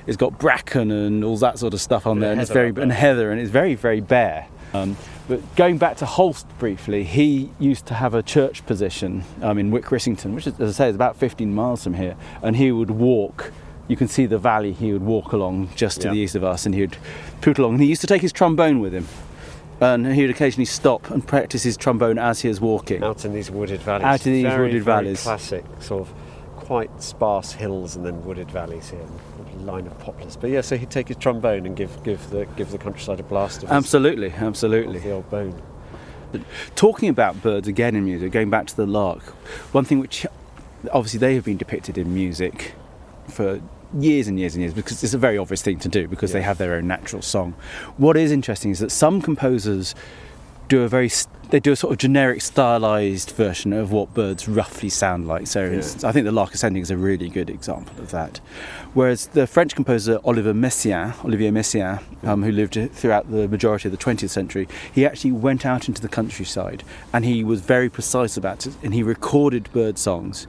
it's 0.08 0.18
got 0.18 0.38
bracken 0.40 0.92
and 0.92 1.24
all 1.24 1.38
that 1.38 1.60
sort 1.60 1.74
of 1.74 1.82
stuff 1.82 2.08
on 2.08 2.18
Bit 2.18 2.22
there, 2.22 2.32
and 2.32 2.42
it's 2.42 2.50
heather 2.50 2.72
very 2.72 2.84
and 2.84 2.92
heather, 2.92 3.32
and 3.32 3.40
it's 3.40 3.52
very 3.52 3.76
very 3.76 4.02
bare. 4.02 4.48
Um, 4.74 4.98
but 5.28 5.56
going 5.56 5.78
back 5.78 5.98
to 5.98 6.06
Holst 6.06 6.48
briefly, 6.58 7.04
he 7.04 7.52
used 7.60 7.86
to 7.88 7.94
have 7.94 8.14
a 8.14 8.24
church 8.24 8.66
position 8.66 9.24
um, 9.42 9.58
in 9.58 9.72
Wyck 9.72 9.86
Rissington, 9.86 10.34
which, 10.34 10.48
is, 10.48 10.60
as 10.60 10.80
I 10.80 10.86
say, 10.86 10.90
is 10.90 10.96
about 10.96 11.16
15 11.16 11.54
miles 11.54 11.84
from 11.84 11.94
here, 11.94 12.16
and 12.42 12.56
he 12.56 12.72
would 12.72 12.92
walk. 12.92 13.52
You 13.88 13.96
can 13.96 14.08
see 14.08 14.26
the 14.26 14.38
valley. 14.38 14.72
He 14.72 14.94
would 14.94 15.02
walk 15.02 15.32
along 15.32 15.70
just 15.76 16.02
to 16.02 16.10
the 16.10 16.18
east 16.18 16.36
of 16.36 16.44
us, 16.44 16.66
and 16.66 16.76
he 16.76 16.82
would 16.82 16.98
poot 17.42 17.58
along. 17.58 17.74
And 17.74 17.82
he 17.82 17.88
used 17.88 18.02
to 18.02 18.08
take 18.08 18.22
his 18.22 18.32
trombone 18.32 18.80
with 18.80 18.94
him, 18.94 19.08
and 19.82 20.14
he 20.14 20.22
would 20.22 20.30
occasionally 20.32 20.66
stop 20.66 21.10
and 21.10 21.26
practice 21.26 21.64
his 21.64 21.78
trombone 21.78 22.18
as 22.18 22.42
he 22.42 22.48
was 22.48 22.60
walking. 22.60 23.04
Out 23.04 23.26
in 23.26 23.34
these 23.34 23.50
wooded 23.50 23.82
valleys. 23.82 24.06
Out 24.06 24.28
in 24.28 24.34
these 24.34 24.44
Very, 24.44 24.68
wooded 24.68 24.84
very 24.84 25.04
valleys. 25.04 25.24
Classic, 25.24 25.66
sort 25.80 26.02
of 26.08 26.14
quite 26.56 27.02
sparse 27.02 27.52
hills 27.54 27.96
and 27.96 28.06
then 28.06 28.24
wooded 28.24 28.50
valleys 28.52 28.90
here. 28.90 29.06
line 29.62 29.88
of 29.88 29.98
poplars. 30.00 30.38
But 30.38 30.52
yeah, 30.52 30.62
so 30.62 30.78
he'd 30.78 30.90
take 30.90 31.08
his 31.08 31.18
trombone 31.18 31.66
and 31.66 31.76
give 31.76 32.02
give 32.04 32.30
the 32.30 32.46
give 32.56 32.72
the 32.72 32.78
countryside 32.78 33.20
a 33.20 33.24
blast 33.24 33.58
of, 33.58 33.70
his, 33.70 33.72
Absolutely, 33.72 34.28
of 34.28 34.34
absolutely. 34.44 35.00
the 35.00 35.12
old 35.12 35.30
bone. 35.30 35.62
Talking 36.76 37.10
about 37.10 37.42
birds 37.42 37.68
again 37.68 37.96
in 37.96 38.06
music, 38.06 38.32
going 38.32 38.50
back 38.52 38.68
to 38.68 38.76
the 38.76 38.86
lark, 38.86 39.24
one 39.74 39.84
thing 39.84 40.00
which 40.00 40.26
obviously 40.94 41.20
they 41.20 41.36
have 41.36 41.44
been 41.44 41.58
depicted 41.58 41.98
in 41.98 42.14
music 42.14 42.74
for 43.28 43.60
years 43.98 44.28
and 44.28 44.40
years 44.40 44.56
and 44.56 44.62
years 44.62 44.74
because 44.74 45.04
it's 45.04 45.14
a 45.14 45.18
very 45.18 45.38
obvious 45.38 45.62
thing 45.62 45.80
to 45.80 45.90
do 45.90 46.08
because 46.08 46.32
they 46.32 46.42
have 46.42 46.58
their 46.58 46.74
own 46.76 46.88
natural 46.88 47.22
song. 47.22 47.54
What 47.98 48.18
is 48.18 48.32
interesting 48.32 48.72
is 48.72 48.80
that 48.80 48.92
some 48.92 49.22
composers 49.22 49.96
do 50.68 50.84
a 50.84 50.88
very 50.88 51.10
they 51.50 51.60
do 51.60 51.72
a 51.72 51.76
sort 51.76 51.92
of 51.92 51.98
generic 51.98 52.42
stylized 52.42 53.32
version 53.32 53.74
of 53.74 53.92
what 53.92 54.14
birds 54.14 54.48
roughly 54.48 54.88
sound 54.88 55.28
like. 55.28 55.48
So 55.48 55.66
Yeah. 55.66 56.08
I 56.08 56.12
think 56.12 56.26
the 56.26 56.32
lark 56.32 56.54
ascending 56.54 56.84
is 56.84 56.92
a 56.92 56.98
really 56.98 57.28
good 57.28 57.50
example 57.50 58.00
of 58.00 58.12
that. 58.12 58.40
Whereas 58.94 59.28
the 59.28 59.48
French 59.48 59.74
composer 59.74 60.20
Oliver 60.24 60.54
Messiaen, 60.54 61.14
Olivier 61.26 61.50
Messiaen, 61.50 62.02
um, 62.24 62.44
who 62.44 62.52
lived 62.52 62.78
throughout 62.94 63.32
the 63.32 63.48
majority 63.48 63.88
of 63.88 63.92
the 63.92 63.98
20th 63.98 64.30
century, 64.30 64.68
he 64.94 65.08
actually 65.08 65.32
went 65.32 65.66
out 65.66 65.88
into 65.88 66.02
the 66.04 66.08
countryside 66.08 66.84
and 67.12 67.26
he 67.26 67.44
was 67.44 67.62
very 67.62 67.90
precise 67.90 68.38
about 68.38 68.68
it 68.68 68.74
and 68.84 68.94
he 68.94 69.02
recorded 69.02 69.72
bird 69.74 69.98
songs 69.98 70.46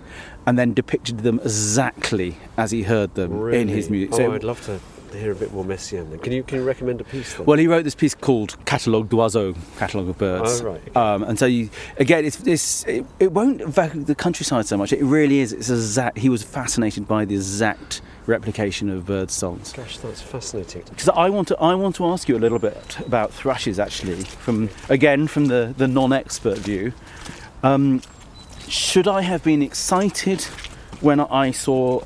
and 0.50 0.58
then 0.58 0.74
depicted 0.74 1.20
them 1.20 1.38
exactly 1.44 2.36
as 2.56 2.72
he 2.72 2.82
heard 2.82 3.14
them 3.14 3.30
in 3.52 3.68
his 3.68 3.88
Really? 3.88 4.06
music. 4.06 4.26
Oh, 4.26 4.32
I'd 4.34 4.42
love 4.42 4.60
to 4.66 4.80
hear 5.16 5.30
a 5.30 5.34
bit 5.36 5.52
more 5.52 5.64
Messiaen. 5.64 6.10
Then. 6.10 6.18
Can 6.18 6.32
you 6.32 6.42
can 6.42 6.58
you 6.58 6.64
recommend 6.64 7.00
a 7.00 7.04
piece? 7.04 7.35
Then? 7.35 7.46
Well, 7.46 7.56
he 7.56 7.68
wrote 7.68 7.85
this 7.85 7.94
piece 7.94 8.16
called 8.16 8.56
Catalogue 8.64 9.08
d'Oiseaux, 9.08 9.54
Catalogue 9.79 10.08
of 10.08 10.18
Birds. 10.18 10.60
Oh, 10.60 10.64
right. 10.72 10.96
Um, 10.96 11.22
and 11.22 11.38
so, 11.38 11.46
you, 11.46 11.70
again, 11.98 12.25
it's, 12.25 12.44
it's, 12.44 12.85
it, 12.88 13.06
it 13.20 13.31
won't 13.31 13.60
evoke 13.60 13.92
the 13.94 14.16
countryside 14.16 14.66
so 14.66 14.77
much. 14.77 14.92
It 14.92 15.04
really 15.04 15.38
is. 15.38 15.52
It's 15.52 15.70
exact. 15.70 16.18
He 16.18 16.29
was 16.29 16.42
fascinated 16.42 17.06
by 17.06 17.25
the 17.25 17.37
exact 17.37 18.02
replication 18.27 18.90
of 18.90 19.06
bird 19.06 19.31
songs. 19.31 19.72
Gosh, 19.72 19.98
that's 19.98 20.20
fascinating. 20.20 20.83
Because 20.90 21.10
I 21.10 21.31
want 21.31 21.46
to, 21.48 21.56
I 21.58 21.77
want 21.77 21.94
to 21.94 22.06
ask 22.06 22.29
you 22.29 22.37
a 22.37 22.42
little 22.42 22.58
bit 22.58 22.98
about 23.06 23.33
thrushes, 23.33 23.79
actually, 23.79 24.25
from 24.25 24.68
again 24.88 25.29
from 25.29 25.46
the, 25.46 25.72
the 25.77 25.87
non-expert 25.87 26.58
view. 26.58 26.92
Um, 27.62 28.02
should 28.71 29.08
I 29.08 29.23
have 29.23 29.42
been 29.42 29.62
excited 29.62 30.42
when 31.00 31.21
I 31.21 31.50
saw 31.50 32.02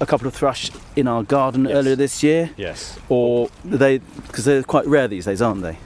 a 0.00 0.06
couple 0.06 0.26
of 0.26 0.34
thrush 0.34 0.70
in 0.96 1.08
our 1.08 1.22
garden 1.22 1.64
Yes. 1.64 1.74
earlier 1.74 1.96
this 1.96 2.22
year? 2.22 2.50
Yes. 2.56 2.98
or 3.08 3.48
they 3.64 3.98
because 4.26 4.44
they're 4.44 4.62
quite 4.62 4.86
rare 4.86 5.08
these 5.08 5.24
days, 5.24 5.40
aren't 5.42 5.62
they? 5.62 5.78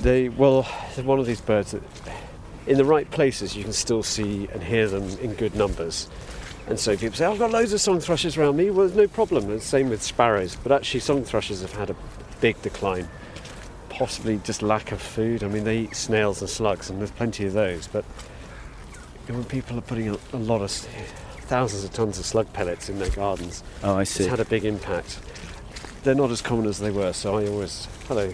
They 0.00 0.28
well, 0.28 0.66
they're 0.96 1.04
one 1.04 1.18
of 1.18 1.26
these 1.26 1.40
birds 1.40 1.72
that, 1.72 1.82
in 2.66 2.76
the 2.78 2.84
right 2.84 3.10
places, 3.10 3.56
you 3.56 3.62
can 3.64 3.72
still 3.72 4.02
see 4.02 4.48
and 4.52 4.62
hear 4.62 4.88
them 4.88 5.06
in 5.20 5.34
good 5.34 5.54
numbers. 5.54 6.08
And 6.66 6.78
so 6.78 6.96
people 6.96 7.16
say, 7.16 7.26
oh, 7.26 7.32
"I've 7.32 7.38
got 7.38 7.50
loads 7.50 7.72
of 7.72 7.80
song 7.80 8.00
thrushes 8.00 8.36
around 8.36 8.56
me." 8.56 8.70
Well, 8.70 8.88
no 8.88 9.08
problem. 9.08 9.50
And 9.50 9.60
same 9.62 9.88
with 9.90 10.02
sparrows, 10.02 10.56
but 10.62 10.70
actually, 10.72 11.00
song 11.00 11.24
thrushes 11.24 11.62
have 11.62 11.72
had 11.74 11.90
a 11.90 11.96
big 12.40 12.60
decline. 12.62 13.08
Possibly 13.88 14.40
just 14.44 14.62
lack 14.62 14.92
of 14.92 15.02
food. 15.02 15.42
I 15.42 15.48
mean, 15.48 15.64
they 15.64 15.78
eat 15.78 15.96
snails 15.96 16.40
and 16.40 16.48
slugs, 16.48 16.88
and 16.88 16.98
there's 17.00 17.10
plenty 17.10 17.44
of 17.46 17.52
those. 17.54 17.86
But 17.88 18.04
when 19.30 19.44
people 19.44 19.78
are 19.78 19.82
putting 19.82 20.08
a, 20.08 20.16
a 20.32 20.36
lot 20.38 20.62
of 20.62 20.70
thousands 20.70 21.84
of 21.84 21.92
tons 21.92 22.18
of 22.18 22.26
slug 22.26 22.52
pellets 22.52 22.88
in 22.88 22.98
their 22.98 23.10
gardens, 23.10 23.62
Oh, 23.82 23.96
I 23.96 24.04
see. 24.04 24.24
it's 24.24 24.30
had 24.30 24.40
a 24.40 24.44
big 24.44 24.64
impact. 24.64 25.18
They're 26.02 26.14
not 26.14 26.30
as 26.30 26.40
common 26.40 26.66
as 26.66 26.78
they 26.78 26.90
were, 26.90 27.12
so 27.12 27.36
I 27.38 27.46
always 27.46 27.86
hello. 28.08 28.32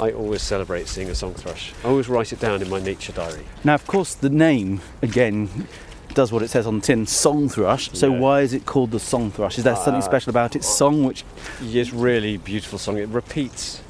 I 0.00 0.10
always 0.10 0.42
celebrate 0.42 0.88
seeing 0.88 1.08
a 1.08 1.14
song 1.14 1.34
thrush. 1.34 1.72
I 1.84 1.88
always 1.88 2.08
write 2.08 2.32
it 2.32 2.40
down 2.40 2.60
in 2.62 2.68
my 2.68 2.80
nature 2.80 3.12
diary. 3.12 3.44
Now, 3.62 3.74
of 3.74 3.86
course, 3.86 4.14
the 4.14 4.28
name 4.30 4.80
again 5.02 5.68
does 6.14 6.32
what 6.32 6.42
it 6.42 6.48
says 6.48 6.66
on 6.66 6.80
the 6.80 6.86
tin, 6.86 7.06
song 7.06 7.48
thrush. 7.48 7.90
So 7.92 8.10
Yeah. 8.12 8.18
why 8.18 8.40
is 8.40 8.52
it 8.52 8.66
called 8.66 8.90
the 8.90 8.98
song 8.98 9.30
thrush? 9.30 9.56
Is 9.58 9.62
there 9.64 9.76
something 9.76 9.94
Uh, 9.96 10.00
special 10.00 10.30
about 10.30 10.56
its 10.56 10.68
song? 10.68 11.04
Which 11.04 11.24
It's 11.60 11.92
really 11.92 12.36
beautiful 12.38 12.78
song. 12.78 12.98
It 12.98 13.08
repeats. 13.08 13.80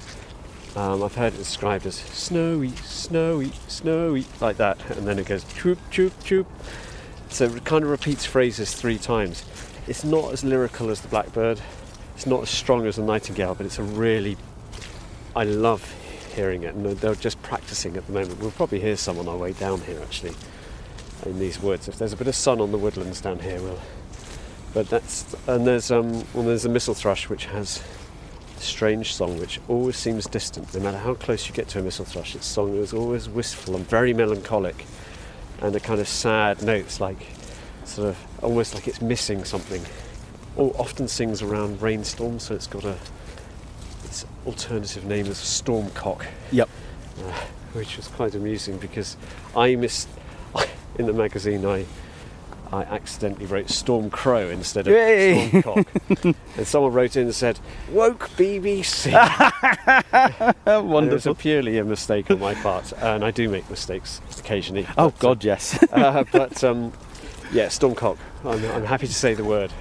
Um, 0.76 1.02
I've 1.04 1.14
heard 1.14 1.34
it 1.34 1.36
described 1.36 1.86
as 1.86 1.94
snowy, 1.94 2.70
snowy, 2.70 3.52
snowy, 3.68 4.26
like 4.40 4.56
that, 4.56 4.78
and 4.90 5.06
then 5.06 5.20
it 5.20 5.26
goes 5.26 5.44
choop, 5.44 5.78
choop, 5.92 6.10
choop. 6.24 6.46
So 7.28 7.44
it 7.44 7.64
kind 7.64 7.84
of 7.84 7.90
repeats 7.90 8.24
phrases 8.24 8.74
three 8.74 8.98
times. 8.98 9.44
It's 9.86 10.02
not 10.04 10.32
as 10.32 10.42
lyrical 10.42 10.90
as 10.90 11.00
the 11.00 11.08
blackbird. 11.08 11.60
It's 12.16 12.26
not 12.26 12.42
as 12.42 12.50
strong 12.50 12.86
as 12.86 12.96
the 12.96 13.02
nightingale, 13.02 13.54
but 13.54 13.66
it's 13.66 13.78
a 13.78 13.82
really. 13.84 14.36
I 15.36 15.44
love 15.44 15.94
hearing 16.34 16.64
it, 16.64 16.74
and 16.74 16.84
they're- 16.84 17.14
just 17.14 17.40
practicing 17.42 17.96
at 17.96 18.06
the 18.06 18.12
moment. 18.12 18.40
We'll 18.40 18.50
probably 18.50 18.80
hear 18.80 18.96
some 18.96 19.18
on 19.18 19.28
our 19.28 19.36
way 19.36 19.52
down 19.52 19.80
here, 19.82 20.00
actually, 20.02 20.34
in 21.24 21.38
these 21.38 21.60
woods. 21.60 21.86
If 21.86 21.98
there's 21.98 22.12
a 22.12 22.16
bit 22.16 22.26
of 22.26 22.34
sun 22.34 22.60
on 22.60 22.72
the 22.72 22.78
woodlands 22.78 23.20
down 23.20 23.38
here, 23.38 23.60
we'll. 23.60 23.78
But 24.72 24.88
that's 24.88 25.36
and 25.46 25.64
there's 25.64 25.92
um 25.92 26.24
well 26.34 26.44
there's 26.44 26.64
a 26.64 26.68
mistle 26.68 26.94
thrush 26.94 27.28
which 27.28 27.46
has 27.46 27.80
strange 28.64 29.14
song 29.14 29.38
which 29.38 29.60
always 29.68 29.96
seems 29.96 30.26
distant. 30.26 30.74
No 30.74 30.80
matter 30.80 30.98
how 30.98 31.14
close 31.14 31.48
you 31.48 31.54
get 31.54 31.68
to 31.68 31.78
a 31.78 31.82
missel 31.82 32.04
thrush, 32.04 32.34
its 32.34 32.46
song 32.46 32.76
is 32.76 32.92
always 32.92 33.28
wistful 33.28 33.76
and 33.76 33.86
very 33.88 34.12
melancholic, 34.12 34.84
and 35.60 35.74
a 35.76 35.80
kind 35.80 36.00
of 36.00 36.08
sad 36.08 36.62
notes 36.62 37.00
like 37.00 37.18
sort 37.84 38.08
of 38.08 38.18
almost 38.42 38.74
like 38.74 38.88
it's 38.88 39.00
missing 39.00 39.44
something. 39.44 39.82
Or 40.56 40.74
often 40.78 41.08
sings 41.08 41.42
around 41.42 41.82
rainstorms, 41.82 42.44
so 42.44 42.54
it's 42.54 42.66
got 42.66 42.84
a 42.84 42.96
its 44.04 44.24
alternative 44.46 45.04
name 45.04 45.26
is 45.26 45.38
stormcock 45.38 46.24
yep, 46.52 46.68
uh, 47.18 47.32
which 47.72 47.96
was 47.96 48.06
quite 48.08 48.34
amusing 48.34 48.76
because 48.78 49.16
I 49.56 49.74
missed 49.74 50.08
in 50.98 51.06
the 51.06 51.12
magazine 51.12 51.66
I 51.66 51.86
I 52.74 52.82
accidentally 52.82 53.46
wrote 53.46 53.70
Storm 53.70 54.10
Crow 54.10 54.48
instead 54.48 54.88
of 54.88 54.94
Yay! 54.94 55.48
Stormcock. 55.50 56.34
and 56.56 56.66
someone 56.66 56.92
wrote 56.92 57.14
in 57.14 57.26
and 57.26 57.34
said, 57.34 57.60
Woke 57.90 58.30
BBC. 58.30 59.12
And 60.66 61.06
it 61.06 61.12
was 61.12 61.26
a 61.26 61.34
purely 61.34 61.78
a 61.78 61.84
mistake 61.84 62.30
on 62.32 62.40
my 62.40 62.54
part, 62.54 62.92
and 62.94 63.24
I 63.24 63.30
do 63.30 63.48
make 63.48 63.70
mistakes 63.70 64.20
occasionally. 64.38 64.88
Oh 64.98 65.10
but, 65.10 65.18
God, 65.20 65.44
yes. 65.44 65.80
uh, 65.84 65.86
uh, 65.96 66.24
but 66.32 66.64
um, 66.64 66.92
yeah, 67.52 67.66
Stormcock. 67.66 68.18
I'm, 68.44 68.64
I'm 68.72 68.84
happy 68.84 69.06
to 69.06 69.14
say 69.14 69.34
the 69.34 69.44
word. 69.44 69.72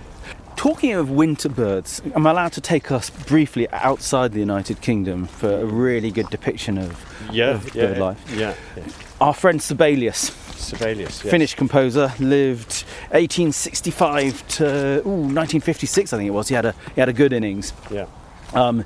Talking 0.56 0.94
of 0.94 1.10
winter 1.10 1.50
birds, 1.50 2.00
I'm 2.14 2.28
allowed 2.28 2.54
to 2.54 2.62
take 2.62 2.92
us 2.92 3.10
briefly 3.10 3.68
outside 3.72 4.34
the 4.34 4.40
United 4.40 4.82
Kingdom 4.82 5.26
for 5.26 5.52
a 5.52 5.66
really 5.66 6.12
good 6.12 6.30
depiction 6.30 6.78
of, 6.78 6.92
of 7.36 7.74
bird 7.74 7.98
life. 7.98 8.34
Yeah, 8.36 8.54
yeah. 8.78 8.84
Our 9.20 9.34
friend 9.34 9.62
Sibelius, 9.62 10.30
Sibelius. 10.64 11.24
Yes. 11.24 11.32
Finnish 11.32 11.56
composer, 11.56 12.14
lived 12.20 12.84
1865 13.12 14.48
to 14.48 14.66
ooh, 15.00 15.28
1956, 15.30 16.14
I 16.14 16.18
think 16.18 16.28
it 16.28 16.32
was. 16.32 16.48
He 16.48 16.56
had 16.56 16.66
a 16.66 16.76
he 16.96 17.02
had 17.02 17.10
a 17.10 17.14
good 17.14 17.34
innings. 17.34 17.74
Yeah. 17.92 18.08
Um, 18.54 18.86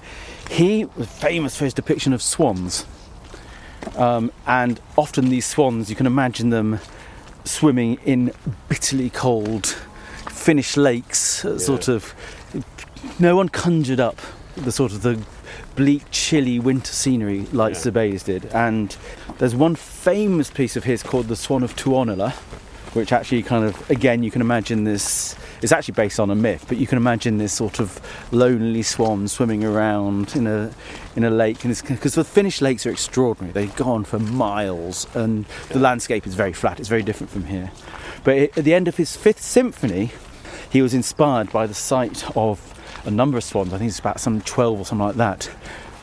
he 0.50 0.86
was 0.86 1.08
famous 1.08 1.58
for 1.58 1.66
his 1.66 1.74
depiction 1.74 2.14
of 2.14 2.22
swans, 2.22 2.86
um, 3.96 4.32
and 4.46 4.80
often 4.98 5.30
these 5.30 5.46
swans, 5.46 5.90
you 5.90 5.96
can 5.96 6.06
imagine 6.06 6.50
them 6.50 6.80
swimming 7.44 7.98
in 8.06 8.32
bitterly 8.70 9.10
cold 9.10 9.76
Finnish 10.30 10.78
lakes, 10.78 11.44
uh, 11.44 11.58
sort 11.60 11.88
of. 11.88 12.14
No 13.20 13.36
one 13.36 13.50
conjured 13.50 14.00
up 14.00 14.20
the 14.56 14.72
sort 14.72 14.92
of 14.92 15.02
the 15.02 15.22
bleak, 15.78 16.04
chilly 16.12 16.60
winter 16.60 16.92
scenery 16.92 17.46
like 17.54 17.76
Yeah. 17.76 17.80
Did. 18.26 18.46
And 18.48 18.98
there's 19.38 19.56
one 19.56 19.76
famous 19.76 20.50
piece 20.50 20.76
of 20.76 20.84
his 20.84 21.02
called 21.04 21.30
"The 21.30 21.38
Swan 21.38 21.64
of 21.64 21.76
Tuonela," 21.78 22.34
which 22.94 23.14
actually 23.14 23.44
kind 23.44 23.64
of 23.64 23.90
again 23.90 24.24
you 24.24 24.32
can 24.32 24.42
imagine 24.42 24.84
this. 24.84 25.36
It's 25.62 25.72
actually 25.72 25.94
based 25.94 26.20
on 26.20 26.30
a 26.30 26.36
myth, 26.36 26.66
but 26.68 26.78
you 26.78 26.86
can 26.86 26.98
imagine 26.98 27.38
this 27.38 27.54
sort 27.54 27.80
of 27.80 28.00
lonely 28.32 28.84
swan 28.84 29.28
swimming 29.28 29.64
around 29.64 30.36
in 30.36 30.48
a 30.48 30.72
in 31.16 31.24
a 31.24 31.30
lake, 31.30 31.64
and 31.64 31.82
because 31.88 32.16
the 32.16 32.24
Finnish 32.24 32.62
lakes 32.62 32.86
are 32.86 32.92
extraordinary. 32.92 33.54
They 33.54 33.68
go 33.68 33.86
on 33.86 34.04
for 34.04 34.20
miles, 34.20 35.08
and 35.14 35.46
the 35.70 35.80
landscape 35.80 36.28
is 36.28 36.36
very 36.36 36.54
flat. 36.54 36.80
It's 36.80 36.90
very 36.90 37.04
different 37.04 37.32
from 37.32 37.46
here. 37.46 37.72
But 38.24 38.38
at 38.58 38.66
the 38.66 38.74
end 38.74 38.88
of 38.88 38.98
his 38.98 39.16
fifth 39.16 39.42
symphony, 39.42 40.12
he 40.70 40.82
was 40.82 40.94
inspired 40.94 41.52
by 41.52 41.66
the 41.68 41.74
sight 41.74 42.24
of 42.36 42.74
a 43.08 43.12
number 43.12 43.38
of 43.38 43.44
swans. 43.44 43.74
I 43.74 43.78
think 43.80 43.90
it's 43.90 44.00
about 44.00 44.20
some 44.20 44.42
twelve 44.42 44.80
or 44.80 44.86
something 44.86 45.08
like 45.08 45.16
that, 45.16 45.50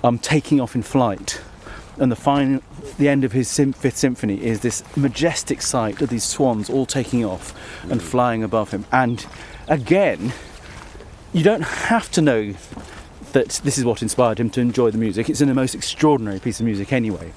um, 0.02 0.18
taking 0.18 0.60
off 0.60 0.74
in 0.74 0.82
flight. 0.82 1.40
And 1.98 2.10
the 2.10 2.16
final, 2.16 2.60
the 2.98 3.08
end 3.08 3.22
of 3.22 3.30
his 3.30 3.54
fifth 3.56 3.96
symphony 3.96 4.42
is 4.42 4.60
this 4.60 4.82
majestic 4.96 5.62
sight 5.62 6.02
of 6.02 6.08
these 6.08 6.24
swans 6.24 6.68
all 6.68 6.86
taking 6.86 7.24
off 7.24 7.54
and 7.88 8.02
flying 8.02 8.42
above 8.42 8.72
him. 8.72 8.84
And 8.90 9.24
again, 9.68 10.32
you 11.32 11.44
don't 11.44 11.62
have 11.62 12.10
to 12.12 12.20
know 12.20 12.54
that 13.32 13.60
this 13.64 13.78
is 13.78 13.84
what 13.84 14.02
inspired 14.02 14.40
him 14.40 14.50
to 14.50 14.60
enjoy 14.60 14.90
the 14.90 14.98
music. 14.98 15.28
It's 15.28 15.40
in 15.40 15.48
the 15.48 15.54
most 15.54 15.74
extraordinary 15.74 16.40
piece 16.40 16.58
of 16.58 16.66
music 16.66 16.92
anyway. 16.92 17.32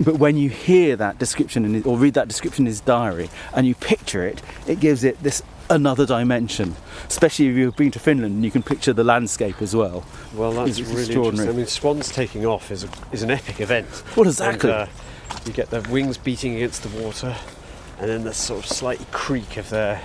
But 0.00 0.16
when 0.16 0.36
you 0.36 0.48
hear 0.48 0.96
that 0.96 1.18
description 1.18 1.64
in 1.64 1.74
his, 1.74 1.84
or 1.84 1.98
read 1.98 2.14
that 2.14 2.26
description 2.26 2.62
in 2.62 2.68
his 2.68 2.80
diary 2.80 3.28
and 3.54 3.66
you 3.66 3.74
picture 3.74 4.26
it, 4.26 4.42
it 4.66 4.80
gives 4.80 5.04
it 5.04 5.22
this 5.22 5.42
another 5.70 6.04
dimension. 6.04 6.76
Especially 7.06 7.46
if 7.48 7.56
you've 7.56 7.76
been 7.76 7.90
to 7.92 7.98
Finland 7.98 8.34
and 8.34 8.44
you 8.44 8.50
can 8.50 8.62
picture 8.62 8.92
the 8.92 9.04
landscape 9.04 9.62
as 9.62 9.74
well. 9.74 10.04
Well, 10.34 10.52
that's 10.52 10.78
It's 10.78 10.88
really 10.88 11.04
extraordinary. 11.04 11.48
I 11.48 11.52
mean, 11.52 11.66
swans 11.66 12.08
taking 12.10 12.44
off 12.44 12.70
is, 12.70 12.84
a, 12.84 12.88
is 13.12 13.22
an 13.22 13.30
epic 13.30 13.60
event. 13.60 13.86
Well, 14.16 14.26
exactly. 14.26 14.70
And, 14.70 14.88
uh, 14.88 14.92
you 15.46 15.52
get 15.52 15.70
their 15.70 15.82
wings 15.82 16.18
beating 16.18 16.56
against 16.56 16.82
the 16.82 17.02
water, 17.02 17.34
and 17.98 18.08
then 18.10 18.24
the 18.24 18.34
sort 18.34 18.64
of 18.64 18.70
slight 18.70 19.00
creak 19.12 19.56
of 19.56 19.70
their 19.70 19.98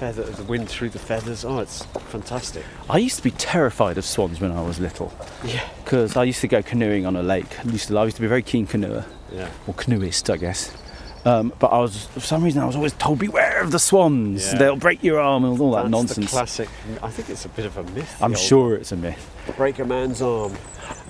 feather, 0.00 0.24
the 0.24 0.42
wind 0.44 0.68
through 0.68 0.88
the 0.88 0.98
feathers. 0.98 1.44
Oh, 1.44 1.58
it's 1.60 1.84
fantastic. 2.08 2.64
I 2.90 2.98
used 2.98 3.16
to 3.16 3.22
be 3.22 3.30
terrified 3.30 3.98
of 3.98 4.04
swans 4.04 4.40
when 4.40 4.50
I 4.50 4.62
was 4.62 4.80
little 4.80 5.12
Yeah. 5.44 5.62
because 5.84 6.16
I 6.16 6.24
used 6.24 6.40
to 6.40 6.48
go 6.48 6.62
canoeing 6.62 7.06
on 7.06 7.14
a 7.14 7.22
lake. 7.22 7.46
I 7.64 7.70
used 7.70 7.88
to, 7.88 7.98
I 7.98 8.04
used 8.04 8.16
to 8.16 8.20
be 8.22 8.26
a 8.26 8.28
very 8.28 8.42
keen 8.42 8.66
canoeer. 8.66 9.04
Yeah. 9.32 9.48
or 9.66 9.74
canoeist, 9.74 10.30
I 10.30 10.36
guess. 10.36 10.72
Um, 11.24 11.52
but 11.58 11.68
I 11.68 11.78
was, 11.78 12.06
for 12.06 12.20
some 12.20 12.42
reason, 12.44 12.62
I 12.62 12.66
was 12.66 12.76
always 12.76 12.92
told, 12.94 13.18
"Beware 13.18 13.43
of 13.64 13.70
the 13.72 13.78
swans; 13.78 14.52
Yeah. 14.52 14.58
they'll 14.58 14.76
break 14.76 15.02
your 15.02 15.18
arm 15.20 15.44
and 15.44 15.60
all 15.60 15.72
that 15.72 15.82
That's 15.82 15.90
nonsense." 15.90 16.30
Classic. 16.30 16.68
I 17.02 17.10
think 17.10 17.30
it's 17.30 17.44
a 17.44 17.48
bit 17.48 17.66
of 17.66 17.76
a 17.76 17.82
myth. 17.82 18.16
I'm 18.20 18.34
sure 18.34 18.74
it's 18.76 18.92
a 18.92 18.96
myth. 18.96 19.30
Break 19.56 19.78
a 19.78 19.84
man's 19.84 20.22
arm. 20.22 20.52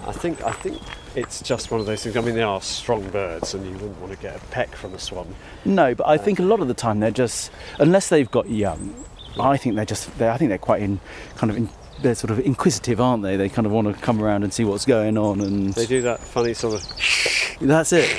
I 0.06 0.12
think. 0.12 0.42
I 0.44 0.52
think 0.52 0.80
it's 1.14 1.40
just 1.42 1.70
one 1.70 1.80
of 1.80 1.86
those 1.86 2.02
things. 2.02 2.16
I 2.16 2.20
mean, 2.20 2.34
they 2.34 2.42
are 2.42 2.60
strong 2.60 3.08
birds, 3.10 3.54
and 3.54 3.64
you 3.64 3.72
wouldn't 3.72 4.00
want 4.00 4.12
to 4.12 4.18
get 4.18 4.36
a 4.36 4.40
peck 4.46 4.74
from 4.74 4.94
a 4.94 4.98
swan. 4.98 5.34
No, 5.64 5.94
but 5.94 6.06
I 6.08 6.16
think 6.18 6.38
a 6.38 6.42
lot 6.42 6.60
of 6.60 6.68
the 6.68 6.74
time 6.74 7.00
they're 7.00 7.10
just, 7.10 7.50
unless 7.78 8.08
they've 8.08 8.30
got 8.30 8.50
young, 8.50 8.94
I 9.38 9.56
think 9.56 9.76
they're 9.76 9.84
just, 9.84 10.16
they're, 10.18 10.30
I 10.32 10.36
think 10.36 10.48
they're 10.48 10.58
quite 10.58 10.82
in, 10.82 10.98
kind 11.36 11.50
of, 11.50 11.56
in, 11.56 11.68
they're 12.02 12.16
sort 12.16 12.32
of 12.32 12.40
inquisitive, 12.40 13.00
aren't 13.00 13.22
they? 13.22 13.36
They 13.36 13.48
kind 13.48 13.64
of 13.64 13.72
want 13.72 13.94
to 13.94 14.02
come 14.02 14.20
around 14.20 14.42
and 14.42 14.52
see 14.52 14.64
what's 14.64 14.84
going 14.84 15.16
on, 15.16 15.40
and 15.40 15.72
They 15.72 15.86
do 15.86 16.02
that 16.02 16.18
funny 16.20 16.52
sort 16.52 16.74
of, 16.74 17.58
that's 17.60 17.92
it. 17.92 18.10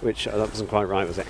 which 0.00 0.26
uh, 0.26 0.36
that 0.36 0.48
wasn't 0.50 0.68
quite 0.68 0.84
right, 0.84 1.06
was 1.06 1.18
it? 1.18 1.26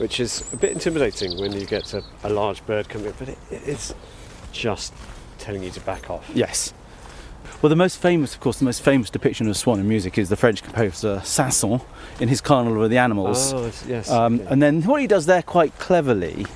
Which 0.00 0.18
is 0.18 0.50
a 0.54 0.56
bit 0.56 0.72
intimidating 0.72 1.38
when 1.38 1.52
you 1.52 1.66
get 1.66 1.92
a, 1.92 2.02
a 2.24 2.30
large 2.30 2.64
bird 2.64 2.88
coming, 2.88 3.12
but 3.18 3.28
it, 3.28 3.38
it's 3.50 3.94
just 4.50 4.94
telling 5.38 5.62
you 5.62 5.70
to 5.70 5.80
back 5.80 6.08
off. 6.08 6.28
Yes. 6.34 6.72
Well, 7.60 7.68
the 7.68 7.76
most 7.76 7.98
famous, 7.98 8.32
of 8.32 8.40
course, 8.40 8.58
the 8.58 8.64
most 8.64 8.80
famous 8.80 9.10
depiction 9.10 9.46
of 9.46 9.50
a 9.50 9.54
swan 9.54 9.78
in 9.78 9.86
music 9.86 10.16
is 10.16 10.30
the 10.30 10.36
French 10.36 10.62
composer 10.62 11.20
Saint-Saëns 11.22 11.84
in 12.18 12.28
his 12.28 12.40
Carnival 12.40 12.82
of 12.82 12.88
the 12.88 12.96
Animals. 12.96 13.52
Oh, 13.52 13.70
yes. 13.86 14.10
Um, 14.10 14.36
okay. 14.36 14.46
And 14.48 14.62
then 14.62 14.80
what 14.84 15.02
he 15.02 15.06
does 15.06 15.26
there 15.26 15.42
quite 15.42 15.78
cleverly 15.78 16.46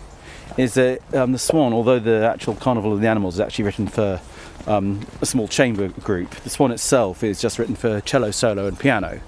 is 0.56 0.72
that 0.74 1.02
um, 1.14 1.32
the 1.32 1.38
Swan, 1.38 1.74
although 1.74 1.98
the 1.98 2.26
actual 2.26 2.54
Carnival 2.54 2.94
of 2.94 3.02
the 3.02 3.08
Animals 3.08 3.34
is 3.34 3.40
actually 3.40 3.66
written 3.66 3.88
for 3.88 4.22
um, 4.66 5.06
a 5.20 5.26
small 5.26 5.48
chamber 5.48 5.88
group, 5.88 6.30
the 6.30 6.48
Swan 6.48 6.72
itself 6.72 7.22
is 7.22 7.42
just 7.42 7.58
written 7.58 7.74
for 7.76 8.00
cello 8.00 8.30
solo 8.30 8.66
and 8.66 8.78
piano. 8.78 9.20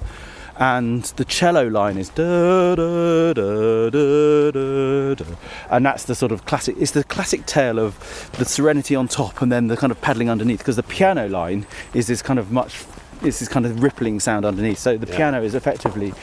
And 0.58 1.04
the 1.16 1.24
cello 1.26 1.68
line 1.68 1.98
is 1.98 2.08
da 2.08 2.74
da 2.74 3.32
da 3.34 3.90
da 3.90 5.14
da 5.14 5.24
and 5.70 5.84
that's 5.84 6.04
the 6.04 6.14
sort 6.14 6.32
of 6.32 6.46
classic. 6.46 6.76
It's 6.78 6.92
the 6.92 7.04
classic 7.04 7.44
tale 7.44 7.78
of 7.78 8.30
the 8.38 8.44
serenity 8.46 8.94
on 8.94 9.06
top 9.06 9.42
and 9.42 9.52
then 9.52 9.66
the 9.68 9.76
kind 9.76 9.90
of 9.90 10.00
paddling 10.00 10.30
underneath. 10.30 10.58
Because 10.60 10.76
the 10.76 10.82
piano 10.82 11.28
line 11.28 11.66
is 11.92 12.06
this 12.06 12.22
kind 12.22 12.38
of 12.38 12.50
much 12.50 12.84
it's 13.22 13.38
this 13.38 13.48
kind 13.48 13.66
of 13.66 13.82
rippling 13.82 14.18
sound 14.20 14.44
underneath. 14.46 14.78
So 14.78 14.96
the 14.96 15.06
Yeah. 15.06 15.16
piano 15.16 15.42
is 15.42 15.54
effectively 15.54 16.14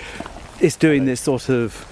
it's 0.59 0.75
doing 0.75 1.05
this 1.05 1.21
sort 1.21 1.49
of 1.49 1.85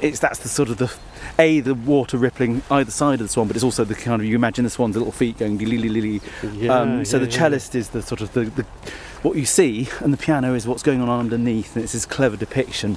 it's 0.00 0.20
that's 0.20 0.38
the 0.40 0.48
sort 0.48 0.68
of 0.68 0.76
the 0.78 0.92
a 1.38 1.58
the 1.60 1.74
water 1.74 2.16
rippling 2.16 2.62
either 2.70 2.90
side 2.92 3.14
of 3.20 3.26
the 3.26 3.32
swan, 3.32 3.48
but 3.48 3.56
it's 3.56 3.64
also 3.64 3.84
the 3.84 3.94
kind 3.94 4.22
of 4.22 4.26
you 4.28 4.36
imagine 4.36 4.62
the 4.64 4.70
swan's 4.70 4.96
little 4.96 5.12
feet 5.12 5.38
going 5.38 5.56
dilly 5.58 6.20
Yeah, 6.54 6.78
um, 6.78 7.04
so 7.04 7.16
yeah, 7.16 7.24
the 7.24 7.30
yeah. 7.30 7.38
cellist 7.38 7.74
is 7.74 7.88
the 7.90 8.02
sort 8.02 8.20
of 8.20 8.32
the, 8.34 8.44
the 8.44 8.64
what 9.22 9.36
you 9.36 9.44
see, 9.44 9.88
and 10.00 10.12
the 10.12 10.16
piano 10.16 10.54
is 10.54 10.66
what's 10.66 10.82
going 10.82 11.00
on 11.00 11.08
underneath. 11.08 11.74
And 11.74 11.84
it's 11.84 11.92
this 11.92 12.06
clever 12.06 12.36
depiction. 12.36 12.94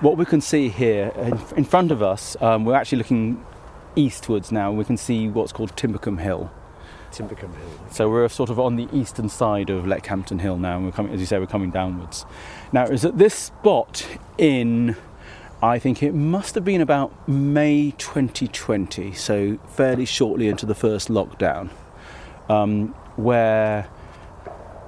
What 0.00 0.16
we 0.16 0.24
can 0.24 0.40
see 0.40 0.68
here 0.68 1.12
in, 1.16 1.38
in 1.56 1.64
front 1.64 1.90
of 1.90 2.02
us, 2.02 2.36
um, 2.40 2.64
we're 2.64 2.74
actually 2.74 2.98
looking 2.98 3.44
eastwards 3.96 4.52
now. 4.52 4.72
We 4.72 4.84
can 4.84 4.96
see 4.96 5.28
what's 5.28 5.52
called 5.52 5.76
Timbercombe 5.76 6.18
Hill. 6.18 6.50
Timbercombe 7.12 7.54
Hill. 7.54 7.90
So 7.90 8.08
we're 8.08 8.28
sort 8.28 8.50
of 8.50 8.58
on 8.58 8.76
the 8.76 8.88
eastern 8.92 9.28
side 9.28 9.70
of 9.70 9.84
Leckhampton 9.84 10.40
Hill 10.40 10.58
now, 10.58 10.76
and 10.76 10.86
we're 10.86 10.92
coming, 10.92 11.12
as 11.12 11.20
you 11.20 11.26
say, 11.26 11.38
we're 11.38 11.46
coming 11.46 11.70
downwards. 11.70 12.26
Now, 12.72 12.84
it 12.84 12.90
was 12.90 13.04
at 13.04 13.18
this 13.18 13.34
spot 13.34 14.06
in, 14.36 14.96
I 15.62 15.78
think 15.78 16.02
it 16.02 16.12
must 16.12 16.54
have 16.54 16.64
been 16.64 16.80
about 16.80 17.28
May 17.28 17.92
2020, 17.98 19.12
so 19.12 19.58
fairly 19.68 20.04
shortly 20.04 20.48
into 20.48 20.66
the 20.66 20.74
first 20.74 21.08
lockdown, 21.08 21.70
um, 22.48 22.88
where 23.16 23.88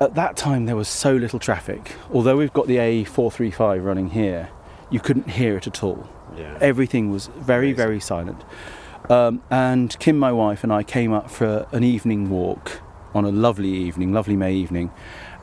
at 0.00 0.14
that 0.14 0.36
time 0.36 0.66
there 0.66 0.76
was 0.76 0.88
so 0.88 1.14
little 1.14 1.38
traffic. 1.38 1.96
Although 2.12 2.36
we've 2.36 2.52
got 2.52 2.66
the 2.66 2.76
A435 2.76 3.84
running 3.84 4.10
here, 4.10 4.48
you 4.90 4.98
couldn't 4.98 5.30
hear 5.30 5.56
it 5.56 5.66
at 5.66 5.84
all. 5.84 6.08
Yeah. 6.36 6.56
Everything 6.60 7.10
was 7.10 7.26
very, 7.36 7.68
Amazing. 7.68 7.76
very 7.76 8.00
silent. 8.00 8.42
Um, 9.08 9.42
and 9.50 9.98
Kim, 9.98 10.18
my 10.18 10.32
wife, 10.32 10.62
and 10.64 10.72
I 10.72 10.82
came 10.82 11.12
up 11.12 11.30
for 11.30 11.66
an 11.72 11.84
evening 11.84 12.30
walk 12.30 12.80
on 13.14 13.24
a 13.24 13.30
lovely 13.30 13.70
evening, 13.70 14.12
lovely 14.12 14.36
May 14.36 14.54
evening. 14.54 14.90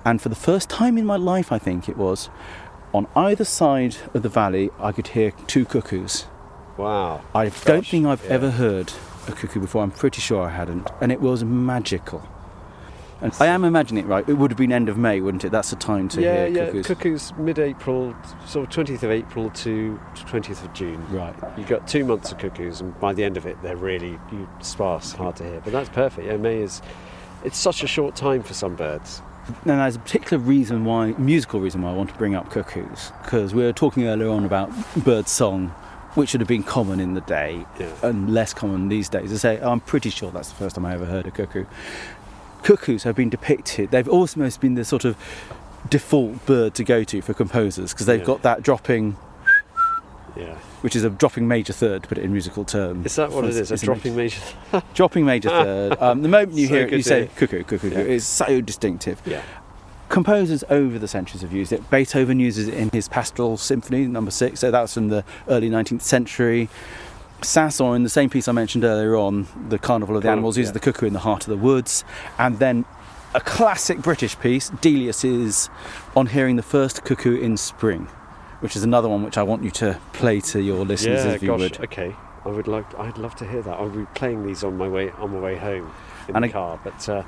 And 0.06 0.22
for 0.22 0.30
the 0.30 0.36
first 0.36 0.70
time 0.70 0.98
in 0.98 1.06
my 1.06 1.18
life, 1.18 1.52
I 1.52 1.60
think 1.60 1.90
it 1.90 1.98
was, 1.98 2.30
on 2.94 3.08
either 3.16 3.44
side 3.44 3.98
of 4.14 4.24
the 4.24 4.30
valley, 4.30 4.70
I 4.80 4.92
could 4.92 5.10
hear 5.10 5.32
two 5.48 5.66
cuckoos. 5.66 6.28
Wow. 6.78 7.22
I 7.36 7.50
don't 7.50 7.86
think 7.86 8.06
I've 8.06 8.24
yeah. 8.24 8.32
ever 8.32 8.52
heard 8.52 8.94
a 9.28 9.34
cuckoo 9.34 9.60
before. 9.60 9.84
I'm 9.84 9.92
pretty 9.92 10.22
sure 10.22 10.44
I 10.44 10.52
hadn't. 10.52 10.90
And 11.02 11.12
it 11.12 11.20
was 11.20 11.44
magical. 11.44 12.24
And 13.22 13.34
I 13.40 13.48
am 13.48 13.64
imagining 13.64 14.04
it 14.04 14.08
right. 14.08 14.28
It 14.30 14.34
would 14.34 14.52
have 14.52 14.58
been 14.58 14.72
end 14.72 14.90
of 14.90 14.98
May, 14.98 15.22
wouldn't 15.22 15.44
it? 15.44 15.50
That's 15.52 15.72
the 15.72 15.76
time 15.76 16.08
to 16.10 16.22
yeah, 16.22 16.46
hear 16.46 16.48
yeah. 16.48 16.66
cuckoos. 16.66 16.86
Cuckoos 16.88 17.34
mid-April, 17.38 18.16
sort 18.46 18.68
of 18.78 18.86
20th 18.86 19.04
of 19.04 19.12
April 19.12 19.50
to 19.52 20.00
20th 20.16 20.64
of 20.64 20.74
June. 20.74 21.04
right. 21.10 21.34
You've 21.58 21.68
got 21.68 21.88
two 21.88 22.06
months 22.06 22.32
of 22.32 22.38
cuckoos, 22.38 22.80
and 22.82 22.98
by 23.00 23.14
the 23.14 23.24
end 23.24 23.36
of 23.38 23.46
it, 23.46 23.60
they're 23.64 23.76
really 23.76 24.20
sparse, 24.62 25.14
hard 25.14 25.36
to 25.38 25.44
hear. 25.44 25.62
But 25.64 25.74
that's 25.74 25.90
perfect. 25.90 26.28
Yeah, 26.28 26.38
May 26.38 26.62
is. 26.62 26.82
It's 27.44 27.58
such 27.58 27.84
a 27.84 27.88
short 27.88 28.16
time 28.16 28.44
for 28.44 28.54
some 28.54 28.76
birds. 28.76 29.22
And 29.66 29.80
there's 29.80 29.96
a 29.96 30.00
particular 30.00 30.44
reason 30.44 30.86
why, 30.86 31.14
musical 31.18 31.60
reason 31.60 31.82
why 31.82 31.92
I 31.92 31.94
want 31.94 32.10
to 32.10 32.16
bring 32.18 32.36
up 32.36 32.52
cuckoos, 32.52 33.12
because 33.24 33.54
we 33.54 33.64
were 33.64 33.74
talking 33.74 34.06
earlier 34.06 34.30
on 34.30 34.44
about 34.44 34.70
bird 35.04 35.28
song, 35.28 35.70
which 36.16 36.34
would 36.34 36.42
have 36.42 36.48
been 36.48 36.64
common 36.64 37.00
in 37.00 37.14
the 37.14 37.22
day 37.22 37.66
Yeah. 37.80 37.90
and 38.04 38.34
less 38.34 38.54
common 38.54 38.90
these 38.90 39.08
days. 39.08 39.32
I 39.32 39.38
say, 39.38 39.62
I'm 39.62 39.80
pretty 39.80 40.10
sure 40.10 40.32
that's 40.32 40.50
the 40.50 40.56
first 40.56 40.76
time 40.76 40.86
I 40.86 40.94
ever 40.96 41.06
heard 41.06 41.28
a 41.28 41.32
cuckoo. 41.32 41.66
Cuckoos 42.64 43.04
have 43.04 43.16
been 43.16 43.30
depicted, 43.30 43.92
they've 43.92 44.08
almost 44.10 44.60
been 44.62 44.76
the 44.76 44.84
sort 44.86 45.06
of 45.06 45.16
default 45.90 46.46
bird 46.46 46.74
to 46.76 46.84
go 46.84 47.04
to 47.04 47.22
for 47.22 47.34
composers, 47.34 47.94
because 47.94 48.06
they've 48.06 48.20
Yeah. 48.20 48.26
got 48.26 48.42
that 48.42 48.62
dropping, 48.64 49.16
Yeah. 50.36 50.56
which 50.82 50.96
is 50.96 51.04
a 51.04 51.10
dropping 51.10 51.48
major 51.48 51.72
third, 51.74 52.04
to 52.04 52.10
put 52.10 52.18
it 52.18 52.24
in 52.26 52.32
musical 52.32 52.66
terms. 52.66 53.06
Is 53.06 53.16
that 53.16 53.32
what 53.32 53.46
it 53.46 53.52
is? 53.56 53.72
A 53.72 53.76
It's 53.76 53.84
dropping 53.84 54.16
major. 54.16 54.42
dropping 54.94 55.26
major 55.26 55.50
third. 55.50 55.98
Um, 56.02 56.22
the 56.24 56.28
moment 56.30 56.54
you 56.58 56.68
So 56.68 56.74
hear 56.74 56.88
it, 56.88 56.92
you 56.94 57.02
say 57.02 57.20
hear. 57.22 57.30
cuckoo, 57.38 57.64
cuckoo, 57.64 57.90
Yeah. 57.92 58.00
it's 58.00 58.26
so 58.26 58.62
distinctive. 58.62 59.22
Yeah. 59.26 59.42
composers 60.10 60.64
over 60.70 60.98
the 60.98 61.08
centuries 61.08 61.42
have 61.42 61.52
used 61.52 61.74
it. 61.74 61.90
Beethoven 61.92 62.40
uses 62.40 62.70
it 62.70 62.74
in 62.76 62.90
his 62.92 63.10
Pastoral 63.10 63.58
Symphony 63.58 64.06
number 64.08 64.32
six, 64.32 64.62
so 64.62 64.72
that's 64.72 64.94
from 64.94 65.10
the 65.10 65.26
early 65.50 65.70
19th 65.70 66.02
century. 66.02 66.70
Saint-Saëns, 67.42 67.96
in 67.96 68.04
the 68.04 68.10
same 68.10 68.30
piece 68.30 68.48
I 68.48 68.52
mentioned 68.52 68.84
earlier 68.84 69.16
on, 69.16 69.48
the 69.70 69.78
Carnival 69.78 70.16
of 70.16 70.22
the 70.24 70.28
Carnival, 70.28 70.40
Animals, 70.40 70.58
uses 70.58 70.70
yeah. 70.70 70.74
the 70.74 70.80
cuckoo 70.80 71.06
in 71.06 71.14
the 71.14 71.20
heart 71.20 71.44
of 71.44 71.50
the 71.50 71.58
woods, 71.58 72.04
and 72.38 72.60
then 72.60 72.86
a 73.36 73.42
classic 73.42 74.00
British 74.02 74.40
piece, 74.40 74.70
Delius, 74.70 75.24
is 75.24 75.70
on 76.16 76.28
hearing 76.28 76.56
the 76.56 76.64
first 76.64 77.04
cuckoo 77.04 77.40
in 77.40 77.58
spring, 77.58 78.08
which 78.62 78.76
is 78.76 78.84
another 78.84 79.08
one 79.08 79.24
which 79.24 79.38
I 79.38 79.44
want 79.44 79.64
you 79.64 79.72
to 79.72 80.00
play 80.14 80.40
to 80.42 80.62
your 80.62 80.86
listeners 80.86 81.26
yeah. 81.26 81.32
if 81.32 81.42
you 81.44 81.50
Gosh. 81.50 81.60
would. 81.60 81.80
Okay. 81.82 82.16
I 82.46 82.50
would 82.50 82.68
like. 82.68 82.98
I'd 82.98 83.18
love 83.18 83.36
to 83.36 83.46
hear 83.46 83.62
that. 83.62 83.78
I'll 83.78 83.90
be 83.90 84.06
playing 84.16 84.46
these 84.46 84.64
on 84.64 84.78
my 84.78 84.88
way 84.88 85.12
on 85.12 85.34
my 85.34 85.40
way 85.40 85.58
home 85.58 85.92
in 86.30 86.36
And 86.36 86.44
the 86.46 86.50
I- 86.50 86.52
car. 86.52 86.80
But 86.82 87.10
uh, 87.10 87.24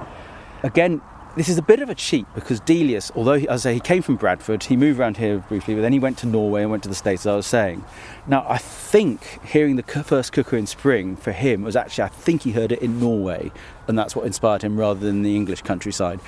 again, 0.63 1.01
this 1.39 1.47
is 1.47 1.57
a 1.57 1.61
bit 1.61 1.79
of 1.79 1.89
a 1.89 1.95
cheat 1.95 2.25
because 2.35 2.59
Delius, 2.59 3.13
although 3.15 3.35
he, 3.35 3.47
as 3.47 3.65
I 3.65 3.69
say 3.69 3.73
he 3.75 3.79
came 3.79 4.01
from 4.01 4.17
Bradford, 4.17 4.61
he 4.61 4.75
moved 4.75 4.99
around 4.99 5.15
here 5.15 5.37
briefly, 5.37 5.73
but 5.73 5.79
then 5.79 5.93
he 5.93 5.99
went 5.99 6.17
to 6.17 6.27
Norway 6.27 6.63
and 6.63 6.69
went 6.69 6.83
to 6.83 6.89
the 6.89 6.95
States, 6.95 7.21
as 7.21 7.27
I 7.27 7.35
was 7.37 7.47
saying. 7.47 7.85
Now, 8.27 8.45
I 8.49 8.57
think 8.57 9.41
hearing 9.45 9.77
the 9.77 9.83
first 9.83 10.33
cuckoo 10.33 10.57
in 10.57 10.67
spring 10.67 11.15
for 11.15 11.31
him 11.31 11.61
was 11.61 11.77
actually, 11.77 12.03
I 12.03 12.07
think 12.09 12.41
he 12.41 12.51
heard 12.51 12.73
it 12.73 12.81
in 12.81 12.99
Norway, 12.99 13.53
and 13.87 13.97
that's 13.97 14.17
what 14.17 14.25
inspired 14.25 14.63
him 14.63 14.77
rather 14.77 14.99
than 14.99 15.21
the 15.21 15.37
English 15.37 15.61
countryside. 15.61 16.19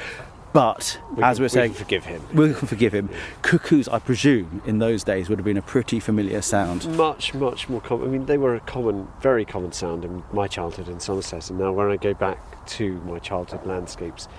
But 0.54 0.98
we 1.14 1.24
as 1.24 1.36
can, 1.36 1.42
we're 1.42 1.46
we 1.46 1.50
saying, 1.50 1.74
can 1.74 1.84
forgive 1.84 2.06
him. 2.06 2.22
we 2.34 2.54
can 2.54 2.68
forgive 2.70 2.94
him. 2.94 3.10
Cuckoos, 3.42 3.90
I 3.90 4.00
presume, 4.00 4.62
in 4.66 4.80
those 4.80 5.04
days 5.04 5.28
would 5.28 5.40
have 5.40 5.46
been 5.46 5.58
a 5.58 5.62
pretty 5.62 6.00
familiar 6.00 6.42
sound. 6.42 6.88
Much, 6.96 7.34
much 7.34 7.68
more 7.68 7.82
common. 7.82 8.08
I 8.08 8.12
mean, 8.12 8.28
they 8.28 8.38
were 8.38 8.56
a 8.56 8.62
common, 8.62 9.10
very 9.20 9.44
common 9.44 9.74
sound 9.74 10.06
in 10.06 10.24
my 10.32 10.48
childhood 10.48 10.88
in 10.88 11.02
Somerset, 11.02 11.50
and 11.50 11.60
now 11.60 11.74
when 11.74 11.92
I 11.92 11.98
go 11.98 12.14
back 12.14 12.66
to 12.68 12.94
my 13.02 13.20
childhood 13.20 13.66
landscapes, 13.66 14.30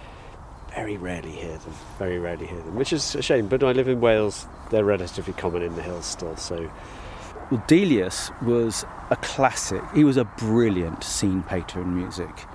very 0.74 0.96
rarely 0.96 1.30
hear 1.32 1.56
them. 1.58 1.74
Very 1.98 2.18
rarely 2.18 2.46
hear 2.46 2.58
them, 2.60 2.74
which 2.74 2.92
is 2.92 3.14
a 3.14 3.22
shame. 3.22 3.46
But 3.48 3.62
I 3.62 3.72
live 3.72 3.88
in 3.88 4.00
Wales; 4.00 4.46
they're 4.70 4.84
relatively 4.84 5.32
common 5.34 5.62
in 5.62 5.74
the 5.76 5.82
hills 5.82 6.06
still. 6.06 6.36
So, 6.36 6.70
Well, 7.50 7.62
Delius 7.66 8.30
was 8.42 8.84
a 9.10 9.16
classic. 9.16 9.82
He 9.94 10.04
was 10.04 10.16
a 10.16 10.24
brilliant 10.24 11.04
scene 11.04 11.42
painter 11.42 11.80
in 11.82 11.94
music. 11.94 12.46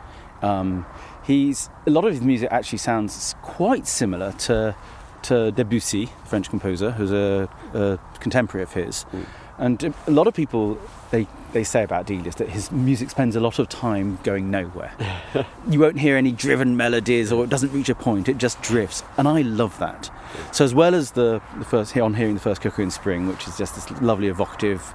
Um, 0.41 0.85
he's 1.23 1.69
a 1.85 1.91
lot 1.91 2.05
of 2.05 2.11
his 2.11 2.21
music 2.21 2.49
actually 2.51 2.79
sounds 2.79 3.35
quite 3.41 3.87
similar 3.87 4.31
to 4.33 4.75
to 5.23 5.51
Debussy, 5.51 6.09
French 6.25 6.49
composer, 6.49 6.91
who's 6.91 7.11
a, 7.11 7.49
a 7.73 7.99
contemporary 8.19 8.63
of 8.63 8.73
his. 8.73 9.05
And 9.59 9.93
a 10.05 10.11
lot 10.11 10.27
of 10.27 10.33
people 10.33 10.79
they 11.11 11.27
they 11.53 11.63
say 11.63 11.83
about 11.83 12.05
Delius 12.05 12.35
that 12.35 12.49
his 12.49 12.71
music 12.71 13.09
spends 13.09 13.35
a 13.35 13.39
lot 13.39 13.57
of 13.59 13.69
time 13.69 14.19
going 14.23 14.51
nowhere. 14.51 14.91
you 15.69 15.79
won't 15.79 15.99
hear 15.99 16.17
any 16.17 16.31
driven 16.31 16.75
melodies 16.75 17.31
or 17.31 17.43
it 17.43 17.49
doesn't 17.49 17.71
reach 17.71 17.89
a 17.89 17.95
point, 17.95 18.27
it 18.27 18.37
just 18.37 18.61
drifts. 18.61 19.03
And 19.17 19.27
I 19.27 19.41
love 19.41 19.79
that. 19.79 20.11
So 20.51 20.65
as 20.65 20.75
well 20.75 20.93
as 20.93 21.11
the, 21.11 21.41
the 21.57 21.65
first 21.65 21.95
on 21.97 22.13
hearing 22.15 22.33
the 22.33 22.41
first 22.41 22.61
cuckoo 22.61 22.83
in 22.83 22.91
spring, 22.91 23.27
which 23.27 23.47
is 23.47 23.57
just 23.57 23.75
this 23.75 23.89
lovely 24.01 24.27
evocative 24.27 24.93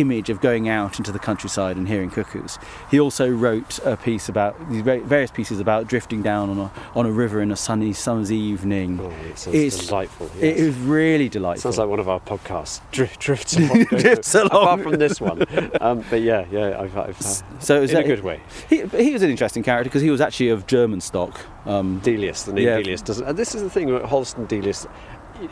image 0.00 0.30
of 0.30 0.40
going 0.40 0.68
out 0.68 0.98
into 0.98 1.10
the 1.12 1.18
countryside 1.18 1.76
and 1.76 1.88
hearing 1.88 2.10
cuckoos. 2.10 2.58
He 2.90 3.00
also 3.00 3.28
wrote 3.28 3.78
a 3.84 3.96
piece 3.96 4.28
about 4.28 4.54
these 4.70 4.82
various 4.82 5.30
pieces 5.30 5.60
about 5.60 5.86
drifting 5.86 6.22
down 6.22 6.50
on 6.50 6.58
a 6.58 6.70
on 6.94 7.06
a 7.06 7.10
river 7.10 7.40
in 7.40 7.50
a 7.50 7.56
sunny 7.56 7.92
summer's 7.92 8.30
evening. 8.30 9.00
oh, 9.00 9.10
it 9.26 9.46
It's- 9.54 9.86
delightful. 9.86 10.26
It 10.40 10.56
yes. 10.56 10.58
is 10.58 10.76
really 10.78 11.28
delightful. 11.28 11.62
Sounds 11.72 11.78
like 11.78 11.88
one 11.88 12.00
of 12.00 12.08
our 12.08 12.20
podcasts. 12.20 12.80
Drift, 12.92 13.20
drifts 13.20 13.56
along. 13.56 13.84
Drifts 13.90 14.34
Apart 14.34 14.82
from 14.82 14.96
this 14.96 15.20
one, 15.20 15.42
um, 15.80 16.04
but 16.10 16.20
yeah, 16.20 16.44
yeah, 16.50 16.80
I've, 16.80 16.96
I've 16.96 17.20
uh, 17.20 17.58
so 17.60 17.82
in 17.82 17.96
a 17.96 18.02
good 18.04 18.22
way. 18.22 18.40
He, 18.68 18.84
he 18.86 19.12
was 19.12 19.22
an 19.22 19.30
interesting 19.30 19.62
character 19.62 19.88
because 19.88 20.02
he 20.02 20.10
was 20.10 20.20
actually 20.20 20.50
of 20.50 20.66
German 20.66 21.00
stock. 21.00 21.40
Um, 21.64 21.98
Delius, 22.00 22.44
the 22.44 22.52
name 22.52 22.64
Yeah. 22.66 22.76
Delius 22.76 23.02
doesn't. 23.02 23.26
And 23.26 23.36
this 23.38 23.54
is 23.54 23.62
the 23.62 23.70
thing 23.70 23.90
about 23.90 24.08
Holst 24.08 24.36
and 24.36 24.46
Delius. 24.48 24.86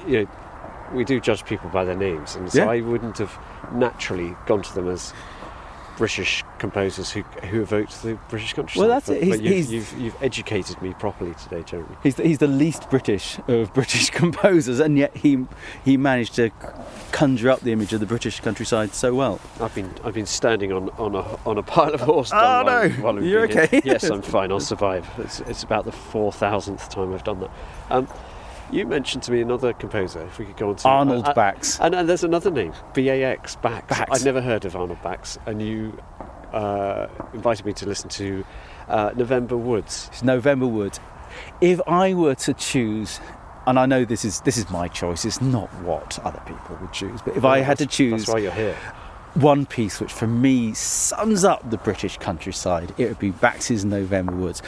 You 0.06 0.24
know, 0.24 0.28
we 0.92 1.04
do 1.04 1.20
judge 1.20 1.44
people 1.44 1.70
by 1.70 1.84
their 1.84 1.96
names, 1.96 2.36
and 2.36 2.50
so 2.52 2.58
Yeah. 2.64 2.70
I 2.70 2.80
wouldn't 2.80 3.18
have 3.18 3.36
naturally 3.74 4.36
gone 4.46 4.62
to 4.62 4.74
them 4.74 4.88
as 4.88 5.12
British 5.96 6.42
composers 6.58 7.12
who 7.12 7.22
who 7.22 7.62
evoked 7.62 8.02
the 8.02 8.18
British 8.28 8.52
countryside. 8.52 8.80
Well, 8.80 8.88
that's 8.88 9.06
but, 9.06 9.16
it. 9.18 9.22
He's- 9.22 9.36
but 9.36 9.44
you've, 9.44 9.54
he's- 9.54 9.70
you've, 9.70 10.00
you've 10.00 10.22
educated 10.22 10.82
me 10.82 10.92
properly 10.94 11.34
today, 11.34 11.62
Jeremy. 11.62 11.94
He's 12.02 12.16
the, 12.16 12.24
he's 12.24 12.38
the 12.38 12.48
least 12.48 12.90
British 12.90 13.38
of 13.46 13.72
British 13.72 14.10
composers, 14.22 14.80
and 14.80 14.98
yet 14.98 15.16
he 15.16 15.46
he 15.84 15.96
managed 15.96 16.34
to 16.34 16.50
conjure 17.12 17.48
up 17.48 17.60
the 17.60 17.70
image 17.70 17.92
of 17.92 18.00
the 18.00 18.06
British 18.06 18.40
countryside 18.40 18.92
so 18.92 19.14
well. 19.14 19.38
I've 19.60 19.72
been 19.76 19.88
I've 20.02 20.14
been 20.14 20.26
standing 20.26 20.72
on, 20.72 20.88
on 20.98 21.14
a 21.14 21.38
on 21.46 21.58
a 21.58 21.62
pile 21.62 21.94
of 21.94 22.00
horse 22.00 22.32
Oh, 22.34 22.64
no. 22.66 22.88
while 23.00 23.22
You're 23.22 23.44
okay? 23.44 23.80
Yes, 23.84 24.02
I'm 24.10 24.22
fine. 24.36 24.50
I'll 24.50 24.58
survive. 24.58 25.08
It's, 25.18 25.38
it's 25.42 25.62
about 25.62 25.84
the 25.84 25.92
four 25.92 26.32
thousandth 26.32 26.88
time 26.88 27.14
I've 27.14 27.22
done 27.22 27.38
that. 27.38 27.50
Um, 27.90 28.08
you 28.70 28.86
mentioned 28.86 29.22
to 29.24 29.32
me 29.32 29.40
another 29.40 29.72
composer. 29.72 30.22
If 30.22 30.38
we 30.38 30.46
could 30.46 30.56
go 30.56 30.70
on 30.70 30.76
to 30.76 30.88
Arnold 30.88 31.26
uh, 31.26 31.30
uh, 31.30 31.34
Bax. 31.34 31.78
And, 31.80 31.94
and 31.94 32.08
there's 32.08 32.24
another 32.24 32.50
name, 32.50 32.72
B-A-X, 32.94 33.56
Bax. 33.56 33.86
Bax. 33.88 34.10
I'd 34.10 34.24
never 34.24 34.40
heard 34.40 34.64
of 34.64 34.76
Arnold 34.76 35.02
Bax, 35.02 35.38
and 35.46 35.60
you 35.62 35.98
uh, 36.52 37.08
invited 37.32 37.66
me 37.66 37.72
to 37.74 37.86
listen 37.86 38.08
to 38.10 38.44
uh, 38.88 39.10
November 39.16 39.56
Woods. 39.56 40.08
It's 40.12 40.22
November 40.22 40.66
Woods. 40.66 41.00
If 41.60 41.80
I 41.86 42.14
were 42.14 42.34
to 42.36 42.54
choose, 42.54 43.20
and 43.66 43.78
I 43.78 43.86
know 43.86 44.04
this 44.04 44.24
is 44.24 44.40
this 44.42 44.56
is 44.56 44.70
my 44.70 44.88
choice, 44.88 45.24
it's 45.24 45.40
not 45.40 45.72
what 45.82 46.18
other 46.24 46.40
people 46.46 46.76
would 46.80 46.92
choose, 46.92 47.20
but 47.22 47.36
if 47.36 47.44
I 47.44 47.58
had 47.58 47.78
to 47.78 47.86
choose 47.86 48.26
that's 48.26 48.34
why 48.34 48.40
you're 48.40 48.52
here. 48.52 48.76
one 49.34 49.66
piece 49.66 50.00
which 50.00 50.12
for 50.12 50.28
me 50.28 50.74
sums 50.74 51.44
up 51.44 51.68
the 51.70 51.78
British 51.78 52.18
countryside, 52.18 52.94
it 52.98 53.08
would 53.08 53.18
be 53.18 53.30
Bax's 53.30 53.84
November 53.84 54.32
Woods. 54.36 54.62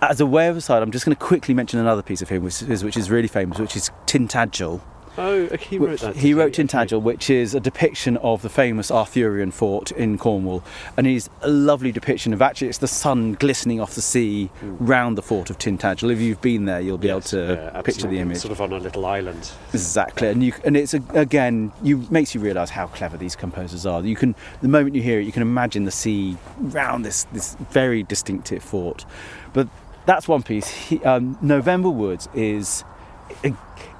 As 0.00 0.20
a 0.20 0.26
way 0.26 0.48
of 0.48 0.56
aside, 0.56 0.82
I'm 0.82 0.90
just 0.90 1.04
going 1.04 1.16
to 1.16 1.24
quickly 1.24 1.54
mention 1.54 1.80
another 1.80 2.02
piece 2.02 2.22
of 2.22 2.28
him, 2.28 2.44
which 2.44 2.62
is, 2.62 2.84
which 2.84 2.96
is 2.96 3.10
really 3.10 3.28
famous, 3.28 3.58
which 3.58 3.76
is 3.76 3.90
Tintagel. 4.06 4.80
Oh, 5.18 5.32
okay, 5.32 5.56
he 5.56 5.78
wrote 5.78 5.98
that. 5.98 6.14
he 6.14 6.32
wrote 6.32 6.52
Tintagel, 6.52 7.02
which 7.02 7.28
is 7.28 7.52
a 7.52 7.58
depiction 7.58 8.16
of 8.18 8.42
the 8.42 8.48
famous 8.48 8.88
Arthurian 8.88 9.50
fort 9.50 9.90
in 9.90 10.16
Cornwall, 10.16 10.62
and 10.96 11.08
it's 11.08 11.28
a 11.42 11.48
lovely 11.48 11.90
depiction 11.90 12.32
of 12.32 12.40
actually 12.40 12.68
it's 12.68 12.78
the 12.78 12.86
sun 12.86 13.32
glistening 13.32 13.80
off 13.80 13.96
the 13.96 14.00
sea 14.00 14.46
hmm. 14.46 14.76
round 14.78 15.18
the 15.18 15.22
fort 15.22 15.50
of 15.50 15.58
Tintagel. 15.58 16.12
If 16.12 16.20
you've 16.20 16.40
been 16.40 16.66
there, 16.66 16.80
you'll 16.80 16.98
be 16.98 17.08
Yes, 17.08 17.34
able 17.34 17.46
to 17.46 17.70
yeah, 17.74 17.82
picture 17.82 18.06
the 18.06 18.20
image. 18.20 18.38
Sort 18.38 18.52
of 18.52 18.60
on 18.60 18.72
a 18.72 18.78
little 18.78 19.04
island. 19.04 19.50
Exactly, 19.72 20.28
and 20.28 20.40
you 20.40 20.52
and 20.64 20.76
it's 20.76 20.94
a, 20.94 21.02
again 21.14 21.72
you 21.82 22.06
makes 22.10 22.32
you 22.32 22.40
realise 22.40 22.70
how 22.70 22.86
clever 22.86 23.16
these 23.16 23.34
composers 23.34 23.86
are. 23.86 24.00
You 24.02 24.14
can 24.14 24.36
the 24.62 24.68
moment 24.68 24.94
you 24.94 25.02
hear 25.02 25.18
it, 25.18 25.24
you 25.24 25.32
can 25.32 25.42
imagine 25.42 25.84
the 25.84 25.90
sea 25.90 26.36
round 26.60 27.04
this 27.04 27.24
this 27.32 27.56
very 27.70 28.04
distinctive 28.04 28.62
fort. 28.62 29.04
But 29.52 29.66
that's 30.08 30.26
one 30.26 30.42
piece. 30.42 30.68
He, 30.68 31.04
um, 31.04 31.36
November 31.42 31.90
Woods 31.90 32.30
is 32.32 32.82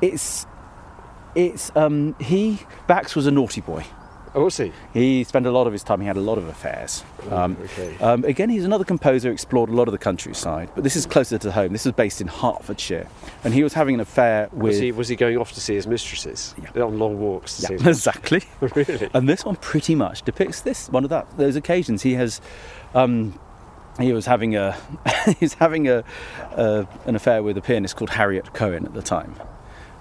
it's 0.01 0.47
it's 1.35 1.71
um, 1.77 2.17
he 2.19 2.61
Bax 2.87 3.15
was 3.15 3.27
a 3.27 3.31
naughty 3.31 3.61
boy. 3.61 3.85
Oh, 4.35 4.45
was 4.45 4.57
he? 4.57 4.73
He 4.95 5.25
spent 5.25 5.47
a 5.47 5.51
lot 5.51 5.67
of 5.67 5.73
his 5.73 5.83
time. 5.83 6.01
He 6.01 6.07
had 6.07 6.17
a 6.17 6.23
lot 6.23 6.39
of 6.39 6.47
affairs. 6.49 7.05
Um, 7.31 7.57
okay. 7.61 7.97
um, 7.99 8.25
again, 8.25 8.49
he's 8.49 8.65
another 8.65 8.85
composer. 8.85 9.31
Explored 9.31 9.69
a 9.69 9.73
lot 9.73 9.87
of 9.87 9.93
the 9.93 9.99
countryside, 9.99 10.71
but 10.75 10.83
this 10.83 10.97
is 10.97 11.05
closer 11.05 11.37
to 11.37 11.51
home. 11.51 11.73
This 11.73 11.85
is 11.85 11.93
based 11.93 12.23
in 12.23 12.29
Hertfordshire, 12.29 13.07
and 13.45 13.53
he 13.53 13.63
was 13.63 13.75
having 13.75 13.95
an 13.95 14.01
affair 14.01 14.49
with. 14.53 14.63
Was 14.63 14.79
he 14.79 14.93
was 14.93 15.09
he 15.09 15.17
going 15.17 15.37
off 15.37 15.53
to 15.53 15.61
see 15.61 15.75
his 15.75 15.87
mistresses 15.87 16.55
yeah. 16.75 16.83
on 16.83 16.99
long 16.99 17.21
walks? 17.21 17.59
To 17.59 17.75
Yeah, 17.75 17.79
exactly. 17.89 18.43
really? 18.61 19.11
And 19.13 19.29
this 19.29 19.45
one 19.45 19.57
pretty 19.57 19.95
much 19.95 20.23
depicts 20.23 20.63
this 20.63 20.89
one 20.89 21.05
of 21.05 21.11
that 21.11 21.37
those 21.37 21.57
occasions. 21.57 22.03
He 22.03 22.15
has, 22.15 22.41
um, 22.95 23.39
he 24.01 24.13
was 24.13 24.27
having 24.27 24.57
a, 24.57 24.77
he 25.27 25.37
was 25.41 25.55
having 25.55 25.89
a, 25.89 26.05
a 26.53 26.87
an 27.07 27.17
affair 27.17 27.43
with 27.43 27.57
a 27.57 27.63
pianist 27.63 27.97
called 27.97 28.11
Harriet 28.11 28.55
Cohen 28.55 28.85
at 28.87 28.95
the 28.95 29.03
time. 29.03 29.35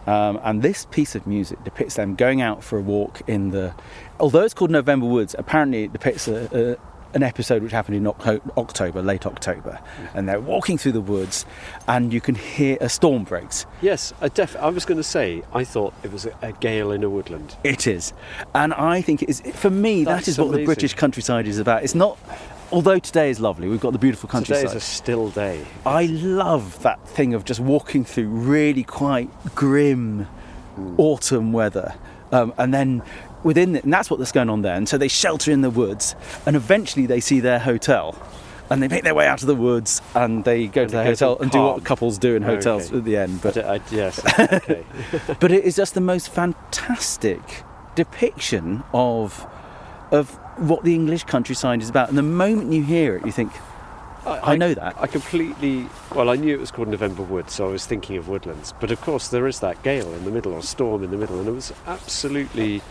Um, 0.05 0.39
and 0.43 0.61
this 0.61 0.85
piece 0.85 1.15
of 1.15 1.27
music 1.27 1.61
depicts 1.65 1.95
them 1.95 2.15
going 2.15 2.41
out 2.41 2.63
for 2.63 2.79
a 2.79 2.81
walk 2.81 3.21
in 3.27 3.51
the. 3.51 3.75
Although 4.19 4.43
it's 4.43 4.53
called 4.53 4.71
November 4.71 5.05
Woods, 5.05 5.35
apparently 5.37 5.83
it 5.83 5.91
depicts 5.91 6.29
a, 6.29 6.77
a, 6.77 6.77
an 7.13 7.23
episode 7.23 7.61
which 7.61 7.73
happened 7.73 7.97
in 7.97 8.07
Octo- 8.07 8.41
October, 8.57 9.01
late 9.01 9.25
October, 9.25 9.79
and 10.13 10.29
they're 10.29 10.39
walking 10.39 10.77
through 10.77 10.93
the 10.93 11.01
woods, 11.01 11.45
and 11.89 12.13
you 12.13 12.21
can 12.21 12.35
hear 12.35 12.77
a 12.79 12.87
storm 12.87 13.25
breaks. 13.25 13.65
Yes, 13.81 14.13
I, 14.21 14.29
def- 14.29 14.55
I 14.55 14.69
was 14.69 14.85
going 14.85 14.97
to 14.97 15.03
say 15.03 15.43
I 15.53 15.65
thought 15.65 15.93
it 16.03 16.13
was 16.13 16.25
a, 16.41 16.53
gale 16.53 16.91
in 16.91 17.03
a 17.03 17.09
woodland. 17.09 17.57
It 17.65 17.85
is, 17.85 18.13
and 18.55 18.73
I 18.73 19.01
think 19.01 19.23
it 19.23 19.29
is. 19.29 19.41
For 19.55 19.69
me, 19.69 20.05
that 20.05 20.15
That's 20.15 20.27
is 20.29 20.39
what 20.39 20.53
the. 20.53 20.63
British 20.63 20.93
countryside 20.93 21.47
is 21.47 21.59
about. 21.59 21.83
It's 21.83 21.95
not. 21.95 22.17
Although 22.71 22.99
today 22.99 23.29
is 23.29 23.39
lovely, 23.39 23.69
we've 23.69 23.79
got 23.79 23.93
the 23.93 23.99
beautiful 23.99 24.27
countryside. 24.27 24.63
Today 24.67 24.75
is 24.77 24.83
a 24.83 24.85
still 24.85 25.29
day. 25.29 25.65
I 25.85 26.05
love 26.07 26.81
that 26.83 27.05
thing 27.07 27.33
of 27.33 27.45
just 27.45 27.59
walking 27.59 28.03
through 28.03 28.27
really 28.27 28.83
quite 28.83 29.29
grim 29.55 30.27
Hmm. 30.75 30.93
autumn 30.99 31.53
weather, 31.53 31.95
um, 32.31 32.53
and 32.57 32.71
then 32.71 33.01
within 33.43 33.75
it, 33.75 33.83
and 33.83 33.91
that's 33.91 34.11
what 34.11 34.19
that's 34.19 34.31
going 34.31 34.49
on 34.49 34.61
there. 34.61 34.75
And 34.75 34.87
so 34.87 34.95
they 34.97 35.07
shelter 35.07 35.51
in 35.51 35.61
the 35.61 35.71
woods, 35.71 36.15
and 36.45 36.55
eventually 36.55 37.07
they 37.07 37.19
see 37.19 37.39
their 37.39 37.57
hotel. 37.59 38.15
And 38.69 38.83
they 38.83 38.89
make 38.89 39.03
their 39.03 39.15
way 39.15 39.25
out 39.25 39.41
of 39.41 39.47
the 39.47 39.55
woods 39.55 40.01
and 40.13 40.43
they 40.43 40.67
go 40.67 40.81
And 40.81 40.89
to 40.89 40.97
the 40.97 41.03
to 41.03 41.09
hotel 41.09 41.37
a 41.39 41.43
and 41.43 41.51
do 41.51 41.61
what 41.61 41.85
couples 41.85 42.17
do 42.17 42.35
in 42.35 42.43
hotels 42.43 42.89
okay. 42.89 42.97
at 42.97 43.05
the 43.05 43.15
end. 43.15 43.41
But 43.41 43.57
I, 43.57 43.79
yes, 43.89 44.19
okay. 44.39 44.83
but 45.39 45.53
it 45.53 45.63
is 45.63 45.77
just 45.77 45.93
the 45.93 46.01
most 46.01 46.27
fantastic 46.27 47.63
depiction 47.95 48.83
of 48.93 49.47
of 50.11 50.37
what 50.59 50.83
the 50.83 50.93
English 50.93 51.23
countryside 51.23 51.81
is 51.81 51.89
about. 51.89 52.09
And 52.09 52.17
the 52.17 52.23
moment 52.23 52.71
you 52.71 52.83
hear 52.83 53.15
it, 53.17 53.25
you 53.25 53.31
think, 53.31 53.51
I 54.25 54.57
know 54.57 54.73
that. 54.73 54.95
I 54.99 55.07
completely. 55.07 55.87
Well, 56.13 56.29
I 56.29 56.35
knew 56.35 56.53
it 56.53 56.59
was 56.59 56.71
called 56.71 56.89
November 56.89 57.23
Wood, 57.23 57.49
so 57.49 57.67
I 57.67 57.71
was 57.71 57.85
thinking 57.85 58.17
of 58.17 58.27
woodlands. 58.27 58.73
But 58.79 58.91
of 58.91 58.99
course, 59.01 59.29
there 59.29 59.47
is 59.47 59.61
that 59.61 59.81
gale 59.83 60.13
in 60.13 60.25
the 60.25 60.31
middle 60.31 60.53
or 60.53 60.61
storm 60.61 61.03
in 61.03 61.11
the 61.11 61.17
middle, 61.17 61.39
and 61.39 61.47
it 61.47 61.51
was 61.51 61.73
absolutely. 61.85 62.81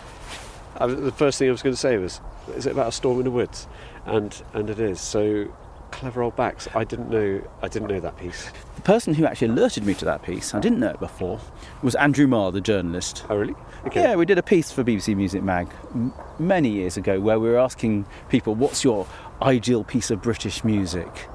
I, 0.79 0.87
the 0.87 1.13
first 1.13 1.39
thing 1.39 1.49
I 1.49 1.53
was 1.53 1.63
going 1.63 1.75
to 1.75 1.81
say 1.81 1.99
was, 1.99 2.21
"Is 2.55 2.67
it 2.67 2.73
about 2.73 2.89
a 2.89 2.93
storm 2.93 3.19
in 3.19 3.25
the 3.25 3.31
woods?" 3.31 3.67
And 4.07 4.41
and 4.55 4.71
it 4.71 4.81
is. 4.81 5.01
So 5.01 5.49
clever 5.91 6.23
old 6.23 6.37
Bax. 6.37 6.69
I 6.75 6.85
didn't 6.85 7.11
know. 7.11 7.43
I 7.63 7.69
didn't 7.69 7.89
know 7.89 8.01
that 8.01 8.17
piece. 8.19 8.51
The 8.77 8.83
person 8.83 9.15
who 9.15 9.25
actually 9.25 9.49
alerted 9.49 9.85
me 9.85 9.95
to 9.95 10.05
that 10.05 10.23
piece, 10.23 10.55
I 10.55 10.61
didn't 10.61 10.79
know 10.81 10.91
it 10.91 11.01
before, 11.01 11.41
was 11.83 11.95
Andrew 11.95 12.27
Marr, 12.27 12.53
the 12.53 12.61
journalist. 12.61 13.25
Oh, 13.31 13.37
really? 13.37 13.55
Okay. 13.87 14.03
Yeah, 14.03 14.17
we 14.17 14.27
did 14.27 14.39
a 14.39 14.43
piece 14.43 14.71
for 14.73 14.83
BBC 14.85 15.17
Music 15.17 15.43
Mag 15.43 15.69
m- 15.95 16.13
many 16.39 16.69
years 16.71 16.97
ago 16.97 17.21
where 17.21 17.39
we 17.39 17.49
were 17.49 17.59
asking 17.59 18.07
people, 18.29 18.55
what's 18.55 18.83
your 18.85 19.07
ideal 19.43 19.85
piece 19.85 20.11
of 20.11 20.21
British 20.23 20.65
music? 20.65 21.29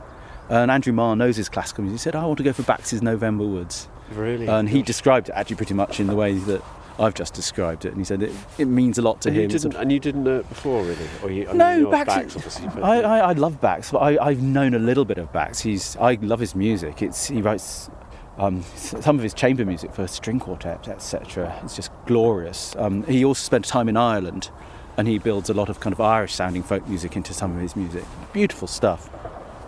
And 0.49 0.69
Andrew 0.69 0.91
Marr 0.91 1.15
knows 1.15 1.37
his 1.37 1.47
classical 1.47 1.83
music. 1.83 1.99
He 1.99 2.03
said, 2.03 2.15
I 2.15 2.25
want 2.25 2.37
to 2.39 2.43
go 2.43 2.51
for 2.51 2.63
Bax's 2.63 3.01
November 3.01 3.45
Woods. 3.45 3.87
Really? 4.13 4.47
And 4.47 4.67
he 4.67 4.81
described 4.81 5.29
it 5.29 5.31
actually 5.33 5.55
pretty 5.55 5.73
much 5.73 5.99
in 6.01 6.07
the 6.07 6.15
way 6.15 6.33
that 6.33 6.61
I've 6.99 7.13
just 7.13 7.33
described 7.33 7.85
it. 7.85 7.89
And 7.89 7.97
he 7.97 8.05
said 8.05 8.21
it, 8.23 8.31
it 8.57 8.65
means 8.65 8.97
a 8.97 9.01
lot 9.01 9.21
to 9.21 9.29
And 9.29 9.37
him. 9.37 9.49
Didn't, 9.49 9.75
and 9.75 9.91
you 9.91 9.99
didn't 9.99 10.23
know 10.23 10.39
it 10.39 10.49
before, 10.49 10.83
really? 10.83 11.07
Or 11.23 11.31
you, 11.31 11.43
I 11.43 11.47
mean, 11.49 11.57
no, 11.57 11.75
you 11.75 11.81
know 11.81 11.85
of 11.87 11.91
Bax. 11.91 12.07
Bax, 12.07 12.35
obviously. 12.35 12.67
I, 12.81 13.01
I, 13.01 13.17
I 13.19 13.33
love 13.33 13.59
Bax, 13.61 13.91
but 13.91 13.99
I, 13.99 14.23
I've 14.23 14.41
known 14.41 14.73
a 14.73 14.79
little 14.79 15.05
bit 15.05 15.17
of 15.17 15.31
Bax. 15.31 15.61
He's, 15.61 15.95
I 15.97 16.13
love 16.21 16.39
his 16.39 16.55
music. 16.55 17.01
It's, 17.01 17.27
he 17.27 17.41
writes 17.41 17.89
um, 18.37 18.63
some 18.75 19.17
of 19.17 19.23
his 19.23 19.33
chamber 19.33 19.65
music 19.65 19.93
for 19.93 20.07
string 20.07 20.39
quartets, 20.39 20.87
etc. 20.87 21.59
It's 21.63 21.75
just 21.75 21.91
glorious. 22.05 22.75
Um, 22.77 23.03
he 23.03 23.25
also 23.25 23.43
spent 23.43 23.65
time 23.65 23.89
in 23.89 23.97
Ireland, 23.97 24.49
and 24.97 25.07
he 25.07 25.17
builds 25.17 25.49
a 25.49 25.53
lot 25.53 25.69
of 25.69 25.79
kind 25.79 25.93
of 25.93 26.01
Irish-sounding 26.01 26.63
folk 26.63 26.87
music 26.87 27.15
into 27.15 27.33
some 27.33 27.55
of 27.55 27.61
his 27.61 27.75
music. 27.75 28.03
Beautiful 28.33 28.67
stuff. 28.67 29.09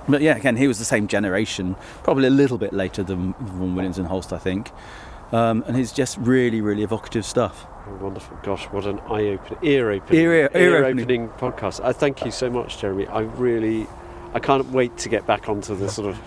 But 0.07 0.21
yeah, 0.21 0.35
again, 0.35 0.57
he 0.57 0.67
was 0.67 0.79
the 0.79 0.85
same 0.85 1.07
generation, 1.07 1.77
probably 2.03 2.27
a 2.27 2.31
little 2.31 2.57
bit 2.57 2.73
later 2.73 3.03
than 3.03 3.33
Vaughan 3.39 3.75
Williams 3.75 3.97
and 3.97 4.07
Holst, 4.07 4.33
I 4.33 4.37
think. 4.37 4.69
Um, 5.33 5.63
and 5.67 5.75
it's 5.77 5.91
just 5.91 6.17
really, 6.19 6.61
really 6.61 6.83
evocative 6.83 7.25
stuff. 7.25 7.65
Oh, 7.87 7.95
wonderful. 7.95 8.37
Gosh, 8.43 8.65
what 8.65 8.85
an 8.85 8.99
eye 9.01 9.29
opening, 9.29 9.59
ear 9.63 9.91
opening, 9.91 10.21
Ear- 10.21 10.49
ear 10.53 10.85
opening. 10.85 11.27
podcast. 11.29 11.83
I 11.83 11.91
thank 11.91 12.23
you 12.23 12.31
so 12.31 12.49
much, 12.49 12.79
Jeremy. 12.79 13.07
I 13.07 13.21
really, 13.21 13.87
I 14.33 14.39
can't 14.39 14.69
wait 14.69 14.95
to 14.99 15.09
get 15.09 15.25
back 15.25 15.49
onto 15.49 15.75
the 15.75 15.89
sort 15.89 16.07
of, 16.09 16.19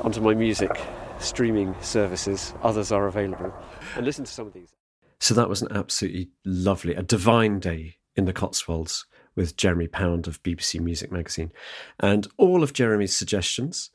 onto 0.00 0.20
my 0.20 0.34
music 0.34 0.70
streaming 1.18 1.74
services. 1.82 2.54
Others 2.62 2.90
are 2.92 3.06
available. 3.06 3.54
And 3.94 4.06
listen 4.06 4.24
to 4.24 4.32
some 4.32 4.46
of 4.46 4.52
these. 4.54 4.74
So 5.20 5.34
that 5.34 5.48
was 5.50 5.60
an 5.60 5.68
absolutely 5.70 6.30
lovely, 6.46 6.94
a 6.94 7.02
divine 7.02 7.60
day 7.60 7.96
in 8.16 8.24
the 8.24 8.32
Cotswolds 8.32 9.04
with 9.36 9.56
Jeremy 9.56 9.86
Pound 9.86 10.26
of 10.26 10.42
BBC 10.42 10.80
Music 10.80 11.12
Magazine. 11.12 11.52
And 12.00 12.26
all 12.38 12.62
of 12.62 12.72
Jeremy's 12.72 13.14
suggestions, 13.16 13.90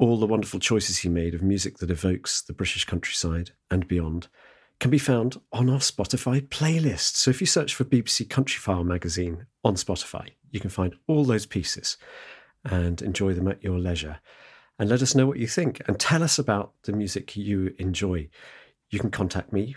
all 0.00 0.16
the 0.16 0.26
wonderful 0.26 0.58
choices 0.58 0.98
he 0.98 1.10
made 1.10 1.34
of 1.34 1.42
music 1.42 1.76
that 1.76 1.90
evokes 1.90 2.40
the 2.40 2.54
British 2.54 2.86
countryside 2.86 3.50
and 3.70 3.86
beyond, 3.86 4.28
can 4.80 4.90
be 4.90 4.98
found 4.98 5.38
on 5.52 5.68
our 5.68 5.78
Spotify 5.78 6.40
playlist. 6.48 7.16
So 7.16 7.30
if 7.30 7.42
you 7.42 7.46
search 7.46 7.74
for 7.74 7.84
BBC 7.84 8.26
Countryfile 8.26 8.86
magazine 8.86 9.44
on 9.62 9.74
Spotify, 9.74 10.30
you 10.50 10.58
can 10.58 10.70
find 10.70 10.96
all 11.06 11.24
those 11.24 11.44
pieces 11.44 11.98
and 12.64 13.02
enjoy 13.02 13.34
them 13.34 13.46
at 13.46 13.62
your 13.62 13.78
leisure. 13.78 14.20
And 14.78 14.88
let 14.88 15.02
us 15.02 15.14
know 15.14 15.26
what 15.26 15.38
you 15.38 15.46
think 15.46 15.82
and 15.86 16.00
tell 16.00 16.22
us 16.22 16.38
about 16.38 16.72
the 16.84 16.94
music 16.94 17.36
you 17.36 17.74
enjoy. 17.78 18.30
You 18.88 19.00
can 19.00 19.10
contact 19.10 19.52
me, 19.52 19.76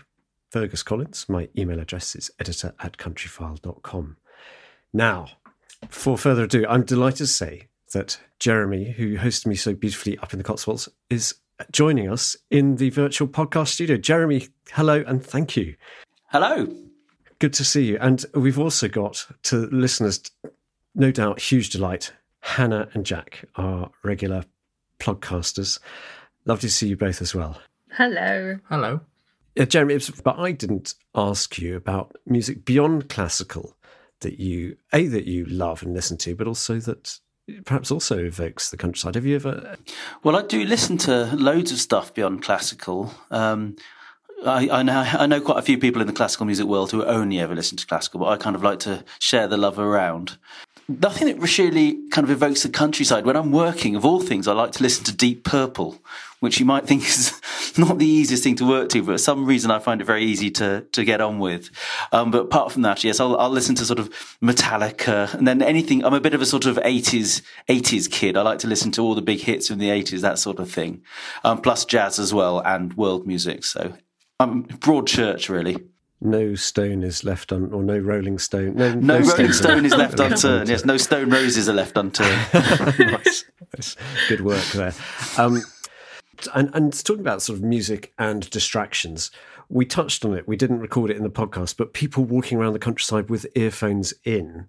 Fergus 0.50 0.82
Collins. 0.82 1.26
My 1.28 1.50
email 1.58 1.80
address 1.80 2.16
is 2.16 2.30
editor 2.40 2.72
at 2.80 2.96
countryfile.com. 2.96 4.16
Now, 4.90 5.26
before 5.82 6.16
further 6.16 6.44
ado, 6.44 6.64
I'm 6.66 6.84
delighted 6.84 7.18
to 7.18 7.26
say 7.26 7.68
that 7.94 8.18
Jeremy, 8.38 8.92
who 8.92 9.16
hosted 9.16 9.46
me 9.46 9.54
so 9.54 9.74
beautifully 9.74 10.18
up 10.18 10.32
in 10.32 10.38
the 10.38 10.44
Cotswolds, 10.44 10.88
is 11.10 11.34
joining 11.72 12.08
us 12.10 12.36
in 12.50 12.76
the 12.76 12.90
virtual 12.90 13.26
podcast 13.26 13.68
studio. 13.68 13.96
Jeremy, 13.96 14.48
hello 14.72 15.02
and 15.06 15.24
thank 15.24 15.56
you. 15.56 15.74
Hello. 16.30 16.66
Good 17.38 17.52
to 17.54 17.64
see 17.64 17.84
you. 17.86 17.98
And 18.00 18.24
we've 18.34 18.58
also 18.58 18.88
got 18.88 19.26
to 19.44 19.56
listeners, 19.72 20.20
no 20.94 21.10
doubt, 21.10 21.40
huge 21.40 21.70
delight. 21.70 22.12
Hannah 22.40 22.88
and 22.92 23.06
Jack 23.06 23.44
are 23.56 23.90
regular 24.02 24.44
plugcasters. 24.98 25.78
Lovely 26.44 26.68
to 26.68 26.74
see 26.74 26.88
you 26.88 26.96
both 26.96 27.22
as 27.22 27.34
well. 27.34 27.58
Hello. 27.92 28.58
Hello. 28.68 29.00
Yeah, 29.54 29.64
Jeremy, 29.66 29.94
it's- 29.94 30.20
but 30.20 30.38
I 30.38 30.52
didn't 30.52 30.94
ask 31.14 31.58
you 31.58 31.76
about 31.76 32.16
music 32.26 32.64
beyond 32.64 33.08
classical 33.08 33.76
that 34.20 34.40
you 34.40 34.76
a 34.92 35.06
that 35.08 35.26
you 35.26 35.44
love 35.46 35.82
and 35.82 35.92
listen 35.94 36.16
to, 36.18 36.34
but 36.34 36.46
also 36.48 36.78
that 36.80 37.20
perhaps 37.64 37.90
also 37.90 38.18
evokes 38.18 38.70
the 38.70 38.76
countryside. 38.76 39.14
Have 39.14 39.26
you 39.26 39.36
ever? 39.36 39.76
Well, 40.22 40.36
I 40.36 40.42
do 40.42 40.64
listen 40.64 40.98
to 40.98 41.34
loads 41.36 41.72
of 41.72 41.78
stuff 41.78 42.14
beyond 42.14 42.42
classical. 42.42 43.12
Um, 43.30 43.76
I, 44.44 44.68
I 44.70 44.82
know 44.82 45.00
I 45.00 45.26
know 45.26 45.40
quite 45.40 45.58
a 45.58 45.62
few 45.62 45.78
people 45.78 46.00
in 46.00 46.06
the 46.06 46.12
classical 46.12 46.46
music 46.46 46.66
world 46.66 46.90
who 46.90 47.04
only 47.04 47.38
ever 47.40 47.54
listen 47.54 47.76
to 47.78 47.86
classical, 47.86 48.20
but 48.20 48.26
I 48.26 48.36
kind 48.36 48.56
of 48.56 48.62
like 48.62 48.78
to 48.80 49.04
share 49.18 49.48
the 49.48 49.56
love 49.56 49.78
around. 49.78 50.36
Nothing 50.86 51.28
that 51.28 51.38
really 51.38 51.98
kind 52.10 52.26
of 52.26 52.30
evokes 52.30 52.62
the 52.62 52.68
countryside. 52.68 53.24
When 53.24 53.36
I'm 53.36 53.52
working, 53.52 53.96
of 53.96 54.04
all 54.04 54.20
things, 54.20 54.46
I 54.46 54.52
like 54.52 54.72
to 54.72 54.82
listen 54.82 55.04
to 55.04 55.16
Deep 55.16 55.42
Purple, 55.42 56.02
which 56.44 56.60
you 56.60 56.66
might 56.66 56.86
think 56.86 57.02
is 57.08 57.32
not 57.76 57.98
the 57.98 58.06
easiest 58.06 58.44
thing 58.44 58.54
to 58.56 58.68
work 58.68 58.88
to, 58.90 59.02
but 59.02 59.12
for 59.12 59.18
some 59.18 59.44
reason 59.44 59.70
I 59.70 59.80
find 59.80 60.00
it 60.00 60.04
very 60.04 60.24
easy 60.24 60.50
to, 60.52 60.82
to 60.92 61.04
get 61.04 61.20
on 61.20 61.38
with. 61.38 61.70
Um, 62.12 62.30
but 62.30 62.42
apart 62.42 62.70
from 62.70 62.82
that, 62.82 63.02
yes, 63.02 63.18
I'll, 63.18 63.36
I'll 63.36 63.50
listen 63.50 63.74
to 63.76 63.84
sort 63.84 63.98
of 63.98 64.10
Metallica 64.42 65.34
and 65.34 65.48
then 65.48 65.62
anything. 65.62 66.04
I'm 66.04 66.14
a 66.14 66.20
bit 66.20 66.34
of 66.34 66.42
a 66.42 66.46
sort 66.46 66.66
of 66.66 66.76
80s, 66.76 67.42
80s 67.68 68.10
kid. 68.10 68.36
I 68.36 68.42
like 68.42 68.60
to 68.60 68.68
listen 68.68 68.92
to 68.92 69.02
all 69.02 69.14
the 69.14 69.22
big 69.22 69.40
hits 69.40 69.68
from 69.68 69.78
the 69.78 69.88
80s, 69.88 70.20
that 70.20 70.38
sort 70.38 70.60
of 70.60 70.70
thing. 70.70 71.02
Um, 71.42 71.60
plus 71.60 71.84
jazz 71.84 72.18
as 72.18 72.32
well 72.32 72.60
and 72.60 72.94
world 72.94 73.26
music. 73.26 73.64
So 73.64 73.94
I'm 74.38 74.62
broad 74.62 75.06
church, 75.06 75.48
really 75.48 75.78
no 76.24 76.54
stone 76.54 77.02
is 77.02 77.22
left 77.22 77.52
on, 77.52 77.72
or 77.72 77.82
no 77.82 77.98
rolling 77.98 78.38
stone. 78.38 78.74
No, 78.76 78.94
no, 78.94 79.18
no 79.18 79.28
rolling 79.28 79.52
stone 79.52 79.84
is 79.84 79.94
left 79.96 80.18
unturned. 80.18 80.68
Yes, 80.68 80.84
no 80.84 80.96
stone 80.96 81.28
roses 81.28 81.68
are 81.68 81.74
left 81.74 81.96
unturned. 81.96 82.48
nice. 82.98 83.44
nice. 83.76 83.96
Good 84.28 84.40
work 84.40 84.64
there. 84.68 84.94
Um, 85.36 85.62
and, 86.54 86.70
and 86.74 87.04
talking 87.04 87.20
about 87.20 87.42
sort 87.42 87.58
of 87.58 87.64
music 87.64 88.12
and 88.18 88.48
distractions, 88.50 89.30
we 89.68 89.86
touched 89.86 90.24
on 90.24 90.34
it. 90.34 90.46
We 90.46 90.56
didn't 90.56 90.80
record 90.80 91.10
it 91.10 91.16
in 91.16 91.22
the 91.22 91.30
podcast, 91.30 91.76
but 91.76 91.94
people 91.94 92.24
walking 92.24 92.58
around 92.58 92.72
the 92.74 92.78
countryside 92.78 93.30
with 93.30 93.46
earphones 93.54 94.14
in 94.24 94.68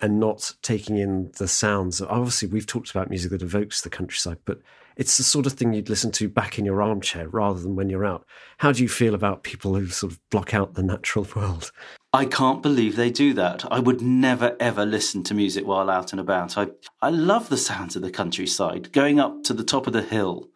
and 0.00 0.18
not 0.18 0.54
taking 0.62 0.98
in 0.98 1.30
the 1.38 1.46
sounds. 1.46 2.02
Obviously, 2.02 2.48
we've 2.48 2.66
talked 2.66 2.90
about 2.90 3.08
music 3.08 3.30
that 3.30 3.42
evokes 3.42 3.80
the 3.80 3.90
countryside, 3.90 4.38
but 4.44 4.60
it's 4.96 5.16
the 5.16 5.22
sort 5.22 5.46
of 5.46 5.52
thing 5.54 5.72
you'd 5.72 5.88
listen 5.88 6.10
to 6.12 6.28
back 6.28 6.58
in 6.58 6.64
your 6.64 6.82
armchair 6.82 7.28
rather 7.28 7.60
than 7.60 7.76
when 7.76 7.88
you're 7.88 8.04
out. 8.04 8.26
How 8.58 8.72
do 8.72 8.82
you 8.82 8.88
feel 8.88 9.14
about 9.14 9.44
people 9.44 9.74
who 9.74 9.86
sort 9.86 10.12
of 10.12 10.20
block 10.30 10.52
out 10.52 10.74
the 10.74 10.82
natural 10.82 11.26
world? 11.36 11.70
I 12.12 12.26
can't 12.26 12.62
believe 12.62 12.96
they 12.96 13.10
do 13.10 13.32
that. 13.34 13.64
I 13.72 13.78
would 13.78 14.02
never 14.02 14.54
ever 14.60 14.84
listen 14.84 15.22
to 15.24 15.34
music 15.34 15.66
while 15.66 15.88
out 15.88 16.12
and 16.12 16.20
about. 16.20 16.58
I 16.58 16.68
I 17.00 17.08
love 17.08 17.48
the 17.48 17.56
sounds 17.56 17.96
of 17.96 18.02
the 18.02 18.10
countryside, 18.10 18.92
going 18.92 19.18
up 19.18 19.44
to 19.44 19.54
the 19.54 19.64
top 19.64 19.86
of 19.86 19.94
the 19.94 20.02
hill 20.02 20.50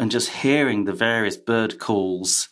and 0.00 0.10
just 0.10 0.30
hearing 0.30 0.84
the 0.84 0.92
various 0.92 1.36
bird 1.36 1.78
calls 1.78 2.48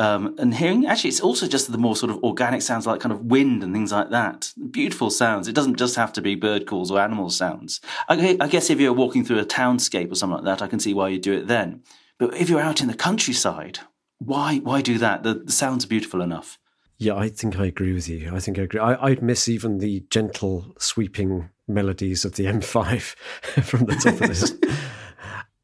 um, 0.00 0.36
and 0.38 0.54
hearing, 0.54 0.86
actually, 0.86 1.10
it's 1.10 1.20
also 1.20 1.48
just 1.48 1.72
the 1.72 1.78
more 1.78 1.96
sort 1.96 2.10
of 2.10 2.22
organic 2.22 2.62
sounds 2.62 2.86
like 2.86 3.00
kind 3.00 3.12
of 3.12 3.24
wind 3.24 3.64
and 3.64 3.72
things 3.72 3.90
like 3.90 4.10
that. 4.10 4.52
Beautiful 4.70 5.10
sounds. 5.10 5.48
It 5.48 5.54
doesn't 5.54 5.76
just 5.76 5.96
have 5.96 6.12
to 6.12 6.22
be 6.22 6.36
bird 6.36 6.66
calls 6.66 6.90
or 6.90 7.00
animal 7.00 7.30
sounds. 7.30 7.80
I, 8.08 8.36
I 8.40 8.46
guess 8.46 8.70
if 8.70 8.78
you're 8.78 8.92
walking 8.92 9.24
through 9.24 9.40
a 9.40 9.44
townscape 9.44 10.12
or 10.12 10.14
something 10.14 10.36
like 10.36 10.44
that, 10.44 10.62
I 10.62 10.68
can 10.68 10.78
see 10.78 10.94
why 10.94 11.08
you 11.08 11.18
do 11.18 11.32
it 11.32 11.48
then. 11.48 11.82
But 12.16 12.34
if 12.36 12.48
you're 12.48 12.60
out 12.60 12.80
in 12.80 12.86
the 12.86 12.94
countryside, 12.94 13.80
why 14.18 14.58
why 14.58 14.82
do 14.82 14.98
that? 14.98 15.24
The, 15.24 15.34
the 15.34 15.52
sounds 15.52 15.84
are 15.84 15.88
beautiful 15.88 16.22
enough. 16.22 16.58
Yeah, 16.96 17.14
I 17.14 17.28
think 17.28 17.58
I 17.58 17.66
agree 17.66 17.92
with 17.92 18.08
you. 18.08 18.34
I 18.34 18.40
think 18.40 18.58
I 18.58 18.62
agree. 18.62 18.80
I, 18.80 19.10
would 19.10 19.22
miss 19.22 19.48
even 19.48 19.78
the 19.78 20.04
gentle 20.10 20.74
sweeping 20.78 21.50
melodies 21.68 22.24
of 22.24 22.34
the 22.34 22.46
M5 22.46 23.00
from 23.64 23.86
the 23.86 23.94
top 23.94 24.20
of 24.20 24.28
this. 24.28 24.54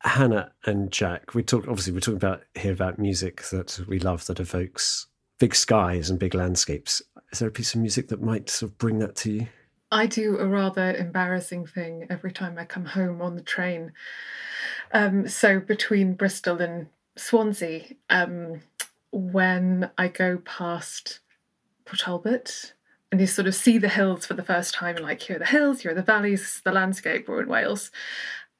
Hannah 0.04 0.52
and 0.66 0.92
Jack, 0.92 1.34
we 1.34 1.42
talk 1.42 1.66
obviously 1.66 1.92
we're 1.92 2.00
talking 2.00 2.16
about 2.16 2.42
here 2.54 2.72
about 2.72 2.98
music 2.98 3.42
that 3.50 3.80
we 3.88 3.98
love 3.98 4.26
that 4.26 4.38
evokes 4.38 5.06
big 5.38 5.54
skies 5.54 6.10
and 6.10 6.18
big 6.18 6.34
landscapes. 6.34 7.02
Is 7.32 7.38
there 7.38 7.48
a 7.48 7.52
piece 7.52 7.74
of 7.74 7.80
music 7.80 8.08
that 8.08 8.22
might 8.22 8.50
sort 8.50 8.72
of 8.72 8.78
bring 8.78 8.98
that 9.00 9.16
to 9.16 9.32
you? 9.32 9.46
I 9.90 10.06
do 10.06 10.38
a 10.38 10.46
rather 10.46 10.94
embarrassing 10.94 11.66
thing 11.66 12.06
every 12.10 12.32
time 12.32 12.58
I 12.58 12.64
come 12.64 12.84
home 12.84 13.22
on 13.22 13.36
the 13.36 13.42
train. 13.42 13.92
Um, 14.92 15.28
so 15.28 15.58
between 15.58 16.14
Bristol 16.14 16.60
and 16.60 16.88
Swansea, 17.16 17.94
um, 18.10 18.60
when 19.10 19.90
I 19.96 20.08
go 20.08 20.38
past 20.38 21.20
Port 21.84 22.00
Talbot 22.00 22.74
and 23.10 23.20
you 23.20 23.26
sort 23.26 23.46
of 23.46 23.54
see 23.54 23.78
the 23.78 23.88
hills 23.88 24.26
for 24.26 24.34
the 24.34 24.42
first 24.42 24.74
time, 24.74 24.96
like 24.96 25.22
here 25.22 25.36
are 25.36 25.38
the 25.38 25.46
hills, 25.46 25.80
here 25.80 25.92
are 25.92 25.94
the 25.94 26.02
valleys, 26.02 26.60
the 26.64 26.72
landscape, 26.72 27.28
we're 27.28 27.42
in 27.42 27.48
Wales. 27.48 27.90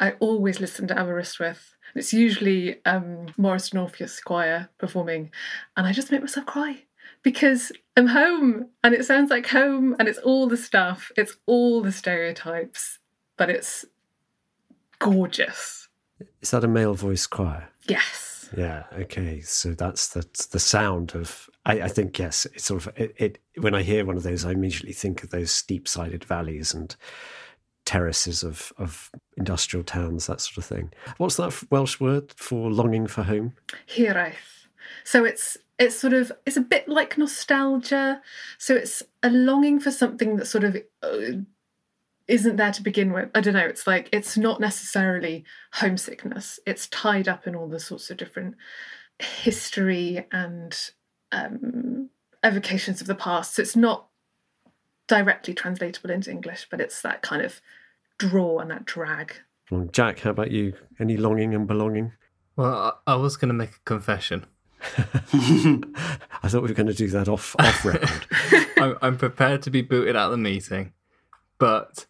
I 0.01 0.13
always 0.21 0.61
listen 0.61 0.89
to 0.89 0.99
Aberystwyth. 0.99 1.75
It's 1.95 2.13
usually 2.13 2.85
um, 2.85 3.27
Morriston 3.39 3.81
Orpheus 3.81 4.21
Choir 4.21 4.69
performing, 4.79 5.31
and 5.77 5.87
I 5.87 5.93
just 5.93 6.11
make 6.11 6.21
myself 6.21 6.47
cry 6.47 6.83
because 7.23 7.73
I'm 7.97 8.09
home 8.09 8.69
and 8.83 8.95
it 8.95 9.05
sounds 9.05 9.31
like 9.31 9.49
home 9.49 9.97
and 9.99 10.09
it's 10.09 10.19
all 10.19 10.47
the 10.47 10.57
stuff, 10.57 11.11
it's 11.17 11.37
all 11.47 11.83
the 11.83 11.93
stereotypes, 11.93 12.99
but 13.37 13.51
it's 13.51 13.85
gorgeous. 14.99 15.89
Is 16.41 16.51
that 16.51 16.65
a 16.65 16.69
male 16.69 16.95
voice 16.95 17.27
choir? 17.27 17.69
Yes. 17.89 18.51
Yeah. 18.57 18.85
Okay. 18.93 19.41
So 19.41 19.75
that's 19.75 20.09
the 20.09 20.25
the 20.53 20.61
sound 20.61 21.15
of. 21.15 21.49
I, 21.67 21.83
I 21.83 21.89
think 21.89 22.19
yes. 22.19 22.47
It's 22.47 22.65
sort 22.65 22.87
of 22.87 22.93
it, 22.99 23.15
it. 23.17 23.39
When 23.59 23.75
I 23.75 23.83
hear 23.83 24.05
one 24.05 24.17
of 24.17 24.23
those, 24.23 24.45
I 24.45 24.53
immediately 24.53 24.93
think 24.93 25.23
of 25.23 25.31
those 25.31 25.51
steep 25.51 25.89
sided 25.89 26.25
valleys 26.25 26.75
and 26.75 26.95
terraces 27.85 28.43
of, 28.43 28.73
of 28.79 29.11
industrial 29.37 29.85
towns, 29.85 30.27
that 30.27 30.41
sort 30.41 30.59
of 30.59 30.65
thing. 30.65 30.93
What's 31.19 31.37
that 31.37 31.55
Welsh 31.71 32.01
word 32.01 32.33
for 32.37 32.71
longing 32.71 33.07
for 33.07 33.23
home? 33.23 33.55
Hiraeth. 33.89 34.67
So 35.05 35.25
it's 35.25 35.57
it's 35.79 35.97
sort 35.97 36.13
of 36.13 36.33
it's 36.47 36.57
a 36.57 36.63
bit 36.63 36.89
like 36.89 37.19
nostalgia. 37.19 38.21
So 38.59 38.75
it's 38.75 39.03
a 39.23 39.31
longing 39.31 39.81
for 39.81 39.91
something 39.91 40.37
that 40.37 40.47
sort 40.47 40.65
of 40.65 40.77
uh, 41.03 41.39
isn't 42.29 42.57
there 42.57 42.73
to 42.73 42.83
begin 42.83 43.13
with. 43.13 43.31
I 43.35 43.41
don't 43.41 43.55
know. 43.55 43.67
It's 43.67 43.87
like 43.87 44.09
it's 44.13 44.37
not 44.37 44.61
necessarily 44.61 45.45
homesickness. 45.73 46.61
It's 46.67 46.87
tied 46.89 47.29
up 47.29 47.47
in 47.47 47.55
all 47.55 47.69
the 47.69 47.81
sorts 47.81 48.11
of 48.11 48.17
different 48.17 48.57
history 49.19 50.27
and 50.33 50.91
um, 51.33 52.11
evocations 52.45 53.01
of 53.01 53.07
the 53.07 53.15
past. 53.15 53.55
So 53.55 53.63
it's 53.63 53.77
not 53.77 54.09
directly 55.07 55.55
translatable 55.55 56.11
into 56.11 56.31
English, 56.31 56.69
but 56.71 56.81
it's 56.81 57.03
that 57.03 57.23
kind 57.23 57.43
of 57.43 57.61
draw 58.19 58.59
and 58.59 58.71
that 58.71 58.85
drag. 58.85 59.35
Well, 59.71 59.89
Jack, 59.93 60.21
how 60.21 60.31
about 60.31 60.51
you? 60.51 60.75
Any 61.01 61.17
longing 61.17 61.55
and 61.55 61.67
belonging? 61.67 62.13
Well, 62.57 63.01
I, 63.07 63.17
was 63.17 63.37
going 63.37 63.49
to 63.49 63.55
make 63.55 63.71
a 63.71 63.85
confession. 63.85 64.47
I 64.97 66.49
thought 66.49 66.63
we 66.63 66.69
were 66.69 66.75
going 66.75 66.87
to 66.87 66.95
do 66.95 67.09
that 67.09 67.29
off 67.29 67.57
off 67.59 67.85
record. 67.85 68.27
I'm, 68.77 68.97
I'm 69.01 69.17
prepared 69.17 69.63
to 69.63 69.71
be 69.71 69.83
booted 69.83 70.15
out 70.15 70.27
of 70.27 70.33
the 70.33 70.37
meeting, 70.37 70.93
but 71.59 72.07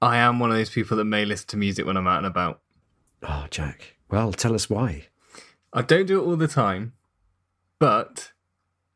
I 0.00 0.16
am 0.16 0.38
one 0.38 0.50
of 0.50 0.56
those 0.56 0.70
people 0.70 0.96
that 0.96 1.04
may 1.04 1.24
listen 1.24 1.48
to 1.48 1.56
music 1.56 1.86
when 1.86 1.96
I'm 1.96 2.06
out 2.06 2.18
and 2.18 2.26
about. 2.26 2.60
Oh, 3.22 3.46
Jack. 3.50 3.96
Well, 4.10 4.32
tell 4.32 4.54
us 4.54 4.70
why. 4.70 5.08
I 5.72 5.82
don't 5.82 6.06
do 6.06 6.20
it 6.20 6.26
all 6.26 6.36
the 6.36 6.48
time, 6.48 6.94
but 7.78 8.32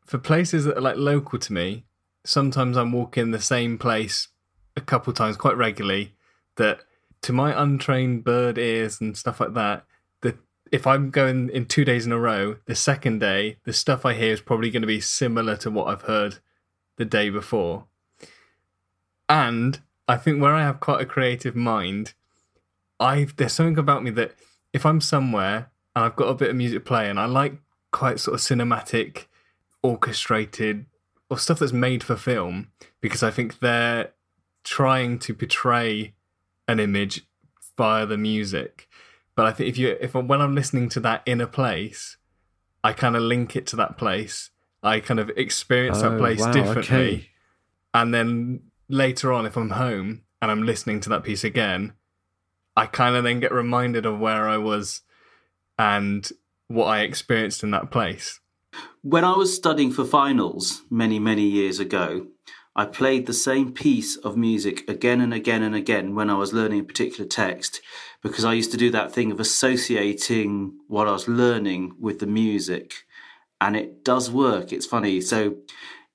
for 0.05 0.19
places 0.19 0.65
that 0.65 0.79
are 0.79 0.81
like 0.81 0.97
local 0.97 1.39
to 1.39 1.53
me, 1.53 1.85
sometimes 2.25 2.77
I'm 2.77 2.93
walking 2.93 3.31
the 3.31 3.41
same 3.41 3.79
place 3.79 4.29
a 4.77 4.81
couple 4.81 5.13
times 5.13 5.37
quite 5.37 5.57
regularly 5.57 6.15
that 6.57 6.81
to 7.23 7.33
my 7.33 7.61
untrained 7.61 8.25
bird 8.25 8.59
ears 8.59 9.01
and 9.01 9.17
stuff 9.17 9.41
like 9.41 9.55
that, 9.55 9.85
that 10.23 10.37
if 10.73 10.87
I'm 10.87 11.11
going 11.11 11.51
in 11.51 11.67
two 11.67 11.85
days 11.85 12.07
in 12.07 12.13
a 12.13 12.19
row, 12.19 12.57
the 12.67 12.75
second 12.75 13.21
day, 13.21 13.59
the 13.65 13.73
stuff 13.73 14.07
I 14.07 14.15
hear 14.15 14.33
is 14.33 14.41
probably 14.41 14.71
going 14.71 14.83
to 14.83 14.87
be 14.87 15.01
similar 15.01 15.57
to 15.59 15.71
what 15.71 15.89
I've 15.89 16.03
heard 16.03 16.39
the 16.97 17.05
day 17.05 17.31
before. 17.31 17.87
And 19.29 19.81
I 20.09 20.17
think 20.17 20.41
where 20.43 20.55
I 20.55 20.63
have 20.63 20.81
quite 20.81 21.01
a 21.01 21.07
creative 21.07 21.55
mind, 21.55 22.15
I've 22.99 23.37
there's 23.37 23.53
something 23.53 23.79
about 23.79 24.03
me 24.03 24.11
that 24.11 24.35
if 24.73 24.85
I'm 24.85 25.01
somewhere 25.01 25.71
and 25.95 26.05
I've 26.05 26.17
got 26.17 26.29
a 26.29 26.35
bit 26.35 26.51
of 26.51 26.57
music 26.57 26.85
playing, 26.85 27.19
I 27.19 27.27
like 27.27 27.55
quite 27.93 28.21
sort 28.21 28.35
of 28.35 28.41
cinematic, 28.41 29.27
orchestrated 29.83 30.87
or 31.29 31.39
stuff 31.39 31.61
that's 31.61 31.73
made 31.73 32.03
for 32.03 32.17
film 32.17 32.73
because 33.01 33.23
I 33.23 33.31
think 33.31 33.61
they're 33.61 34.13
trying 34.65 35.19
to 35.21 35.35
portray 35.35 36.15
an 36.69 36.81
image 36.81 37.23
via 37.77 38.07
the 38.07 38.19
music. 38.19 38.89
But 39.35 39.47
I 39.47 39.53
think 39.53 39.69
if 39.69 39.79
you 39.79 39.97
if 40.01 40.15
when 40.15 40.41
I'm 40.41 40.55
listening 40.55 40.89
to 40.91 41.01
that 41.01 41.23
in 41.27 41.41
a 41.41 41.47
place, 41.47 42.17
I 42.85 42.93
kind 42.93 43.17
of 43.17 43.23
link 43.23 43.57
it 43.57 43.67
to 43.69 43.77
that 43.77 43.97
place. 43.97 44.51
I 44.83 45.01
kind 45.01 45.21
of 45.21 45.31
experience 45.37 45.99
oh, 45.99 46.11
that 46.11 46.19
place 46.19 46.41
wow, 46.41 46.53
differently. 46.53 46.97
Okay. 46.97 47.31
And 47.93 48.15
then 48.15 48.61
later 48.89 49.33
on, 49.33 49.47
if 49.47 49.57
I'm 49.57 49.71
home 49.71 50.23
and 50.41 50.51
I'm 50.51 50.63
listening 50.63 51.01
to 51.01 51.09
that 51.11 51.25
piece 51.25 51.45
again, 51.45 51.95
I 52.77 52.87
kind 52.87 53.17
of 53.17 53.25
then 53.25 53.41
get 53.41 53.53
reminded 53.53 54.07
of 54.07 54.19
where 54.19 54.49
I 54.49 54.57
was 54.57 55.03
and 55.79 56.31
what 56.69 56.87
I 56.87 57.01
experienced 57.01 57.63
in 57.63 57.71
that 57.73 57.91
place. 57.91 58.41
When 59.03 59.25
I 59.25 59.37
was 59.37 59.55
studying 59.55 59.91
for 59.91 60.05
finals 60.05 60.83
many, 60.91 61.19
many 61.19 61.43
years 61.43 61.81
ago, 61.81 62.27
I 62.77 62.85
played 62.85 63.27
the 63.27 63.33
same 63.33 63.73
piece 63.73 64.17
of 64.17 64.37
music 64.37 64.89
again 64.89 65.21
and 65.21 65.35
again 65.35 65.63
and 65.63 65.75
again 65.75 66.15
when 66.15 66.31
I 66.31 66.35
was 66.35 66.53
learning 66.53 66.81
a 66.81 66.85
particular 66.85 67.29
text 67.29 67.81
because 68.23 68.45
I 68.45 68.53
used 68.53 68.71
to 68.71 68.77
do 68.77 68.91
that 68.91 69.13
thing 69.13 69.33
of 69.33 69.41
associating 69.41 70.79
what 70.87 71.09
I 71.09 71.13
was 71.13 71.27
learning 71.27 71.97
with 71.99 72.21
the 72.21 72.27
music. 72.27 72.95
And 73.61 73.77
it 73.77 74.05
does 74.05 74.31
work. 74.31 74.73
It's 74.73 74.87
funny. 74.87 75.21
So 75.21 75.57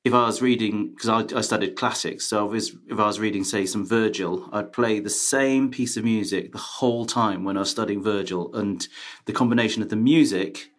if 0.06 0.14
I 0.14 0.26
was 0.26 0.42
reading, 0.42 0.92
because 0.92 1.10
I, 1.10 1.38
I, 1.38 1.42
studied 1.42 1.76
classics, 1.76 2.26
so 2.28 2.54
if 2.54 2.72
I 2.92 3.06
was 3.06 3.20
reading, 3.20 3.44
say, 3.44 3.66
some 3.66 3.86
Virgil, 3.86 4.48
I'd 4.54 4.72
play 4.72 5.00
the 5.00 5.10
same 5.10 5.70
piece 5.72 5.98
of 5.98 6.04
music 6.04 6.52
the 6.52 6.58
whole 6.58 7.06
time 7.06 7.44
when 7.44 7.58
I 7.58 7.62
was 7.62 7.72
studying 7.72 8.02
Virgil. 8.02 8.56
And 8.56 8.88
the 9.26 9.34
combination 9.34 9.82
of 9.82 9.90
the 9.90 9.96
music 9.96 10.70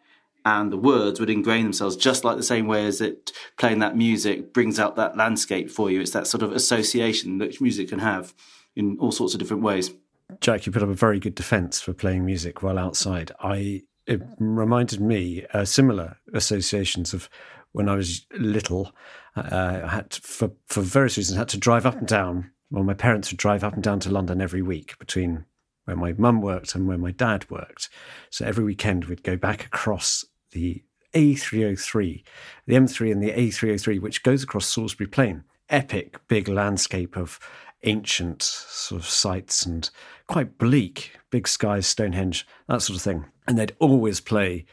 and 0.47 0.71
the 0.73 0.77
words 0.77 1.19
would 1.19 1.29
ingrain 1.29 1.65
themselves 1.65 1.97
just 1.97 2.25
like 2.25 2.37
the 2.37 2.43
same 2.43 2.69
way 2.69 2.87
as 2.87 3.01
it 3.01 3.33
playing 3.59 3.81
that 3.81 3.97
music 3.97 4.55
brings 4.55 4.79
out 4.79 4.95
that 4.95 5.17
landscape 5.17 5.69
for 5.69 5.91
you. 5.91 6.01
It's 6.01 6.13
that 6.13 6.29
sort 6.29 6.45
of 6.45 6.53
association 6.53 7.39
that 7.39 7.61
music 7.61 7.89
can 7.89 7.99
have 7.99 8.33
in 8.77 8.97
all 9.01 9.11
sorts 9.11 9.35
of 9.35 9.41
different 9.41 9.65
ways. 9.65 9.93
Jack, 10.41 10.65
you 10.65 10.71
put 10.71 10.85
up 10.85 10.89
a 10.89 10.95
very 10.95 11.19
good 11.19 11.35
defence 11.35 11.81
for 11.81 11.93
playing 11.93 12.25
music 12.25 12.63
while 12.63 12.79
outside. 12.79 13.33
I 13.41 13.83
it 14.07 14.23
reminded 14.39 15.01
me 15.01 15.45
uh, 15.53 15.65
similar 15.65 16.17
associations 16.33 17.13
of 17.13 17.29
when 17.73 17.89
I 17.89 17.97
was 17.97 18.25
little. 18.31 18.93
Uh, 19.35 19.81
I 19.85 19.89
had 19.89 20.11
to, 20.11 20.21
for 20.21 20.53
for 20.69 20.81
various 20.81 21.17
reasons 21.17 21.39
had 21.39 21.49
to 21.49 21.59
drive 21.59 21.87
up 21.87 21.97
and 21.97 22.07
down. 22.07 22.53
Well, 22.71 22.85
my 22.85 22.95
parents 22.95 23.33
would 23.33 23.39
drive 23.39 23.65
up 23.65 23.75
and 23.75 23.83
down 23.83 23.99
to 24.01 24.11
London 24.11 24.41
every 24.41 24.63
week 24.63 24.97
between 25.01 25.45
where 25.87 25.97
my 25.97 26.13
mum 26.13 26.41
worked 26.41 26.77
and 26.77 26.87
where 26.87 26.99
my 26.99 27.11
dad 27.11 27.51
worked. 27.51 27.89
So 28.31 28.45
every 28.45 28.63
weekend 28.63 29.07
we'd 29.07 29.25
go 29.25 29.37
back 29.37 29.67
across 29.67 30.25
the 30.57 30.83
A303, 31.15 32.23
the 32.67 32.75
M3 32.75 33.13
and 33.13 33.23
the 33.23 33.31
A303, 33.31 34.01
which 34.01 34.23
goes 34.23 34.43
across 34.43 34.67
Salisbury 34.67 35.07
Plain. 35.07 35.45
Epic 35.69 36.17
big 36.29 36.49
landscape 36.49 37.17
of 37.17 37.39
ancient 37.83 38.43
sort 38.43 39.01
of 39.01 39.07
sites 39.07 39.67
and 39.67 39.91
quite 40.29 40.59
bleak, 40.59 41.13
big 41.31 41.47
skies, 41.47 41.87
Stonehenge, 41.87 42.47
that 42.69 42.83
sort 42.83 42.97
of 42.97 43.03
thing. 43.03 43.27
And 43.47 43.59
they'd 43.59 43.77
always 43.81 44.21
play 44.21 44.65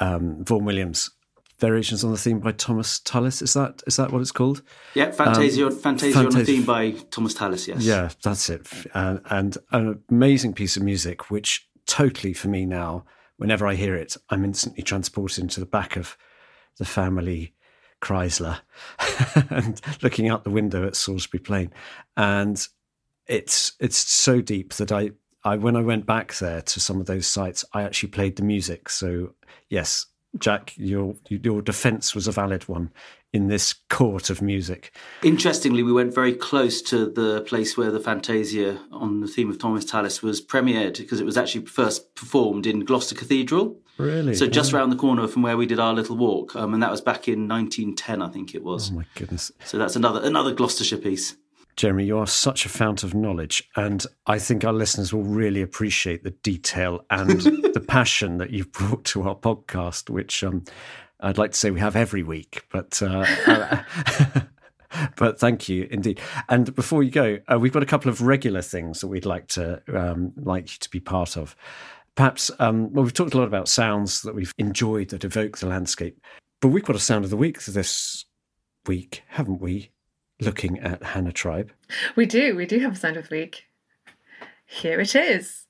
um, 0.00 0.44
Vaughan 0.44 0.64
Williams 0.64 1.10
variations 1.58 2.04
on 2.04 2.12
the 2.12 2.16
theme 2.16 2.38
by 2.38 2.52
Thomas 2.52 3.00
Tallis. 3.00 3.42
Is 3.42 3.54
that 3.54 3.82
is 3.86 3.96
that 3.96 4.12
what 4.12 4.20
it's 4.20 4.32
called? 4.32 4.62
Yeah, 4.94 5.10
Fantasia, 5.10 5.66
Um, 5.66 5.76
Fantasia 5.76 6.18
on 6.18 6.30
the 6.30 6.44
theme 6.44 6.64
by 6.64 6.92
Thomas 7.10 7.34
Tallis. 7.34 7.66
Yes. 7.66 7.82
Yeah, 7.82 8.10
that's 8.22 8.48
it. 8.48 8.68
And, 8.94 9.20
and 9.30 9.58
an 9.72 10.02
amazing 10.10 10.54
piece 10.54 10.76
of 10.76 10.84
music, 10.84 11.30
which 11.30 11.68
totally 11.86 12.32
for 12.32 12.48
me 12.48 12.64
now, 12.64 13.04
whenever 13.38 13.66
I 13.66 13.74
hear 13.74 13.94
it, 13.94 14.16
I'm 14.28 14.44
instantly 14.44 14.82
transported 14.82 15.42
into 15.42 15.60
the 15.60 15.66
back 15.66 15.96
of 15.96 16.18
the 16.76 16.84
family 16.84 17.54
Chrysler 18.02 18.60
and 19.50 19.80
looking 20.02 20.28
out 20.28 20.44
the 20.44 20.50
window 20.50 20.86
at 20.86 20.96
Salisbury 20.96 21.40
Plain. 21.40 21.72
And 22.16 22.66
it's 23.26 23.72
it's 23.80 23.98
so 23.98 24.40
deep 24.40 24.74
that 24.74 24.92
I, 24.92 25.12
I 25.44 25.56
when 25.56 25.76
I 25.76 25.80
went 25.80 26.06
back 26.06 26.34
there 26.34 26.62
to 26.62 26.80
some 26.80 27.00
of 27.00 27.06
those 27.06 27.26
sites, 27.26 27.64
I 27.72 27.82
actually 27.82 28.10
played 28.10 28.36
the 28.36 28.44
music. 28.44 28.88
So 28.88 29.34
yes, 29.68 30.06
Jack, 30.38 30.74
your 30.76 31.16
your 31.28 31.62
defence 31.62 32.14
was 32.14 32.28
a 32.28 32.32
valid 32.32 32.68
one 32.68 32.90
in 33.32 33.48
this 33.48 33.74
court 33.88 34.30
of 34.30 34.40
music. 34.40 34.94
Interestingly, 35.22 35.82
we 35.82 35.92
went 35.92 36.14
very 36.14 36.34
close 36.34 36.80
to 36.82 37.06
the 37.10 37.42
place 37.42 37.76
where 37.76 37.90
the 37.90 38.00
Fantasia 38.00 38.80
on 38.90 39.20
the 39.20 39.28
theme 39.28 39.50
of 39.50 39.58
Thomas 39.58 39.84
Tallis 39.84 40.22
was 40.22 40.44
premiered 40.44 40.96
because 40.98 41.20
it 41.20 41.26
was 41.26 41.36
actually 41.36 41.66
first 41.66 42.14
performed 42.14 42.66
in 42.66 42.84
Gloucester 42.84 43.14
Cathedral. 43.14 43.78
Really? 43.98 44.34
So 44.34 44.46
just 44.46 44.72
around 44.72 44.90
the 44.90 44.96
corner 44.96 45.26
from 45.26 45.42
where 45.42 45.56
we 45.56 45.66
did 45.66 45.80
our 45.80 45.92
little 45.92 46.16
walk, 46.16 46.54
um, 46.54 46.72
and 46.72 46.82
that 46.82 46.90
was 46.90 47.00
back 47.00 47.28
in 47.28 47.48
1910, 47.48 48.22
I 48.22 48.28
think 48.28 48.54
it 48.54 48.62
was. 48.62 48.90
Oh 48.90 48.94
my 48.94 49.04
goodness. 49.14 49.50
So 49.64 49.76
that's 49.76 49.96
another 49.96 50.20
another 50.22 50.54
Gloucestershire 50.54 50.98
piece. 50.98 51.36
Jeremy, 51.78 52.06
you 52.06 52.18
are 52.18 52.26
such 52.26 52.66
a 52.66 52.68
fount 52.68 53.04
of 53.04 53.14
knowledge, 53.14 53.68
and 53.76 54.04
I 54.26 54.40
think 54.40 54.64
our 54.64 54.72
listeners 54.72 55.12
will 55.12 55.22
really 55.22 55.62
appreciate 55.62 56.24
the 56.24 56.30
detail 56.30 57.04
and 57.08 57.40
the 57.40 57.84
passion 57.86 58.38
that 58.38 58.50
you've 58.50 58.72
brought 58.72 59.04
to 59.06 59.28
our 59.28 59.36
podcast, 59.36 60.10
which 60.10 60.42
um, 60.42 60.64
I'd 61.20 61.38
like 61.38 61.52
to 61.52 61.58
say 61.58 61.70
we 61.70 61.80
have 61.80 61.96
every 61.96 62.22
week, 62.22 62.66
but. 62.70 63.02
Uh, 63.02 63.24
uh, 63.46 63.82
But 65.16 65.38
thank 65.38 65.68
you 65.68 65.86
indeed. 65.90 66.20
And 66.48 66.74
before 66.74 67.02
you 67.02 67.10
go, 67.10 67.38
uh, 67.52 67.58
we've 67.58 67.72
got 67.72 67.82
a 67.82 67.86
couple 67.86 68.10
of 68.10 68.22
regular 68.22 68.62
things 68.62 69.00
that 69.00 69.08
we'd 69.08 69.26
like 69.26 69.46
to 69.48 69.82
um, 69.94 70.32
like 70.36 70.72
you 70.72 70.78
to 70.80 70.90
be 70.90 71.00
part 71.00 71.36
of. 71.36 71.54
Perhaps, 72.14 72.50
um, 72.58 72.92
well, 72.92 73.04
we've 73.04 73.14
talked 73.14 73.34
a 73.34 73.38
lot 73.38 73.46
about 73.46 73.68
sounds 73.68 74.22
that 74.22 74.34
we've 74.34 74.52
enjoyed 74.58 75.10
that 75.10 75.24
evoke 75.24 75.58
the 75.58 75.66
landscape, 75.66 76.20
but 76.60 76.68
we've 76.68 76.84
got 76.84 76.96
a 76.96 77.00
sound 77.00 77.24
of 77.24 77.30
the 77.30 77.36
week 77.36 77.62
this 77.64 78.24
week, 78.86 79.22
haven't 79.28 79.60
we? 79.60 79.90
Looking 80.40 80.78
at 80.78 81.02
Hannah 81.02 81.32
Tribe. 81.32 81.72
We 82.16 82.24
do, 82.26 82.56
we 82.56 82.64
do 82.66 82.78
have 82.80 82.92
a 82.92 82.96
sound 82.96 83.16
of 83.16 83.28
the 83.28 83.36
week. 83.36 83.64
Here 84.66 85.00
it 85.00 85.14
is. 85.14 85.67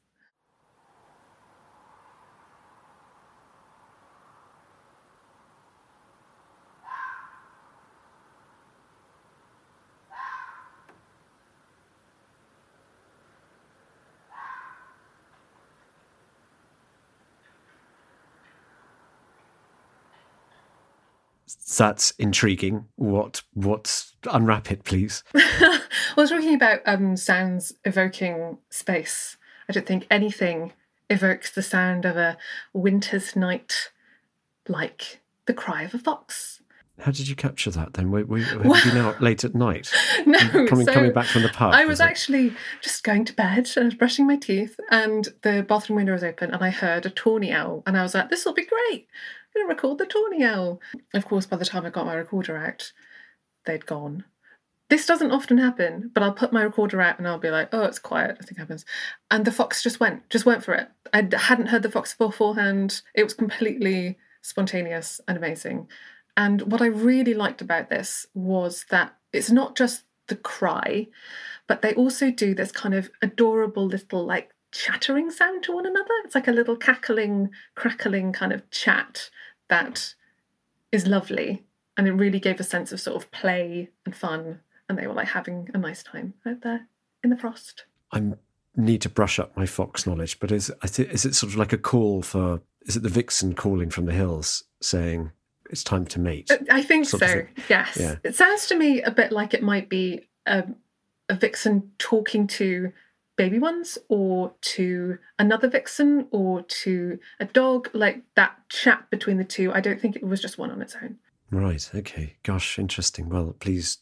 That's 21.79 22.11
intriguing. 22.18 22.87
What? 22.97 23.43
What? 23.55 24.05
Unwrap 24.31 24.72
it, 24.72 24.85
please. 24.85 25.22
well, 26.16 26.29
talking 26.29 26.55
about 26.55 26.81
um, 26.87 27.16
sounds 27.16 27.72
evoking 27.85 28.59
space. 28.68 29.37
I 29.68 29.72
don't 29.72 29.87
think 29.87 30.07
anything 30.11 30.72
evokes 31.09 31.53
the 31.53 31.62
sound 31.62 32.05
of 32.05 32.16
a 32.16 32.37
winter's 32.72 33.37
night 33.37 33.93
like 34.66 35.20
the 35.47 35.55
cry 35.55 35.85
of 35.85 35.95
a 35.95 35.99
fox. 35.99 36.61
How 37.01 37.12
did 37.12 37.29
you 37.29 37.37
capture 37.37 37.70
that 37.70 37.95
then? 37.95 38.11
Were, 38.11 38.24
were, 38.24 38.41
have 38.41 38.64
you 38.64 38.91
been 38.91 39.01
out 39.01 39.22
late 39.22 39.45
at 39.45 39.55
night? 39.55 39.91
No, 40.26 40.66
coming 40.66 40.85
so 40.85 40.93
coming 40.93 41.12
back 41.12 41.26
from 41.26 41.43
the 41.43 41.49
pub. 41.49 41.72
I 41.72 41.85
was 41.85 42.01
it? 42.01 42.05
actually 42.05 42.53
just 42.83 43.05
going 43.05 43.24
to 43.26 43.33
bed 43.33 43.70
and 43.76 43.85
I 43.85 43.87
was 43.87 43.95
brushing 43.95 44.26
my 44.26 44.37
teeth, 44.37 44.79
and 44.91 45.29
the 45.43 45.64
bathroom 45.66 45.97
window 45.97 46.12
was 46.12 46.24
open, 46.24 46.51
and 46.51 46.62
I 46.62 46.70
heard 46.70 47.07
a 47.07 47.11
tawny 47.11 47.53
owl, 47.53 47.85
and 47.87 47.97
I 47.97 48.03
was 48.03 48.14
like, 48.14 48.31
"This 48.31 48.45
will 48.45 48.53
be 48.53 48.66
great! 48.66 49.07
Going 49.59 49.69
to 49.69 49.75
record 49.75 49.99
the 49.99 50.07
tawny 50.07 50.45
owl." 50.45 50.81
Of 51.13 51.27
course, 51.27 51.47
by 51.47 51.57
the 51.57 51.65
time 51.65 51.85
I 51.85 51.91
got 51.91 52.07
my 52.07 52.15
recorder 52.15 52.57
out, 52.57 52.93
they'd 53.65 53.87
gone. 53.87 54.25
This 54.89 55.05
doesn't 55.05 55.33
often 55.33 55.59
happen, 55.59 56.11
but 56.15 56.23
I'll 56.23 56.33
put 56.33 56.53
my 56.53 56.63
recorder 56.63 57.01
out 57.03 57.19
and 57.19 57.27
I'll 57.27 57.39
be 57.39 57.51
like, 57.51 57.69
"Oh, 57.73 57.85
it's 57.85 57.99
quiet." 57.99 58.37
I 58.41 58.45
think 58.45 58.53
it 58.53 58.61
happens, 58.61 58.85
and 59.31 59.45
the 59.45 59.53
fox 59.53 59.83
just 59.83 60.01
went, 60.01 60.31
just 60.31 60.47
went 60.47 60.65
for 60.65 60.75
it. 60.75 60.89
I 61.13 61.29
hadn't 61.37 61.67
heard 61.67 61.83
the 61.83 61.91
fox 61.91 62.15
beforehand. 62.15 63.03
It 63.15 63.25
was 63.25 63.35
completely 63.35 64.19
spontaneous 64.43 65.21
and 65.27 65.37
amazing. 65.37 65.89
And 66.37 66.63
what 66.71 66.81
I 66.81 66.87
really 66.87 67.35
liked 67.35 67.61
about 67.61 67.91
this 67.91 68.27
was 68.33 68.85
that 68.91 69.17
it's 69.33 69.51
not 69.51 69.77
just 69.77 70.05
the 70.29 70.37
cry, 70.37 71.09
but 71.67 71.83
they 71.83 71.95
also 71.95 72.31
do 72.31 72.55
this 72.55 72.71
kind 72.71 72.95
of 72.95 73.11
adorable 73.21 73.87
little 73.87 74.25
like 74.25 74.55
chattering 74.71 75.31
sound 75.31 75.65
to 75.65 75.73
one 75.73 75.87
another. 75.87 76.15
It's 76.25 76.35
like 76.35 76.49
a 76.49 76.53
little 76.53 76.77
cackling, 76.77 77.51
crackling 77.75 78.33
kind 78.33 78.53
of 78.53 78.71
chat 78.71 79.31
that 79.69 80.14
is 80.93 81.07
lovely. 81.07 81.64
And 81.97 82.07
it 82.07 82.12
really 82.12 82.41
gave 82.41 82.61
a 82.61 82.64
sense 82.64 82.93
of 82.93 83.01
sort 83.01 83.16
of 83.23 83.31
play 83.31 83.91
and 84.07 84.14
fun. 84.14 84.61
And 84.89 84.99
they 84.99 85.07
were 85.07 85.14
like 85.14 85.29
having 85.29 85.69
a 85.75 85.79
nice 85.79 86.03
time 86.03 86.35
out 86.47 86.62
there 86.62 86.87
in 87.23 87.31
the 87.31 87.37
frost. 87.37 87.85
I 88.12 88.23
need 88.77 89.03
to 89.03 89.09
brush 89.09 89.39
up 89.39 89.57
my 89.57 89.66
fox 89.66 90.07
knowledge, 90.07 90.39
but 90.41 90.53
is 90.53 90.71
is 90.83 91.25
it 91.25 91.35
sort 91.35 91.53
of 91.53 91.57
like 91.57 91.73
a 91.73 91.79
call 91.79 92.23
for? 92.23 92.62
Is 92.83 92.97
it 92.97 93.03
the 93.03 93.09
vixen 93.09 93.55
calling 93.55 93.91
from 93.91 94.07
the 94.07 94.12
hills 94.12 94.64
saying 94.81 95.33
it's 95.69 95.85
time 95.85 96.07
to 96.07 96.21
mate? 96.21 96.51
Uh, 96.51 96.59
I 96.71 96.83
think 96.83 97.07
Sort 97.07 97.23
so. 97.23 97.47
Yes. 97.69 97.99
Yeah. 98.01 98.16
It 98.25 98.35
sounds 98.35 98.66
to 98.69 98.77
me 98.77 99.03
a 99.03 99.11
bit 99.11 99.33
like 99.33 99.53
it 99.53 99.62
might 99.62 99.91
be 99.91 100.29
a, 100.47 100.64
a 101.29 101.35
vixen 101.35 101.91
talking 101.99 102.47
to 102.47 102.93
baby 103.39 103.59
ones 103.59 103.97
or 104.09 104.53
to 104.61 105.16
another 105.39 105.68
vixen 105.68 106.26
or 106.30 106.61
to 106.62 107.18
a 107.41 107.47
dog, 107.47 107.89
like 107.95 108.22
that 108.34 108.59
chat 108.68 109.09
between 109.11 109.39
the 109.39 109.45
two. 109.45 109.72
I 109.72 109.80
don't 109.80 109.99
think 109.99 110.16
it 110.16 110.24
was 110.24 110.43
just 110.43 110.59
one 110.59 110.70
on 110.70 110.82
its 110.82 110.95
own. 111.03 111.16
Right. 111.51 111.89
Okay. 111.95 112.34
Gosh, 112.43 112.78
interesting. 112.78 113.30
Well, 113.30 113.55
please, 113.61 113.99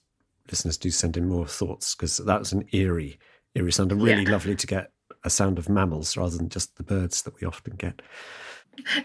listeners, 0.51 0.77
do 0.77 0.91
send 0.91 1.17
in 1.17 1.29
more 1.29 1.47
thoughts 1.47 1.95
because 1.95 2.17
that 2.17 2.41
was 2.41 2.53
an 2.53 2.67
eerie, 2.73 3.19
eerie 3.55 3.71
sound, 3.71 3.93
and 3.93 4.03
really 4.03 4.25
Yeah. 4.25 4.31
lovely 4.33 4.57
to 4.57 4.67
get 4.67 4.91
a 5.23 5.31
sound 5.31 5.59
of 5.59 5.69
mammals 5.69 6.17
rather 6.17 6.37
than 6.37 6.49
just 6.49 6.77
the 6.77 6.83
birds 6.83 7.23
that 7.23 7.41
we 7.41 7.47
often 7.47 7.77
get. 7.77 8.03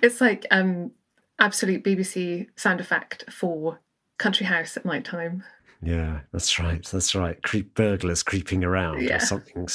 It's 0.01 0.19
like 0.21 0.45
um 0.51 0.91
absolute 1.39 1.83
BBC 1.83 2.47
sound 2.55 2.79
effect 2.79 3.25
for 3.31 3.79
country 4.17 4.45
house 4.45 4.77
at 4.77 4.85
night 4.85 5.03
time. 5.05 5.43
Yeah, 5.83 6.21
that's 6.31 6.59
right. 6.59 6.85
That's 6.85 7.15
right. 7.15 7.41
Creep 7.41 7.73
burglars 7.73 8.21
creeping 8.23 8.63
around 8.63 9.01
Yeah. 9.01 9.15
or 9.17 9.19
something, 9.19 9.67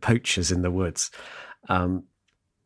poachers 0.00 0.52
in 0.52 0.62
the 0.62 0.70
woods. 0.70 1.10
Um, 1.68 2.04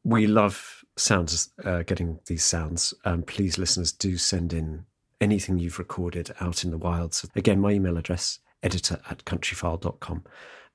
we 0.04 0.26
love 0.26 0.84
sounds, 0.96 1.50
uh, 1.64 1.82
getting 1.84 2.18
these 2.26 2.42
sounds. 2.44 2.94
Um, 3.04 3.22
please, 3.22 3.56
listeners, 3.58 3.92
do 3.92 4.16
send 4.16 4.52
in 4.52 4.84
anything 5.20 5.58
you've 5.58 5.78
recorded 5.78 6.32
out 6.40 6.64
in 6.64 6.70
the 6.70 6.78
wild. 6.78 7.14
So 7.14 7.28
again, 7.36 7.60
my 7.60 7.70
email 7.72 7.96
address, 7.98 8.40
editor 8.62 9.00
at 9.08 9.24
countryfile.com, 9.24 10.24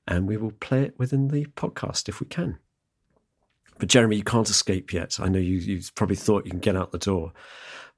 and 0.06 0.26
we 0.26 0.36
will 0.38 0.52
play 0.52 0.82
it 0.84 0.98
within 0.98 1.28
the 1.28 1.44
podcast 1.56 2.08
if 2.08 2.20
we 2.20 2.26
can. 2.26 2.58
But 3.78 3.88
Jeremy, 3.88 4.16
you 4.16 4.22
can't 4.24 4.48
escape 4.48 4.92
yet. 4.92 5.18
I 5.20 5.28
know 5.28 5.38
you, 5.40 5.58
you've 5.58 5.94
probably 5.94 6.16
thought 6.16 6.44
you 6.44 6.50
can 6.52 6.60
get 6.60 6.76
out 6.76 6.92
the 6.92 6.98
door, 6.98 7.32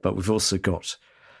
but 0.01 0.15
we've 0.15 0.31
also 0.31 0.57
got 0.57 0.97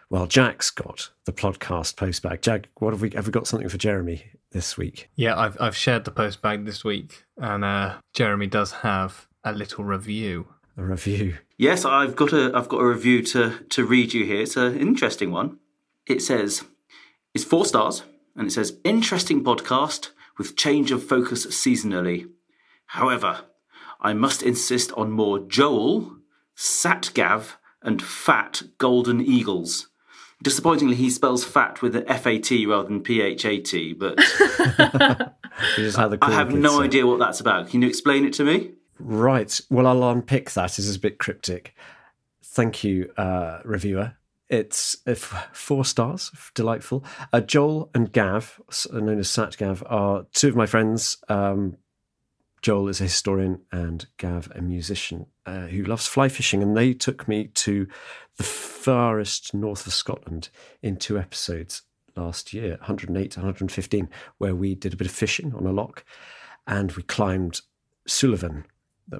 well, 0.09 0.25
Jack's 0.25 0.69
got 0.69 1.09
the 1.25 1.33
podcast 1.33 1.95
postbag. 1.95 2.41
Jack, 2.41 2.69
what 2.75 2.93
have 2.93 3.01
we 3.01 3.09
have 3.11 3.25
we 3.27 3.31
got 3.31 3.47
something 3.47 3.67
for 3.67 3.77
Jeremy 3.77 4.23
this 4.51 4.77
week? 4.77 5.09
Yeah, 5.15 5.37
I've 5.37 5.57
I've 5.59 5.75
shared 5.75 6.05
the 6.05 6.11
postbag 6.11 6.65
this 6.65 6.83
week, 6.83 7.25
and 7.37 7.65
uh, 7.65 7.95
Jeremy 8.13 8.47
does 8.47 8.71
have 8.71 9.27
a 9.43 9.51
little 9.51 9.83
review. 9.83 10.47
A 10.77 10.83
review. 10.83 11.37
Yes, 11.57 11.85
I've 11.85 12.15
got 12.15 12.31
a 12.31 12.51
I've 12.55 12.69
got 12.69 12.79
a 12.79 12.87
review 12.87 13.21
to 13.23 13.59
to 13.69 13.85
read 13.85 14.13
you 14.13 14.25
here. 14.25 14.41
It's 14.41 14.55
an 14.55 14.79
interesting 14.79 15.31
one. 15.31 15.59
It 16.05 16.21
says 16.21 16.63
it's 17.33 17.43
four 17.43 17.65
stars, 17.65 18.03
and 18.35 18.47
it 18.47 18.51
says 18.51 18.77
interesting 18.85 19.43
podcast 19.43 20.11
with 20.37 20.55
change 20.55 20.91
of 20.91 21.03
focus 21.03 21.45
seasonally. 21.47 22.29
However, 22.87 23.41
I 23.99 24.13
must 24.13 24.41
insist 24.41 24.93
on 24.93 25.11
more 25.11 25.39
Joel, 25.39 26.17
Satgav, 26.55 27.55
and 27.81 28.01
Fat 28.01 28.61
Golden 28.77 29.19
Eagles. 29.19 29.89
Disappointingly, 30.43 30.95
he 30.95 31.09
spells 31.09 31.43
fat 31.43 31.81
with 31.81 31.95
an 31.95 32.03
F 32.07 32.27
A 32.27 32.37
T 32.37 32.65
rather 32.65 32.87
than 32.87 33.01
P 33.01 33.21
H 33.21 33.45
A 33.45 33.59
T, 33.59 33.93
but 33.93 34.15
I 34.19 36.31
have 36.31 36.53
no 36.53 36.81
idea 36.81 37.07
what 37.07 37.19
that's 37.19 37.39
about. 37.39 37.69
Can 37.69 37.81
you 37.81 37.87
explain 37.87 38.25
it 38.25 38.33
to 38.33 38.43
me? 38.43 38.71
Right. 38.99 39.59
Well, 39.69 39.87
I'll 39.87 40.09
unpick 40.09 40.51
that. 40.51 40.77
It's 40.77 40.95
a 40.95 40.99
bit 40.99 41.17
cryptic. 41.17 41.75
Thank 42.43 42.83
you, 42.83 43.11
uh, 43.17 43.59
reviewer. 43.65 44.13
It's 44.49 44.95
uh, 45.05 45.15
four 45.15 45.83
stars, 45.83 46.31
delightful. 46.55 47.03
Uh, 47.33 47.41
Joel 47.41 47.89
and 47.93 48.11
Gav, 48.11 48.61
known 48.93 49.19
as 49.19 49.29
Sat 49.29 49.57
Gav, 49.57 49.83
are 49.87 50.25
two 50.33 50.49
of 50.49 50.55
my 50.55 50.65
friends. 50.65 51.17
Um, 51.27 51.77
Joel 52.67 52.89
is 52.89 52.99
a 52.99 53.05
historian 53.05 53.61
and 53.71 54.05
Gav 54.17 54.51
a 54.53 54.61
musician 54.61 55.27
uh, 55.45 55.67
who 55.67 55.83
loves 55.83 56.05
fly 56.05 56.27
fishing, 56.27 56.61
and 56.61 56.75
they 56.75 56.93
took 56.93 57.25
me 57.25 57.47
to 57.47 57.87
the 58.35 58.43
farthest 58.43 59.53
north 59.53 59.87
of 59.87 59.93
Scotland 59.93 60.49
in 60.81 60.97
two 60.97 61.17
episodes 61.17 61.83
last 62.17 62.53
year, 62.53 62.71
108 62.71 63.31
to 63.31 63.39
115, 63.39 64.09
where 64.37 64.53
we 64.53 64.75
did 64.75 64.91
a 64.91 64.97
bit 64.97 65.07
of 65.07 65.13
fishing 65.13 65.53
on 65.53 65.65
a 65.65 65.71
loch, 65.71 66.03
and 66.67 66.91
we 66.91 67.03
climbed 67.03 67.61
Suilven, 68.05 68.65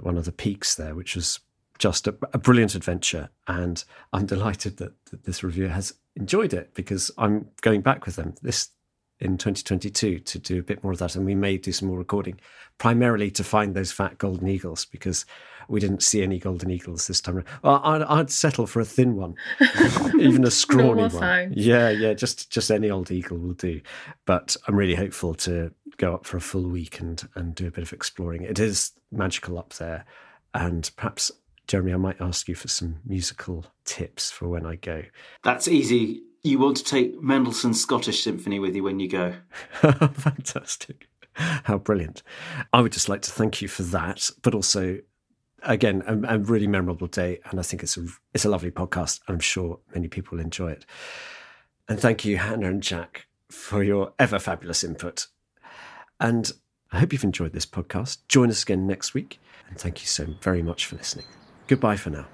one 0.02 0.18
of 0.18 0.26
the 0.26 0.34
peaks 0.34 0.76
there, 0.76 0.94
which 0.94 1.16
was 1.16 1.40
just 1.80 2.06
a, 2.06 2.18
a 2.34 2.38
brilliant 2.38 2.76
adventure. 2.76 3.30
And 3.48 3.82
I'm 4.12 4.26
delighted 4.26 4.76
that, 4.76 4.92
that 5.06 5.24
this 5.24 5.42
reviewer 5.42 5.70
has 5.70 5.94
enjoyed 6.18 6.54
it 6.54 6.74
because 6.74 7.12
I'm 7.18 7.48
going 7.62 7.80
back 7.80 8.06
with 8.06 8.18
them. 8.18 8.36
This 8.42 8.72
in 9.20 9.38
2022 9.38 10.20
to 10.20 10.40
do 10.40 10.60
a 10.60 10.64
bit 10.64 10.84
more 10.84 10.94
of 10.94 11.00
that. 11.00 11.16
And 11.16 11.26
we 11.26 11.36
may 11.36 11.58
do 11.58 11.72
some 11.72 11.88
more 11.88 11.98
recording, 11.98 12.40
primarily 12.78 13.32
to 13.32 13.44
find 13.44 13.74
those 13.74 13.92
fat 13.92 14.18
golden 14.18 14.48
eagles 14.48 14.86
because 14.86 15.26
we 15.68 15.80
didn't 15.80 16.04
see 16.04 16.24
any 16.24 16.40
golden 16.40 16.70
eagles 16.70 17.08
this 17.08 17.22
time. 17.22 17.44
Well, 17.62 17.82
I'd, 17.84 18.04
I'd 18.04 18.30
settle 18.32 18.68
for 18.68 18.80
a 18.80 18.86
thin 18.86 19.16
one, 19.16 19.36
even 20.20 20.46
a 20.46 20.52
scrawny 20.52 21.04
one. 21.04 21.10
Time. 21.10 21.54
Yeah, 21.56 21.90
yeah, 21.90 22.14
just 22.14 22.50
just 22.50 22.72
any 22.72 22.90
old 22.90 23.12
eagle 23.12 23.38
will 23.38 23.54
do. 23.54 23.82
But 24.26 24.56
I'm 24.68 24.76
really 24.76 24.96
hopeful 24.96 25.34
to 25.36 25.72
go 25.98 26.14
up 26.14 26.26
for 26.26 26.38
a 26.38 26.42
full 26.42 26.68
week 26.70 27.00
and 27.00 27.28
and 27.36 27.54
do 27.54 27.68
a 27.68 27.72
bit 27.72 27.84
of 27.84 27.94
exploring. 27.94 28.44
It 28.44 28.60
is 28.60 28.92
magical 29.12 29.58
up 29.58 29.74
there, 29.74 30.06
and 30.54 30.90
perhaps 30.96 31.32
Jeremy, 31.68 31.94
I 31.94 31.98
might 31.98 32.22
ask 32.22 32.48
you 32.48 32.56
for 32.56 32.70
some 32.70 33.00
musical 33.06 33.66
tips 33.84 34.32
for 34.32 34.48
when 34.48 34.66
I 34.66 34.78
go. 34.78 35.04
That's 35.44 35.68
easy 35.68 36.24
you 36.44 36.60
want 36.60 36.78
to 36.78 36.84
take 36.84 37.22
Mendelssohn's 37.22 37.82
Scottish 37.82 38.24
Symphony 38.24 38.60
with 38.60 38.76
you 38.76 38.84
when 38.84 39.00
you 39.00 39.10
go. 39.10 39.36
Fantastic. 39.72 41.08
How 41.34 41.78
brilliant. 41.78 42.24
I 42.74 42.82
would 42.82 42.92
just 42.92 43.10
like 43.10 43.22
to 43.24 43.32
thank 43.32 43.62
you 43.62 43.68
for 43.68 43.84
that, 43.84 44.30
but 44.42 44.56
also, 44.56 45.00
again, 45.64 46.04
a, 46.08 46.36
a 46.36 46.40
really 46.40 46.68
memorable 46.68 47.08
day. 47.08 47.40
And 47.46 47.60
I 47.60 47.64
think 47.64 47.84
it's 47.84 47.98
a, 47.98 48.06
it's 48.34 48.46
a 48.46 48.50
lovely 48.50 48.72
podcast. 48.72 49.20
I'm 49.28 49.40
sure 49.40 49.80
many 49.94 50.08
people 50.08 50.38
will 50.38 50.44
enjoy 50.44 50.72
it. 50.72 50.86
And 51.88 52.00
thank 52.00 52.26
you, 52.26 52.38
Hannah 52.38 52.70
and 52.70 52.82
Jack, 52.82 53.28
for 53.50 53.84
your 53.84 54.14
ever 54.20 54.40
fabulous 54.40 54.84
input. 54.84 55.28
And 56.20 56.52
I 56.92 57.00
hope 57.00 57.14
you've 57.14 57.24
enjoyed 57.24 57.54
this 57.54 57.66
podcast. 57.66 58.20
Join 58.28 58.50
us 58.50 58.64
again 58.64 58.88
next 58.88 59.14
week. 59.14 59.40
And 59.70 59.78
thank 59.78 60.02
you 60.02 60.08
so 60.08 60.26
very 60.42 60.64
much 60.64 60.86
for 60.86 60.96
listening. 60.96 61.26
Goodbye 61.68 61.98
for 61.98 62.10
now. 62.10 62.28